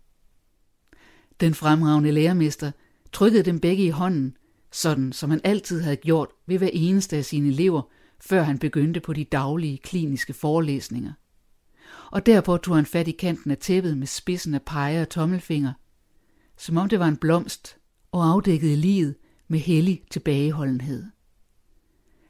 Den 1.41 1.55
fremragende 1.55 2.13
lærermester 2.13 2.71
trykkede 3.13 3.43
dem 3.43 3.61
begge 3.61 3.85
i 3.85 3.91
hånden, 3.91 4.37
sådan 4.73 5.13
som 5.13 5.31
han 5.31 5.41
altid 5.45 5.81
havde 5.81 5.97
gjort 5.97 6.29
ved 6.47 6.59
hver 6.59 6.71
eneste 6.73 7.17
af 7.17 7.25
sine 7.25 7.49
elever, 7.49 7.83
før 8.21 8.43
han 8.43 8.59
begyndte 8.59 9.01
på 9.01 9.13
de 9.13 9.25
daglige 9.25 9.79
kliniske 9.79 10.33
forelæsninger. 10.33 11.13
Og 12.11 12.27
derpå 12.27 12.57
tog 12.57 12.77
han 12.77 12.87
fat 12.87 13.09
i 13.09 13.11
kanten 13.11 13.51
af 13.51 13.59
tæppet 13.59 13.99
med 13.99 14.07
spidsen 14.07 14.55
af 14.55 14.63
pege 14.63 15.03
og 15.03 15.09
tommelfinger, 15.09 15.73
som 16.61 16.77
om 16.77 16.89
det 16.89 16.99
var 16.99 17.09
en 17.09 17.17
blomst, 17.17 17.77
og 18.13 18.25
afdækkede 18.25 18.77
livet 18.77 19.15
med 19.49 19.59
hellig 19.59 20.03
tilbageholdenhed. 20.11 21.05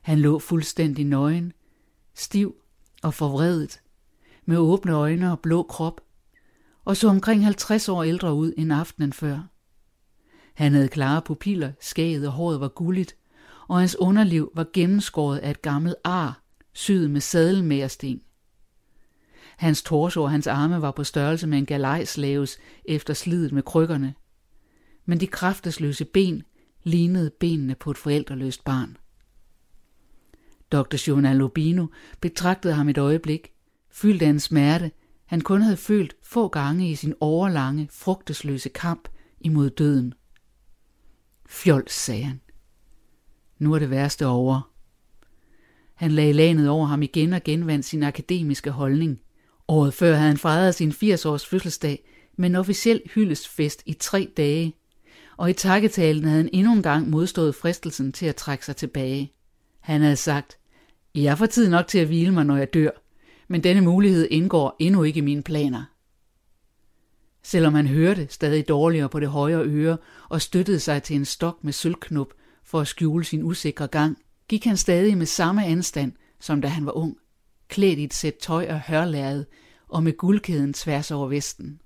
Han 0.01 0.19
lå 0.19 0.39
fuldstændig 0.39 1.05
nøgen, 1.05 1.53
stiv 2.15 2.55
og 3.03 3.15
forvredet, 3.15 3.81
med 4.45 4.59
åbne 4.59 4.93
øjne 4.93 5.33
og 5.33 5.41
blå 5.41 5.63
krop, 5.63 6.01
og 6.85 6.97
så 6.97 7.09
omkring 7.09 7.45
50 7.45 7.89
år 7.89 8.03
ældre 8.03 8.35
ud 8.35 8.53
end 8.57 8.73
aftenen 8.73 9.13
før. 9.13 9.41
Han 10.55 10.73
havde 10.73 10.89
klare 10.89 11.23
pupiller, 11.23 11.73
skæget 11.81 12.27
og 12.27 12.33
håret 12.33 12.61
var 12.61 12.69
gulligt, 12.69 13.17
og 13.69 13.79
hans 13.81 13.97
underliv 13.97 14.51
var 14.55 14.67
gennemskåret 14.73 15.39
af 15.39 15.51
et 15.51 15.63
gammelt 15.63 15.97
ar, 16.05 16.43
syet 16.73 17.11
med 17.11 17.21
sadelmæresten. 17.21 18.21
Hans 19.57 19.83
torso 19.83 20.23
og 20.23 20.31
hans 20.31 20.47
arme 20.47 20.83
var 20.83 20.91
på 20.91 21.05
størrelse 21.05 21.47
med 21.47 21.59
en 21.59 21.67
galejslaves 21.67 22.59
efter 22.85 23.15
slidet 23.15 23.53
med 23.53 23.63
krykkerne. 23.63 24.15
Men 25.11 25.21
de 25.21 25.27
kraftesløse 25.27 26.05
ben 26.05 26.43
lignede 26.83 27.31
benene 27.31 27.75
på 27.75 27.91
et 27.91 27.99
forældreløst 27.99 28.65
barn. 28.65 28.97
Dr. 30.73 31.09
Jonas 31.09 31.37
Lobino 31.37 31.87
betragtede 32.21 32.75
ham 32.75 32.89
et 32.89 32.99
øjeblik, 32.99 33.53
fyldt 33.91 34.23
af 34.23 34.29
en 34.29 34.41
smerte, 34.41 34.91
han 35.27 35.41
kun 35.41 35.63
havde 35.63 35.77
følt 35.77 36.17
få 36.23 36.49
gange 36.49 36.91
i 36.91 36.95
sin 36.95 37.15
overlange, 37.21 37.89
frugtesløse 37.93 38.69
kamp 38.69 39.09
imod 39.41 39.71
døden. 39.71 40.15
Fjols, 41.47 41.93
sagde 41.93 42.23
han. 42.23 42.41
Nu 43.59 43.75
er 43.75 43.79
det 43.79 43.91
værste 43.91 44.27
over. 44.27 44.71
Han 45.95 46.11
lagde 46.11 46.33
lanet 46.33 46.69
over 46.69 46.87
ham 46.87 47.03
igen 47.03 47.33
og 47.33 47.43
genvandt 47.45 47.85
sin 47.85 48.03
akademiske 48.03 48.71
holdning. 48.71 49.21
Året 49.69 49.95
før 49.95 50.15
havde 50.15 50.29
han 50.29 50.39
fejret 50.39 50.75
sin 50.75 50.91
80-års 50.91 51.47
fødselsdag 51.47 52.05
med 52.37 52.51
en 52.51 52.57
officiel 52.57 53.03
hyldestfest 53.15 53.83
i 53.87 53.93
tre 53.93 54.33
dage, 54.37 54.75
og 55.41 55.51
i 55.51 55.53
takketalen 55.53 56.25
havde 56.25 56.43
han 56.43 56.51
endnu 56.53 56.73
en 56.73 56.83
gang 56.83 57.11
modstået 57.11 57.55
fristelsen 57.55 58.13
til 58.13 58.27
at 58.27 58.37
trække 58.37 58.65
sig 58.65 58.77
tilbage. 58.77 59.33
Han 59.81 60.01
havde 60.01 60.17
sagt, 60.17 60.59
jeg 61.15 61.39
får 61.39 61.47
tid 61.47 61.71
nok 61.71 61.87
til 61.87 61.99
at 61.99 62.07
hvile 62.07 62.33
mig, 62.33 62.45
når 62.45 62.57
jeg 62.57 62.75
dør, 62.75 62.91
men 63.49 63.63
denne 63.63 63.81
mulighed 63.81 64.29
indgår 64.31 64.77
endnu 64.79 65.03
ikke 65.03 65.19
i 65.19 65.21
mine 65.21 65.43
planer. 65.43 65.85
Selvom 67.43 67.75
han 67.75 67.87
hørte 67.87 68.27
stadig 68.31 68.69
dårligere 68.69 69.09
på 69.09 69.21
det 69.21 69.29
højre 69.29 69.65
øre 69.65 69.99
og 70.29 70.43
støttede 70.43 70.81
sig 70.81 71.03
til 71.03 71.17
en 71.17 71.25
stok 71.25 71.65
med 71.65 71.73
sølvknop 71.73 72.35
for 72.65 72.81
at 72.81 72.89
skjule 72.89 73.25
sin 73.25 73.43
usikre 73.43 73.87
gang, 73.87 74.19
gik 74.49 74.65
han 74.65 74.77
stadig 74.77 75.19
med 75.19 75.27
samme 75.27 75.67
anstand, 75.67 76.13
som 76.41 76.61
da 76.61 76.69
han 76.69 76.87
var 76.87 76.93
ung, 76.97 77.17
klædt 77.69 77.99
i 77.99 78.05
et 78.05 78.15
sæt 78.15 78.35
tøj 78.35 78.67
og 78.71 78.81
hørlæret 78.81 79.47
og 79.89 80.03
med 80.03 80.17
guldkæden 80.17 80.73
tværs 80.73 81.11
over 81.11 81.29
vesten. 81.29 81.81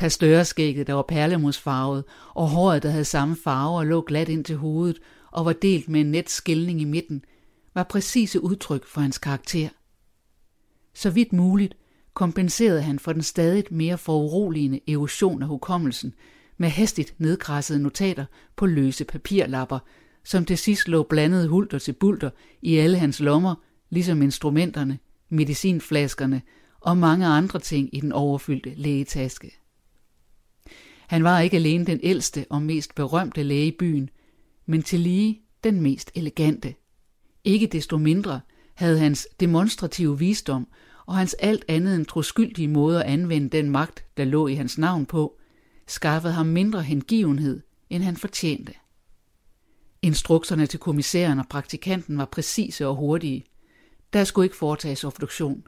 Pastørskægget, 0.00 0.86
der 0.86 0.92
var 0.92 1.02
perlemusfarvet, 1.02 2.04
og 2.34 2.48
håret, 2.48 2.82
der 2.82 2.90
havde 2.90 3.04
samme 3.04 3.36
farve 3.36 3.78
og 3.78 3.86
lå 3.86 4.00
glat 4.00 4.28
ind 4.28 4.44
til 4.44 4.56
hovedet 4.56 4.98
og 5.30 5.44
var 5.44 5.52
delt 5.52 5.88
med 5.88 6.00
en 6.00 6.10
net 6.10 6.30
skilning 6.30 6.80
i 6.80 6.84
midten, 6.84 7.24
var 7.74 7.82
præcise 7.82 8.40
udtryk 8.40 8.86
for 8.86 9.00
hans 9.00 9.18
karakter. 9.18 9.68
Så 10.94 11.10
vidt 11.10 11.32
muligt 11.32 11.76
kompenserede 12.14 12.82
han 12.82 12.98
for 12.98 13.12
den 13.12 13.22
stadig 13.22 13.64
mere 13.70 13.98
foruroligende 13.98 14.80
erosion 14.88 15.42
af 15.42 15.48
hukommelsen 15.48 16.14
med 16.58 16.68
hastigt 16.68 17.14
nedkrassede 17.18 17.82
notater 17.82 18.24
på 18.56 18.66
løse 18.66 19.04
papirlapper, 19.04 19.78
som 20.24 20.44
til 20.44 20.58
sidst 20.58 20.88
lå 20.88 21.02
blandet 21.02 21.48
hulter 21.48 21.78
til 21.78 21.92
bulter 21.92 22.30
i 22.62 22.76
alle 22.76 22.98
hans 22.98 23.20
lommer, 23.20 23.54
ligesom 23.90 24.22
instrumenterne, 24.22 24.98
medicinflaskerne 25.28 26.42
og 26.80 26.96
mange 26.96 27.26
andre 27.26 27.58
ting 27.58 27.96
i 27.96 28.00
den 28.00 28.12
overfyldte 28.12 28.74
lægetaske. 28.76 29.59
Han 31.10 31.24
var 31.24 31.40
ikke 31.40 31.56
alene 31.56 31.84
den 31.84 32.00
ældste 32.02 32.46
og 32.50 32.62
mest 32.62 32.94
berømte 32.94 33.42
læge 33.42 33.66
i 33.66 33.76
byen, 33.78 34.10
men 34.66 34.82
til 34.82 35.00
lige 35.00 35.42
den 35.64 35.80
mest 35.80 36.10
elegante. 36.14 36.74
Ikke 37.44 37.66
desto 37.66 37.98
mindre 37.98 38.40
havde 38.74 38.98
hans 38.98 39.28
demonstrative 39.40 40.18
visdom 40.18 40.68
og 41.06 41.16
hans 41.16 41.34
alt 41.34 41.64
andet 41.68 41.96
end 41.96 42.06
troskyldige 42.06 42.68
måde 42.68 43.04
at 43.04 43.10
anvende 43.10 43.48
den 43.48 43.70
magt, 43.70 44.04
der 44.16 44.24
lå 44.24 44.46
i 44.46 44.54
hans 44.54 44.78
navn 44.78 45.06
på, 45.06 45.38
skaffet 45.86 46.32
ham 46.32 46.46
mindre 46.46 46.82
hengivenhed, 46.82 47.60
end 47.90 48.02
han 48.02 48.16
fortjente. 48.16 48.72
Instrukserne 50.02 50.66
til 50.66 50.80
kommissæren 50.80 51.38
og 51.38 51.48
praktikanten 51.48 52.18
var 52.18 52.24
præcise 52.24 52.86
og 52.86 52.96
hurtige. 52.96 53.44
Der 54.12 54.24
skulle 54.24 54.46
ikke 54.46 54.56
foretages 54.56 55.04
obduktion. 55.04 55.64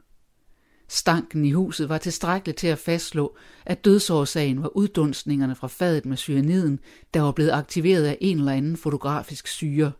Stanken 0.87 1.45
i 1.45 1.51
huset 1.51 1.89
var 1.89 1.97
tilstrækkeligt 1.97 2.57
til 2.57 2.67
at 2.67 2.79
fastslå, 2.79 3.35
at 3.65 3.85
dødsårsagen 3.85 4.61
var 4.61 4.77
uddunstningerne 4.77 5.55
fra 5.55 5.67
fadet 5.67 6.05
med 6.05 6.17
cyaniden, 6.17 6.79
der 7.13 7.21
var 7.21 7.31
blevet 7.31 7.51
aktiveret 7.51 8.05
af 8.05 8.17
en 8.21 8.37
eller 8.39 8.51
anden 8.51 8.77
fotografisk 8.77 9.47
syre. 9.47 9.91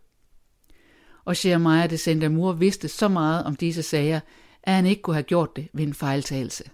Og 1.24 1.44
Jeremiah 1.44 1.90
de 1.90 1.98
Sendamur 1.98 2.52
vidste 2.52 2.88
så 2.88 3.08
meget 3.08 3.44
om 3.44 3.56
disse 3.56 3.82
sager, 3.82 4.20
at 4.62 4.74
han 4.74 4.86
ikke 4.86 5.02
kunne 5.02 5.16
have 5.16 5.22
gjort 5.22 5.56
det 5.56 5.68
ved 5.72 5.82
en 5.84 5.94
fejltagelse. 5.94 6.64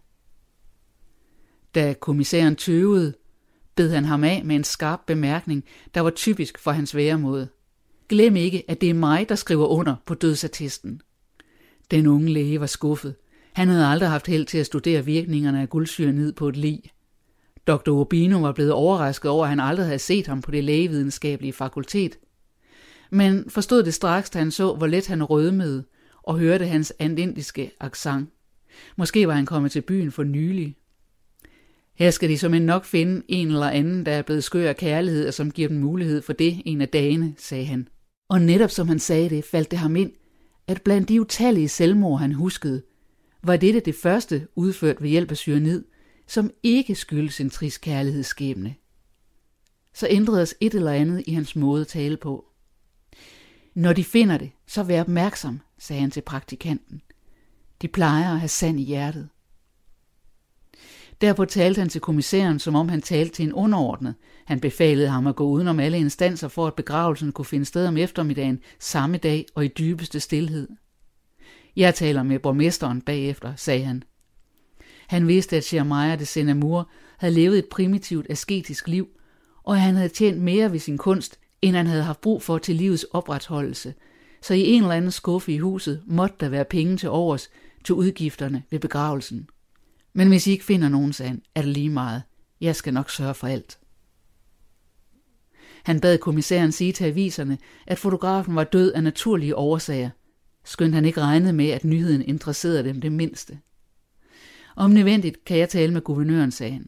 Da 1.75 1.95
kommissæren 2.01 2.57
tøvede, 2.57 3.15
bed 3.75 3.91
han 3.91 4.05
ham 4.05 4.25
af 4.25 4.45
med 4.45 4.57
en 4.57 4.65
skarp 4.65 5.01
bemærkning, 5.07 5.65
der 5.95 6.01
var 6.01 6.11
typisk 6.11 6.59
for 6.59 6.71
hans 6.71 6.95
væremåde. 6.95 7.49
Glem 8.09 8.37
ikke, 8.37 8.65
at 8.69 8.81
det 8.81 8.91
er 8.91 8.95
mig, 8.95 9.29
der 9.29 9.35
skriver 9.35 9.67
under 9.67 9.97
på 10.07 10.15
dødsattesten. 10.15 11.03
Den 11.91 12.07
unge 12.07 12.29
læge 12.29 12.61
var 12.61 12.67
skuffet. 12.67 13.15
Han 13.61 13.69
havde 13.69 13.87
aldrig 13.87 14.09
haft 14.09 14.27
held 14.27 14.47
til 14.47 14.59
at 14.59 14.67
studere 14.67 15.05
virkningerne 15.05 15.61
af 15.61 15.69
guldsyrenid 15.69 16.33
på 16.33 16.49
et 16.49 16.57
lig. 16.57 16.83
Dr. 17.67 17.91
Urbino 17.91 18.41
var 18.41 18.53
blevet 18.53 18.73
overrasket 18.73 19.31
over, 19.31 19.45
at 19.45 19.49
han 19.49 19.61
aldrig 19.61 19.87
havde 19.87 19.99
set 19.99 20.27
ham 20.27 20.43
på 20.43 20.51
det 20.51 20.65
lægevidenskabelige 20.65 21.53
fakultet. 21.53 22.19
Men 23.11 23.51
forstod 23.51 23.83
det 23.83 23.95
straks, 23.95 24.31
da 24.31 24.39
han 24.39 24.51
så, 24.51 24.75
hvor 24.75 24.87
let 24.87 25.07
han 25.07 25.25
rødmede, 25.25 25.85
og 26.23 26.39
hørte 26.39 26.67
hans 26.67 26.93
andindiske 26.99 27.71
accent. 27.81 28.29
Måske 28.97 29.29
var 29.29 29.35
han 29.35 29.47
kommet 29.47 29.73
til 29.73 29.81
byen 29.81 30.13
for 30.13 30.23
nylig. 30.25 30.77
Her 31.95 32.11
skal 32.11 32.29
de 32.29 32.39
som 32.39 32.55
en 32.55 32.63
nok 32.63 32.85
finde 32.85 33.23
en 33.29 33.49
eller 33.49 33.69
anden, 33.69 34.07
der 34.07 34.13
er 34.13 34.23
blevet 34.23 34.45
skør 34.45 34.69
af 34.69 34.77
kærlighed, 34.77 35.29
og 35.29 35.35
som 35.35 35.51
giver 35.51 35.69
dem 35.69 35.77
mulighed 35.77 36.23
for 36.23 36.33
det 36.33 36.63
en 36.65 36.81
af 36.81 36.89
dagene, 36.89 37.35
sagde 37.39 37.65
han. 37.65 37.89
Og 38.29 38.41
netop 38.41 38.71
som 38.71 38.89
han 38.89 38.99
sagde 38.99 39.31
det, 39.31 39.45
faldt 39.45 39.71
det 39.71 39.79
ham 39.79 39.97
ind, 39.97 40.13
at 40.67 40.83
blandt 40.83 41.09
de 41.09 41.21
utallige 41.21 41.69
selvmord, 41.69 42.21
han 42.21 42.33
huskede, 42.33 42.83
var 43.43 43.57
dette 43.57 43.81
det 43.81 43.95
første 43.95 44.49
udført 44.55 45.03
ved 45.03 45.09
hjælp 45.09 45.31
af 45.31 45.37
cyanid, 45.37 45.85
som 46.27 46.51
ikke 46.63 46.95
skyldes 46.95 47.41
en 47.41 47.51
trist 47.51 47.81
kærlighedsskæbne. 47.81 48.75
Så 49.95 50.07
ændredes 50.11 50.55
et 50.61 50.75
eller 50.75 50.93
andet 50.93 51.25
i 51.27 51.33
hans 51.33 51.57
måde 51.57 51.81
at 51.81 51.87
tale 51.89 52.17
på. 52.17 52.45
Når 53.75 53.93
de 53.93 54.05
finder 54.05 54.39
det, 54.39 54.51
så 54.67 54.83
vær 54.83 55.01
opmærksom, 55.01 55.61
sagde 55.79 56.01
han 56.01 56.11
til 56.11 56.21
praktikanten. 56.21 57.03
De 57.83 57.89
plejer 57.89 58.33
at 58.33 58.41
have 58.41 58.49
sand 58.49 58.81
i 58.81 58.83
hjertet. 58.83 59.29
Derpå 61.21 61.45
talte 61.45 61.79
han 61.79 61.89
til 61.89 62.01
kommissæren, 62.01 62.59
som 62.59 62.75
om 62.75 62.89
han 62.89 63.03
talte 63.03 63.35
til 63.35 63.45
en 63.45 63.53
underordnet. 63.53 64.15
Han 64.45 64.61
befalede 64.61 65.09
ham 65.09 65.27
at 65.27 65.37
gå 65.37 65.45
udenom 65.45 65.81
alle 65.81 65.99
instanser 65.99 66.49
for, 66.49 66.67
at 66.67 66.75
begravelsen 66.75 67.33
kunne 67.33 67.45
finde 67.45 67.65
sted 67.65 67.87
om 67.87 67.97
eftermiddagen 67.97 68.61
samme 68.79 69.17
dag 69.17 69.47
og 69.55 69.65
i 69.65 69.69
dybeste 69.69 70.21
stillhed. 70.21 70.69
Jeg 71.77 71.95
taler 71.95 72.23
med 72.23 72.39
borgmesteren 72.39 73.01
bagefter, 73.01 73.57
sagde 73.57 73.85
han. 73.85 74.03
Han 75.09 75.29
vidste, 75.29 75.57
at 75.57 75.75
Jeremiah 75.75 76.19
de 76.19 76.27
Senamur 76.27 76.91
havde 77.19 77.35
levet 77.35 77.59
et 77.59 77.69
primitivt 77.71 78.27
asketisk 78.31 78.89
liv, 78.89 79.09
og 79.63 79.75
at 79.75 79.81
han 79.81 79.95
havde 79.95 80.09
tjent 80.09 80.39
mere 80.39 80.73
ved 80.73 80.79
sin 80.79 80.99
kunst, 80.99 81.39
end 81.63 81.77
han 81.77 81.87
havde 81.87 82.03
haft 82.03 82.21
brug 82.21 82.43
for 82.43 82.59
til 82.59 82.77
livets 82.77 83.05
opretholdelse, 83.05 83.95
så 84.43 84.55
i 84.55 84.63
en 84.63 84.83
eller 84.83 84.95
anden 84.95 85.11
skuffe 85.11 85.53
i 85.53 85.59
huset 85.59 86.03
måtte 86.07 86.37
der 86.41 86.49
være 86.49 86.65
penge 86.65 86.97
til 86.97 87.09
overs 87.09 87.51
til 87.85 87.95
udgifterne 87.95 88.63
ved 88.71 88.79
begravelsen. 88.79 89.49
Men 90.13 90.29
hvis 90.29 90.47
I 90.47 90.51
ikke 90.51 90.65
finder 90.65 90.89
nogen 90.89 91.13
sand, 91.13 91.43
er 91.55 91.63
det 91.63 91.71
lige 91.71 91.91
meget. 91.91 92.23
Jeg 92.61 92.77
skal 92.77 92.95
nok 92.95 93.11
sørge 93.11 93.35
for 93.35 93.47
alt. 93.47 93.79
Han 95.85 96.01
bad 96.01 96.19
kommissæren 96.19 96.73
sige 96.73 96.93
til 96.93 97.05
aviserne, 97.05 97.59
at 97.87 97.99
fotografen 97.99 98.55
var 98.55 98.65
død 98.65 98.93
af 98.93 99.03
naturlige 99.03 99.57
årsager, 99.57 100.11
skønt 100.71 100.95
han 100.95 101.05
ikke 101.05 101.21
regnede 101.21 101.53
med, 101.53 101.69
at 101.71 101.85
nyheden 101.85 102.23
interesserede 102.23 102.85
dem 102.85 103.01
det 103.01 103.13
mindste. 103.13 103.59
Om 104.77 104.91
nødvendigt 104.91 105.45
kan 105.45 105.59
jeg 105.59 105.69
tale 105.69 105.93
med 105.93 106.01
guvernøren, 106.01 106.51
sagde 106.51 106.73
han. 106.73 106.87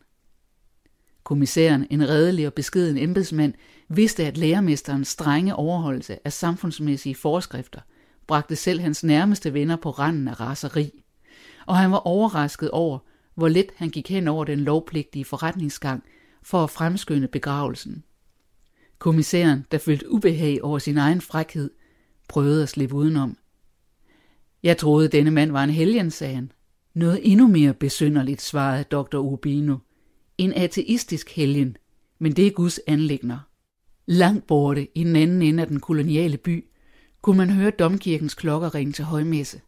Kommissæren, 1.25 1.87
en 1.91 2.09
redelig 2.09 2.47
og 2.47 2.55
beskeden 2.55 2.99
embedsmand, 2.99 3.55
vidste, 3.89 4.27
at 4.27 4.37
lærermesterens 4.37 5.09
strenge 5.09 5.57
overholdelse 5.57 6.19
af 6.25 6.33
samfundsmæssige 6.33 7.15
forskrifter 7.15 7.81
bragte 8.27 8.57
selv 8.57 8.81
hans 8.81 9.05
nærmeste 9.05 9.55
venner 9.55 9.77
på 9.77 9.91
randen 9.91 10.29
af 10.29 10.41
raseri, 10.41 11.05
og 11.67 11.77
han 11.77 11.91
var 11.91 12.07
overrasket 12.07 12.71
over, 12.71 12.99
hvor 13.35 13.49
let 13.49 13.71
han 13.77 13.91
gik 13.91 14.09
hen 14.09 14.29
over 14.29 14.45
den 14.45 14.61
lovpligtige 14.61 15.25
forretningsgang 15.25 16.05
for 16.43 16.65
at 16.65 16.71
fremskynde 16.71 17.29
begravelsen. 17.29 18.05
Kommissæren, 18.99 19.67
der 19.71 19.79
følte 19.79 20.13
ubehag 20.13 20.59
over 20.63 20.79
sin 20.79 20.99
egen 20.99 21.21
frækhed, 21.21 21.71
prøvede 22.29 22.63
at 22.63 22.69
slippe 22.69 22.95
udenom. 22.95 23.37
Jeg 24.63 24.77
troede, 24.77 25.09
denne 25.09 25.31
mand 25.31 25.51
var 25.51 25.65
en 25.65 25.71
helgen, 25.71 26.11
sagde 26.11 26.35
han. 26.35 26.53
Noget 26.95 27.21
endnu 27.23 27.49
mere 27.49 27.75
besynderligt, 27.75 28.43
svarede 28.43 28.85
dr. 28.85 29.19
Urbino. 29.19 29.77
En 30.39 30.53
ateistisk 30.53 31.31
helgen, 31.31 31.77
men 32.19 32.33
det 32.33 32.47
er 32.47 32.51
Guds 32.51 32.81
anlægner. 32.87 33.39
Langt 34.07 34.47
borte 34.47 34.89
i 34.95 35.05
den 35.05 35.17
anden 35.17 35.43
ende 35.43 35.63
af 35.63 35.69
den 35.69 35.81
koloniale 35.81 36.37
by, 36.37 36.65
kunne 37.23 37.37
man 37.37 37.51
høre 37.51 37.71
domkirkens 37.71 38.35
klokker 38.35 38.75
ringe 38.75 38.93
til 38.93 39.05
højmesse. 39.05 39.61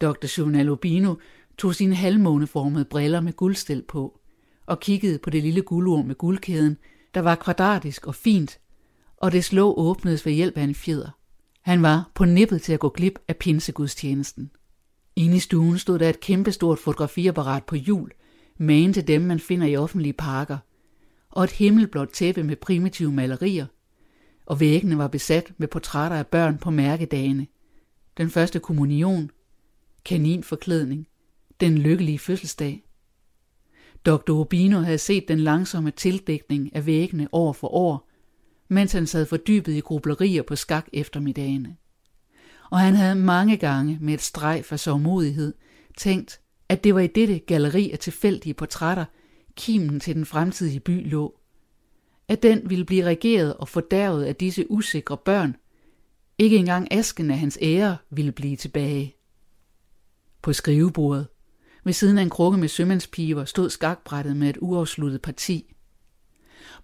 Dr. 0.00 0.38
Juvenal 0.38 0.70
Urbino 0.70 1.14
tog 1.58 1.74
sine 1.74 1.94
halvmåneformede 1.94 2.84
briller 2.84 3.20
med 3.20 3.32
guldstel 3.32 3.82
på 3.82 4.20
og 4.66 4.80
kiggede 4.80 5.18
på 5.18 5.30
det 5.30 5.42
lille 5.42 5.62
guldur 5.62 6.02
med 6.02 6.14
guldkæden, 6.14 6.76
der 7.14 7.20
var 7.20 7.34
kvadratisk 7.34 8.06
og 8.06 8.14
fint, 8.14 8.58
og 9.16 9.32
det 9.32 9.44
slå 9.44 9.74
åbnedes 9.76 10.26
ved 10.26 10.32
hjælp 10.32 10.56
af 10.56 10.62
en 10.62 10.74
fjeder. 10.74 11.10
Han 11.64 11.82
var 11.82 12.10
på 12.14 12.24
nippet 12.24 12.62
til 12.62 12.72
at 12.72 12.80
gå 12.80 12.88
glip 12.88 13.18
af 13.28 13.36
pinsegudstjenesten. 13.36 14.50
Inde 15.16 15.36
i 15.36 15.40
stuen 15.40 15.78
stod 15.78 15.98
der 15.98 16.08
et 16.08 16.20
kæmpestort 16.20 16.78
fotografiapparat 16.78 17.64
på 17.64 17.74
hjul, 17.74 18.10
magen 18.58 18.92
til 18.92 19.06
dem, 19.06 19.22
man 19.22 19.40
finder 19.40 19.66
i 19.66 19.76
offentlige 19.76 20.12
parker, 20.12 20.58
og 21.30 21.44
et 21.44 21.50
himmelblåt 21.50 22.08
tæppe 22.12 22.42
med 22.42 22.56
primitive 22.56 23.12
malerier, 23.12 23.66
og 24.46 24.60
væggene 24.60 24.98
var 24.98 25.08
besat 25.08 25.52
med 25.58 25.68
portrætter 25.68 26.16
af 26.16 26.26
børn 26.26 26.58
på 26.58 26.70
mærkedagene. 26.70 27.46
Den 28.16 28.30
første 28.30 28.60
kommunion, 28.60 29.30
kaninforklædning, 30.04 31.06
den 31.60 31.78
lykkelige 31.78 32.18
fødselsdag. 32.18 32.84
Dr. 34.06 34.30
Urbino 34.30 34.78
havde 34.80 34.98
set 34.98 35.28
den 35.28 35.38
langsomme 35.40 35.90
tildækning 35.90 36.76
af 36.76 36.86
væggene 36.86 37.28
år 37.32 37.52
for 37.52 37.68
år, 37.68 38.08
mens 38.74 38.92
han 38.92 39.06
sad 39.06 39.26
fordybet 39.26 39.72
i 39.72 39.80
grublerier 39.80 40.42
på 40.42 40.56
skak 40.56 40.86
eftermiddagene. 40.92 41.76
Og 42.70 42.80
han 42.80 42.94
havde 42.94 43.14
mange 43.14 43.56
gange 43.56 43.98
med 44.00 44.14
et 44.14 44.22
streg 44.22 44.64
for 44.64 44.76
sårmodighed 44.76 45.54
tænkt, 45.98 46.40
at 46.68 46.84
det 46.84 46.94
var 46.94 47.00
i 47.00 47.06
dette 47.06 47.38
galleri 47.38 47.90
af 47.90 47.98
tilfældige 47.98 48.54
portrætter, 48.54 49.04
kimen 49.56 50.00
til 50.00 50.14
den 50.14 50.26
fremtidige 50.26 50.80
by 50.80 51.10
lå. 51.10 51.40
At 52.28 52.42
den 52.42 52.70
ville 52.70 52.84
blive 52.84 53.04
regeret 53.04 53.56
og 53.56 53.68
fordærvet 53.68 54.24
af 54.24 54.36
disse 54.36 54.70
usikre 54.70 55.16
børn. 55.16 55.56
Ikke 56.38 56.56
engang 56.56 56.88
asken 56.90 57.30
af 57.30 57.38
hans 57.38 57.58
ære 57.62 57.96
ville 58.10 58.32
blive 58.32 58.56
tilbage. 58.56 59.16
På 60.42 60.52
skrivebordet, 60.52 61.26
ved 61.84 61.92
siden 61.92 62.18
af 62.18 62.22
en 62.22 62.30
krukke 62.30 62.58
med 62.58 62.68
sømandspiver, 62.68 63.44
stod 63.44 63.70
skakbrættet 63.70 64.36
med 64.36 64.50
et 64.50 64.58
uafsluttet 64.60 65.22
parti. 65.22 65.73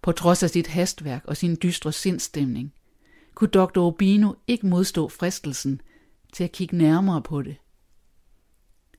På 0.03 0.12
trods 0.12 0.43
af 0.43 0.51
sit 0.51 0.66
hastværk 0.66 1.24
og 1.24 1.37
sin 1.37 1.59
dystre 1.62 1.93
sindstemning, 1.93 2.72
kunne 3.35 3.51
dr. 3.51 3.78
Urbino 3.78 4.33
ikke 4.47 4.66
modstå 4.66 5.09
fristelsen 5.09 5.81
til 6.33 6.45
at 6.45 6.53
kigge 6.53 6.76
nærmere 6.76 7.22
på 7.22 7.43
det. 7.43 7.57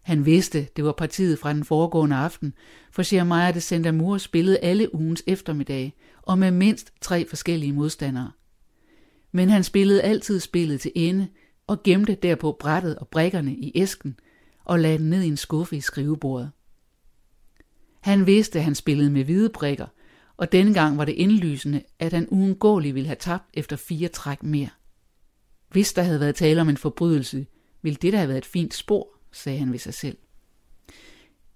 Han 0.02 0.26
vidste, 0.26 0.68
det 0.76 0.84
var 0.86 0.92
partiet 0.92 1.40
fra 1.40 1.54
den 1.54 1.64
foregående 1.64 2.16
aften, 2.16 2.54
for 2.92 3.16
Jeremiah 3.16 3.84
de 3.84 3.92
Mur 3.92 4.18
spillede 4.18 4.58
alle 4.58 4.96
ugens 4.96 5.24
eftermiddag, 5.28 5.94
og 6.22 6.40
med 6.40 6.52
mindst 6.52 6.94
tre 7.02 7.28
forskellige 7.30 7.74
modstandere. 7.74 8.32
Men 9.32 9.50
han 9.50 9.64
spillede 9.64 10.02
altid 10.02 10.40
spillet 10.40 10.82
til 10.82 10.92
ende, 10.96 11.28
og 11.68 11.84
gemte 11.84 12.16
derpå 12.16 12.58
brættet 12.60 12.96
og 12.96 13.08
brækkerne 13.08 13.56
i 13.56 13.72
æsken, 13.76 14.20
og 14.64 14.80
lagde 14.80 14.98
den 14.98 15.10
ned 15.10 15.22
i 15.22 15.28
en 15.28 15.38
skuffe 15.38 15.78
i 15.78 15.82
skrivebordet. 15.82 16.52
Han 18.02 18.26
vidste, 18.26 18.60
at 18.60 18.66
han 18.66 18.76
spillede 18.76 19.10
med 19.10 19.24
hvide 19.24 19.50
brikker, 19.50 19.88
og 20.42 20.52
denne 20.52 20.74
gang 20.74 20.98
var 20.98 21.06
det 21.06 21.14
indlysende, 21.14 21.82
at 22.00 22.14
han 22.14 22.28
uundgåeligt 22.30 22.96
ville 22.96 23.08
have 23.08 23.18
tabt 23.20 23.50
efter 23.54 23.76
fire 23.76 24.08
træk 24.08 24.44
mere. 24.44 24.70
Hvis 25.70 25.94
der 25.94 26.02
havde 26.02 26.20
været 26.20 26.36
tale 26.36 26.62
om 26.62 26.70
en 26.70 26.78
forbrydelse, 26.78 27.46
ville 27.82 27.98
det 28.02 28.14
da 28.14 28.18
have 28.18 28.28
været 28.28 28.38
et 28.38 28.46
fint 28.46 28.74
spor, 28.74 29.08
sagde 29.32 29.60
han 29.60 29.72
ved 29.72 29.80
sig 29.80 29.94
selv. 29.94 30.18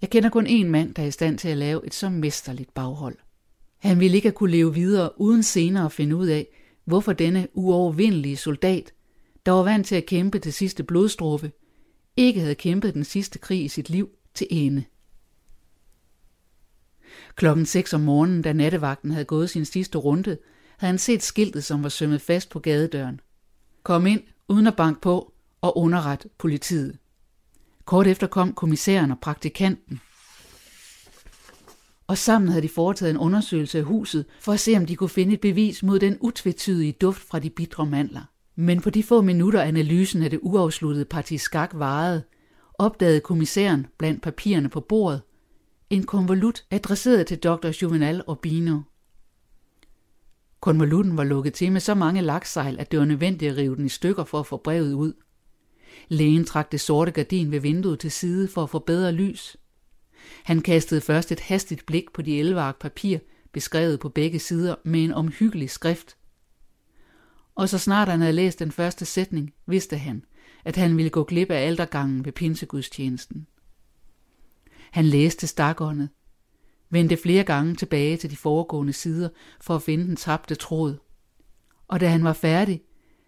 Jeg 0.01 0.09
kender 0.09 0.29
kun 0.29 0.47
en 0.47 0.69
mand, 0.69 0.95
der 0.95 1.03
er 1.03 1.07
i 1.07 1.11
stand 1.11 1.38
til 1.38 1.47
at 1.47 1.57
lave 1.57 1.86
et 1.86 1.93
så 1.93 2.09
mesterligt 2.09 2.73
baghold. 2.73 3.17
Han 3.77 3.99
ville 3.99 4.15
ikke 4.15 4.27
have 4.27 4.33
kunne 4.33 4.51
leve 4.51 4.73
videre 4.73 5.21
uden 5.21 5.43
senere 5.43 5.86
at 5.86 5.91
finde 5.91 6.15
ud 6.15 6.27
af, 6.27 6.47
hvorfor 6.86 7.13
denne 7.13 7.47
uovervindelige 7.53 8.38
soldat, 8.38 8.93
der 9.45 9.51
var 9.51 9.63
vant 9.63 9.88
til 9.88 9.95
at 9.95 10.05
kæmpe 10.05 10.39
til 10.39 10.53
sidste 10.53 10.83
blodstråbe, 10.83 11.51
ikke 12.17 12.39
havde 12.39 12.55
kæmpet 12.55 12.93
den 12.93 13.03
sidste 13.03 13.39
krig 13.39 13.63
i 13.63 13.67
sit 13.67 13.89
liv 13.89 14.09
til 14.33 14.47
ende. 14.49 14.83
Klokken 17.36 17.65
6 17.65 17.93
om 17.93 18.01
morgenen, 18.01 18.41
da 18.41 18.53
nattevagten 18.53 19.11
havde 19.11 19.25
gået 19.25 19.49
sin 19.49 19.65
sidste 19.65 19.97
runde, 19.97 20.38
havde 20.77 20.91
han 20.91 20.97
set 20.97 21.23
skiltet, 21.23 21.63
som 21.63 21.83
var 21.83 21.89
sømmet 21.89 22.21
fast 22.21 22.49
på 22.49 22.59
gadedøren. 22.59 23.19
Kom 23.83 24.05
ind, 24.05 24.21
uden 24.47 24.67
at 24.67 24.75
banke 24.75 25.01
på, 25.01 25.33
og 25.61 25.77
underret 25.77 26.27
politiet. 26.38 26.97
Kort 27.86 28.07
efter 28.07 28.27
kom 28.27 28.53
kommissæren 28.53 29.11
og 29.11 29.19
praktikanten. 29.19 29.99
Og 32.07 32.17
sammen 32.17 32.49
havde 32.49 32.61
de 32.61 32.69
foretaget 32.69 33.11
en 33.11 33.17
undersøgelse 33.17 33.77
af 33.77 33.83
huset, 33.83 34.25
for 34.39 34.51
at 34.51 34.59
se, 34.59 34.77
om 34.77 34.86
de 34.86 34.95
kunne 34.95 35.09
finde 35.09 35.33
et 35.33 35.41
bevis 35.41 35.83
mod 35.83 35.99
den 35.99 36.17
utvetydige 36.21 36.91
duft 36.91 37.21
fra 37.21 37.39
de 37.39 37.49
bitre 37.49 37.86
mandler. 37.86 38.21
Men 38.55 38.81
på 38.81 38.89
de 38.89 39.03
få 39.03 39.21
minutter 39.21 39.61
analysen 39.61 40.23
af 40.23 40.29
det 40.29 40.39
uafsluttede 40.41 41.05
parti 41.05 41.38
skak 41.38 41.71
varede, 41.73 42.23
opdagede 42.73 43.19
kommissæren 43.19 43.88
blandt 43.97 44.21
papirerne 44.21 44.69
på 44.69 44.79
bordet 44.79 45.21
en 45.89 46.03
konvolut 46.03 46.65
adresseret 46.71 47.27
til 47.27 47.38
dr. 47.38 47.81
Juvenal 47.81 48.23
Urbino. 48.27 48.81
Konvolutten 50.59 51.17
var 51.17 51.23
lukket 51.23 51.53
til 51.53 51.71
med 51.71 51.81
så 51.81 51.93
mange 51.93 52.21
laksejl, 52.21 52.79
at 52.79 52.91
det 52.91 52.99
var 52.99 53.05
nødvendigt 53.05 53.51
at 53.51 53.57
rive 53.57 53.75
den 53.75 53.86
i 53.86 53.89
stykker 53.89 54.23
for 54.23 54.39
at 54.39 54.47
få 54.47 54.57
brevet 54.57 54.93
ud. 54.93 55.13
Lægen 56.07 56.45
trak 56.45 56.71
det 56.71 56.81
sorte 56.81 57.11
gardin 57.11 57.51
ved 57.51 57.59
vinduet 57.59 57.99
til 57.99 58.11
side 58.11 58.47
for 58.47 58.63
at 58.63 58.69
få 58.69 58.79
bedre 58.79 59.11
lys. 59.11 59.57
Han 60.43 60.61
kastede 60.61 61.01
først 61.01 61.31
et 61.31 61.39
hastigt 61.39 61.86
blik 61.86 62.13
på 62.13 62.21
de 62.21 62.39
11 62.39 62.61
ark 62.61 62.79
papir, 62.79 63.17
beskrevet 63.51 63.99
på 63.99 64.09
begge 64.09 64.39
sider 64.39 64.75
med 64.83 65.03
en 65.03 65.11
omhyggelig 65.11 65.69
skrift. 65.69 66.17
Og 67.55 67.69
så 67.69 67.77
snart 67.77 68.07
han 68.07 68.21
havde 68.21 68.33
læst 68.33 68.59
den 68.59 68.71
første 68.71 69.05
sætning, 69.05 69.53
vidste 69.65 69.97
han, 69.97 70.25
at 70.65 70.75
han 70.75 70.97
ville 70.97 71.09
gå 71.09 71.23
glip 71.23 71.51
af 71.51 71.67
aldergangen 71.67 72.25
ved 72.25 72.31
pinsegudstjenesten. 72.31 73.47
Han 74.91 75.05
læste 75.05 75.47
stakåndet, 75.47 76.09
vendte 76.89 77.17
flere 77.17 77.43
gange 77.43 77.75
tilbage 77.75 78.17
til 78.17 78.31
de 78.31 78.38
foregående 78.38 78.93
sider 78.93 79.29
for 79.61 79.75
at 79.75 79.81
finde 79.81 80.05
den 80.05 80.15
tabte 80.15 80.55
tråd. 80.55 80.97
Og 81.88 81.99
da 81.99 82.07
han 82.07 82.23
var 82.23 82.33
færdig, 82.33 82.81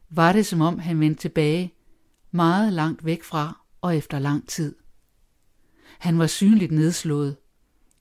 var 0.10 0.34
det 0.34 0.46
som 0.46 0.62
om 0.62 0.80
han 0.80 1.00
vendte 1.00 1.22
tilbage, 1.22 1.74
meget 2.32 2.74
langt 2.74 3.06
væk 3.06 3.24
fra 3.24 3.66
og 3.82 3.98
efter 3.98 4.20
lang 4.20 4.48
tid. 4.48 4.76
Han 6.00 6.20
var 6.20 6.28
synligt 6.28 6.72
nedslået, 6.72 7.36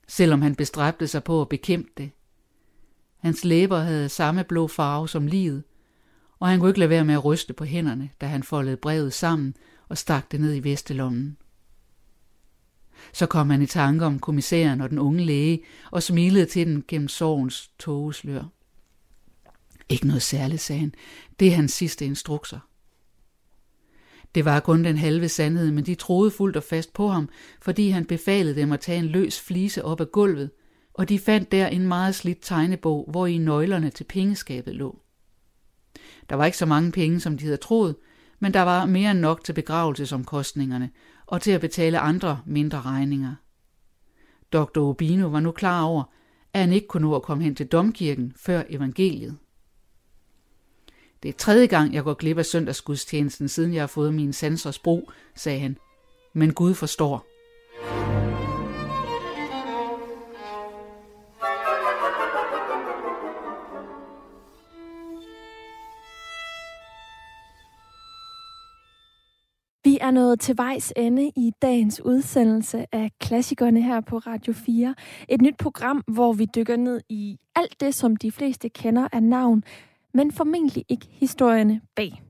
selvom 0.08 0.42
han 0.42 0.54
bestræbte 0.54 1.08
sig 1.08 1.24
på 1.24 1.40
at 1.40 1.48
bekæmpe 1.48 1.90
det. 1.96 2.10
Hans 3.16 3.44
læber 3.44 3.78
havde 3.78 4.08
samme 4.08 4.44
blå 4.44 4.68
farve 4.68 5.08
som 5.08 5.26
livet, 5.26 5.64
og 6.38 6.48
han 6.48 6.58
kunne 6.58 6.70
ikke 6.70 6.80
lade 6.80 6.90
være 6.90 7.04
med 7.04 7.14
at 7.14 7.24
ryste 7.24 7.52
på 7.52 7.64
hænderne, 7.64 8.10
da 8.20 8.26
han 8.26 8.42
foldede 8.42 8.76
brevet 8.76 9.12
sammen 9.12 9.54
og 9.88 9.98
stak 9.98 10.32
det 10.32 10.40
ned 10.40 10.54
i 10.54 10.60
vestelommen. 10.60 11.36
Så 13.12 13.26
kom 13.26 13.50
han 13.50 13.62
i 13.62 13.66
tanke 13.66 14.04
om 14.04 14.18
kommissæren 14.18 14.80
og 14.80 14.90
den 14.90 14.98
unge 14.98 15.24
læge 15.24 15.60
og 15.90 16.02
smilede 16.02 16.46
til 16.46 16.66
den 16.66 16.84
gennem 16.88 17.08
sorgens 17.08 17.70
tågeslør. 17.78 18.44
Ikke 19.88 20.06
noget 20.06 20.22
særligt, 20.22 20.62
sagde 20.62 20.80
han. 20.80 20.94
Det 21.40 21.48
er 21.48 21.52
hans 21.52 21.72
sidste 21.72 22.04
instrukser. 22.04 22.58
Det 24.34 24.44
var 24.44 24.60
kun 24.60 24.84
den 24.84 24.96
halve 24.96 25.28
sandhed, 25.28 25.72
men 25.72 25.86
de 25.86 25.94
troede 25.94 26.30
fuldt 26.30 26.56
og 26.56 26.62
fast 26.62 26.92
på 26.92 27.08
ham, 27.08 27.28
fordi 27.60 27.88
han 27.88 28.04
befalede 28.04 28.56
dem 28.60 28.72
at 28.72 28.80
tage 28.80 28.98
en 28.98 29.06
løs 29.06 29.40
flise 29.40 29.84
op 29.84 30.00
af 30.00 30.12
gulvet, 30.12 30.50
og 30.94 31.08
de 31.08 31.18
fandt 31.18 31.52
der 31.52 31.66
en 31.66 31.88
meget 31.88 32.14
slidt 32.14 32.38
tegnebog, 32.42 33.08
hvor 33.10 33.26
i 33.26 33.38
nøglerne 33.38 33.90
til 33.90 34.04
pengeskabet 34.04 34.74
lå. 34.74 35.00
Der 36.30 36.36
var 36.36 36.46
ikke 36.46 36.58
så 36.58 36.66
mange 36.66 36.92
penge, 36.92 37.20
som 37.20 37.38
de 37.38 37.44
havde 37.44 37.56
troet, 37.56 37.96
men 38.40 38.54
der 38.54 38.62
var 38.62 38.86
mere 38.86 39.10
end 39.10 39.20
nok 39.20 39.44
til 39.44 39.52
begravelsesomkostningerne 39.52 40.90
og 41.26 41.42
til 41.42 41.50
at 41.50 41.60
betale 41.60 41.98
andre 41.98 42.40
mindre 42.46 42.82
regninger. 42.82 43.34
Dr. 44.52 44.78
Obino 44.78 45.28
var 45.28 45.40
nu 45.40 45.50
klar 45.50 45.82
over, 45.82 46.04
at 46.52 46.60
han 46.60 46.72
ikke 46.72 46.86
kunne 46.86 47.08
nå 47.08 47.16
at 47.16 47.22
komme 47.22 47.44
hen 47.44 47.54
til 47.54 47.66
domkirken 47.66 48.32
før 48.36 48.62
evangeliet. 48.68 49.36
Det 51.22 51.28
er 51.28 51.32
tredje 51.32 51.66
gang, 51.66 51.94
jeg 51.94 52.04
går 52.04 52.14
glip 52.14 52.38
af 52.38 52.46
søndagsgudstjenesten, 52.46 53.48
siden 53.48 53.74
jeg 53.74 53.82
har 53.82 53.86
fået 53.86 54.14
min 54.14 54.32
sansers 54.32 54.78
bro, 54.78 55.10
sagde 55.34 55.60
han. 55.60 55.78
Men 56.32 56.54
Gud 56.54 56.74
forstår. 56.74 57.26
Er 70.06 70.10
nået 70.10 70.40
til 70.40 70.56
vejs 70.56 70.92
ende 70.96 71.28
i 71.36 71.52
dagens 71.62 72.00
udsendelse 72.04 72.86
af 72.92 73.10
klassikerne 73.20 73.82
her 73.82 74.00
på 74.00 74.18
Radio 74.18 74.52
4. 74.52 74.94
Et 75.28 75.42
nyt 75.42 75.56
program, 75.58 76.04
hvor 76.08 76.32
vi 76.32 76.46
dykker 76.54 76.76
ned 76.76 77.00
i 77.08 77.38
alt 77.54 77.80
det, 77.80 77.94
som 77.94 78.16
de 78.16 78.32
fleste 78.32 78.68
kender 78.68 79.08
af 79.12 79.22
navn, 79.22 79.64
men 80.14 80.32
formentlig 80.32 80.84
ikke 80.88 81.06
historierne 81.10 81.80
bag. 81.96 82.22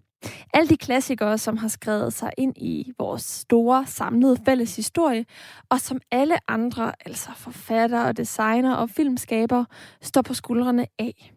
Alle 0.55 0.69
de 0.69 0.77
klassikere, 0.77 1.39
som 1.39 1.57
har 1.57 1.69
skrevet 1.69 2.13
sig 2.13 2.31
ind 2.39 2.55
i 2.57 2.93
vores 2.99 3.23
store 3.23 3.87
samlede 3.87 4.37
fælles 4.45 4.77
historie, 4.77 5.25
og 5.69 5.81
som 5.81 6.01
alle 6.11 6.51
andre, 6.51 6.93
altså 7.07 7.31
forfattere, 7.37 8.13
designer 8.13 8.75
og 8.75 8.91
filmskaber, 8.91 9.65
står 10.03 10.23
på 10.23 10.35
skuldrene 10.35 10.87
af. 10.99 11.36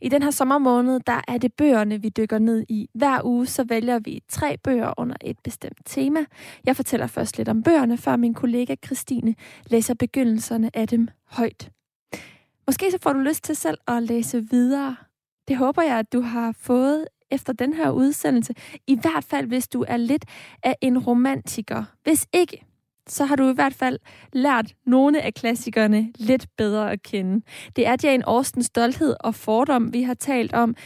I 0.00 0.08
den 0.08 0.22
her 0.22 0.30
sommermåned, 0.30 1.00
der 1.06 1.20
er 1.28 1.38
det 1.38 1.52
bøgerne, 1.52 2.02
vi 2.02 2.08
dykker 2.08 2.38
ned 2.38 2.64
i. 2.68 2.88
Hver 2.94 3.24
uge 3.24 3.46
så 3.46 3.64
vælger 3.64 3.98
vi 3.98 4.22
tre 4.28 4.56
bøger 4.56 4.94
under 4.96 5.16
et 5.20 5.38
bestemt 5.44 5.78
tema. 5.84 6.20
Jeg 6.64 6.76
fortæller 6.76 7.06
først 7.06 7.38
lidt 7.38 7.48
om 7.48 7.62
bøgerne, 7.62 7.96
før 7.98 8.16
min 8.16 8.34
kollega 8.34 8.74
Christine 8.84 9.34
læser 9.66 9.94
begyndelserne 9.94 10.76
af 10.76 10.88
dem 10.88 11.08
højt. 11.24 11.70
Måske 12.66 12.90
så 12.90 12.98
får 13.02 13.12
du 13.12 13.18
lyst 13.18 13.44
til 13.44 13.56
selv 13.56 13.78
at 13.88 14.02
læse 14.02 14.44
videre. 14.50 14.96
Det 15.48 15.56
håber 15.56 15.82
jeg, 15.82 15.98
at 15.98 16.12
du 16.12 16.20
har 16.20 16.54
fået 16.58 17.06
efter 17.30 17.52
den 17.52 17.74
her 17.74 17.90
udsendelse. 17.90 18.54
I 18.86 18.98
hvert 19.00 19.24
fald, 19.24 19.46
hvis 19.46 19.68
du 19.68 19.84
er 19.88 19.96
lidt 19.96 20.24
af 20.62 20.76
en 20.80 20.98
romantiker. 20.98 21.84
Hvis 22.02 22.26
ikke, 22.32 22.64
så 23.08 23.24
har 23.24 23.36
du 23.36 23.50
i 23.50 23.54
hvert 23.54 23.74
fald 23.74 23.98
lært 24.32 24.74
nogle 24.86 25.22
af 25.22 25.34
klassikerne 25.34 26.12
lidt 26.16 26.46
bedre 26.56 26.92
at 26.92 27.02
kende. 27.02 27.44
Det 27.76 27.86
er 27.86 27.96
Jane 28.02 28.28
Austens 28.28 28.66
stolthed 28.66 29.16
og 29.20 29.34
fordom, 29.34 29.92
vi 29.92 30.02
har 30.02 30.14
talt 30.14 30.52
om. 30.52 30.76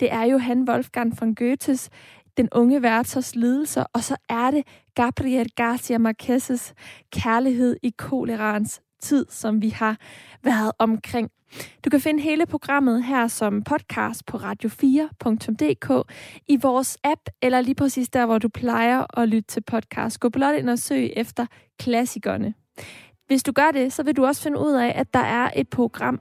Det 0.00 0.12
er 0.12 0.24
jo 0.24 0.38
han 0.38 0.68
Wolfgang 0.68 1.20
von 1.20 1.34
Goethes 1.34 1.90
den 2.36 2.48
unge 2.52 2.80
Werthers 2.80 3.34
lidelser, 3.34 3.84
og 3.92 4.04
så 4.04 4.16
er 4.28 4.50
det 4.50 4.62
Gabriel 4.94 5.50
Garcia 5.56 5.98
Marquez's 5.98 6.72
kærlighed 7.12 7.76
i 7.82 7.94
kolerans 7.98 8.80
tid, 9.02 9.26
som 9.30 9.62
vi 9.62 9.68
har 9.68 9.96
været 10.42 10.72
omkring. 10.78 11.30
Du 11.84 11.90
kan 11.90 12.00
finde 12.00 12.22
hele 12.22 12.46
programmet 12.46 13.04
her 13.04 13.28
som 13.28 13.62
podcast 13.62 14.26
på 14.26 14.36
radio4.dk 14.36 16.12
i 16.48 16.56
vores 16.62 16.98
app, 17.04 17.20
eller 17.42 17.60
lige 17.60 17.74
præcis 17.74 18.08
der, 18.08 18.26
hvor 18.26 18.38
du 18.38 18.48
plejer 18.48 19.20
at 19.20 19.28
lytte 19.28 19.48
til 19.48 19.60
podcast. 19.60 20.20
Gå 20.20 20.28
blot 20.28 20.54
ind 20.54 20.70
og 20.70 20.78
søg 20.78 21.12
efter 21.16 21.46
klassikerne. 21.78 22.54
Hvis 23.26 23.42
du 23.42 23.52
gør 23.52 23.70
det, 23.70 23.92
så 23.92 24.02
vil 24.02 24.16
du 24.16 24.24
også 24.26 24.42
finde 24.42 24.58
ud 24.58 24.72
af, 24.72 24.92
at 24.94 25.14
der 25.14 25.20
er 25.20 25.50
et 25.56 25.68
program, 25.68 26.20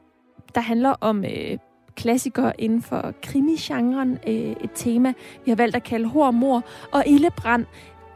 der 0.56 0.62
handler 0.62 0.96
om 1.02 1.26
øh, 1.26 1.58
klassikere 1.96 2.62
inden 2.62 2.82
for 2.82 3.14
krimigenren. 3.24 4.20
Øh, 4.28 4.34
et 4.34 4.72
tema, 4.76 5.14
vi 5.46 5.52
har 5.52 5.56
valgt 5.56 5.76
at 5.76 5.84
kalde 5.84 6.08
Hår, 6.08 6.32
Mor 6.32 6.64
og 6.92 7.04
Ildebrand. 7.08 7.66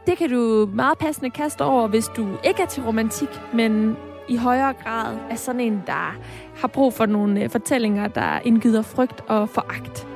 Det 0.06 0.18
kan 0.18 0.30
du 0.30 0.70
meget 0.74 0.98
passende 0.98 1.30
kaste 1.30 1.64
over, 1.64 1.88
hvis 1.88 2.06
du 2.16 2.28
ikke 2.44 2.62
er 2.62 2.66
til 2.66 2.82
romantik, 2.82 3.28
men 3.54 3.96
i 4.28 4.36
højere 4.36 4.72
grad 4.72 5.16
er 5.30 5.34
sådan 5.34 5.60
en, 5.60 5.82
der 5.86 6.16
har 6.56 6.68
brug 6.68 6.94
for 6.94 7.06
nogle 7.06 7.42
øh, 7.42 7.50
fortællinger, 7.50 8.08
der 8.08 8.38
indgyder 8.44 8.82
frygt 8.82 9.20
og 9.28 9.48
foragt. 9.48 10.06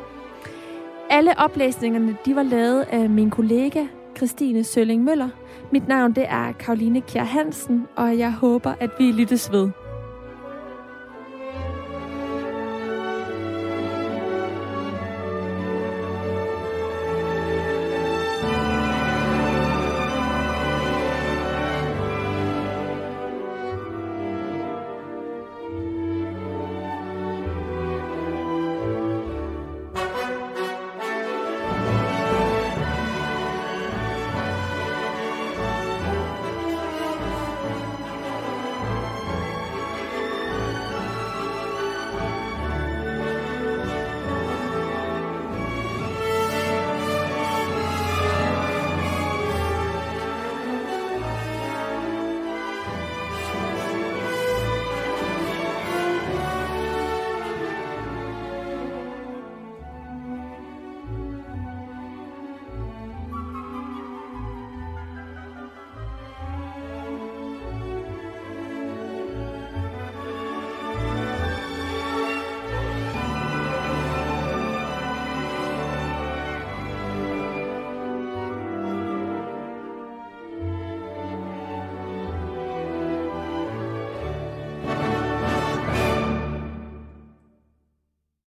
Alle 1.11 1.39
oplæsningerne 1.39 2.17
de 2.27 2.37
var 2.37 2.43
lavet 2.43 2.83
af 2.83 3.11
min 3.11 3.31
kollega 3.31 3.87
Christine 4.17 4.65
Sølling 4.65 5.05
Møller. 5.05 5.29
Mit 5.71 5.89
navn 5.89 6.13
det 6.13 6.25
er 6.29 6.53
Karoline 6.53 7.01
Kjær 7.01 7.25
Hansen, 7.25 7.87
og 7.97 8.19
jeg 8.19 8.33
håber, 8.33 8.75
at 8.81 8.91
vi 8.99 9.13
lyttes 9.13 9.53
ved. 9.53 9.71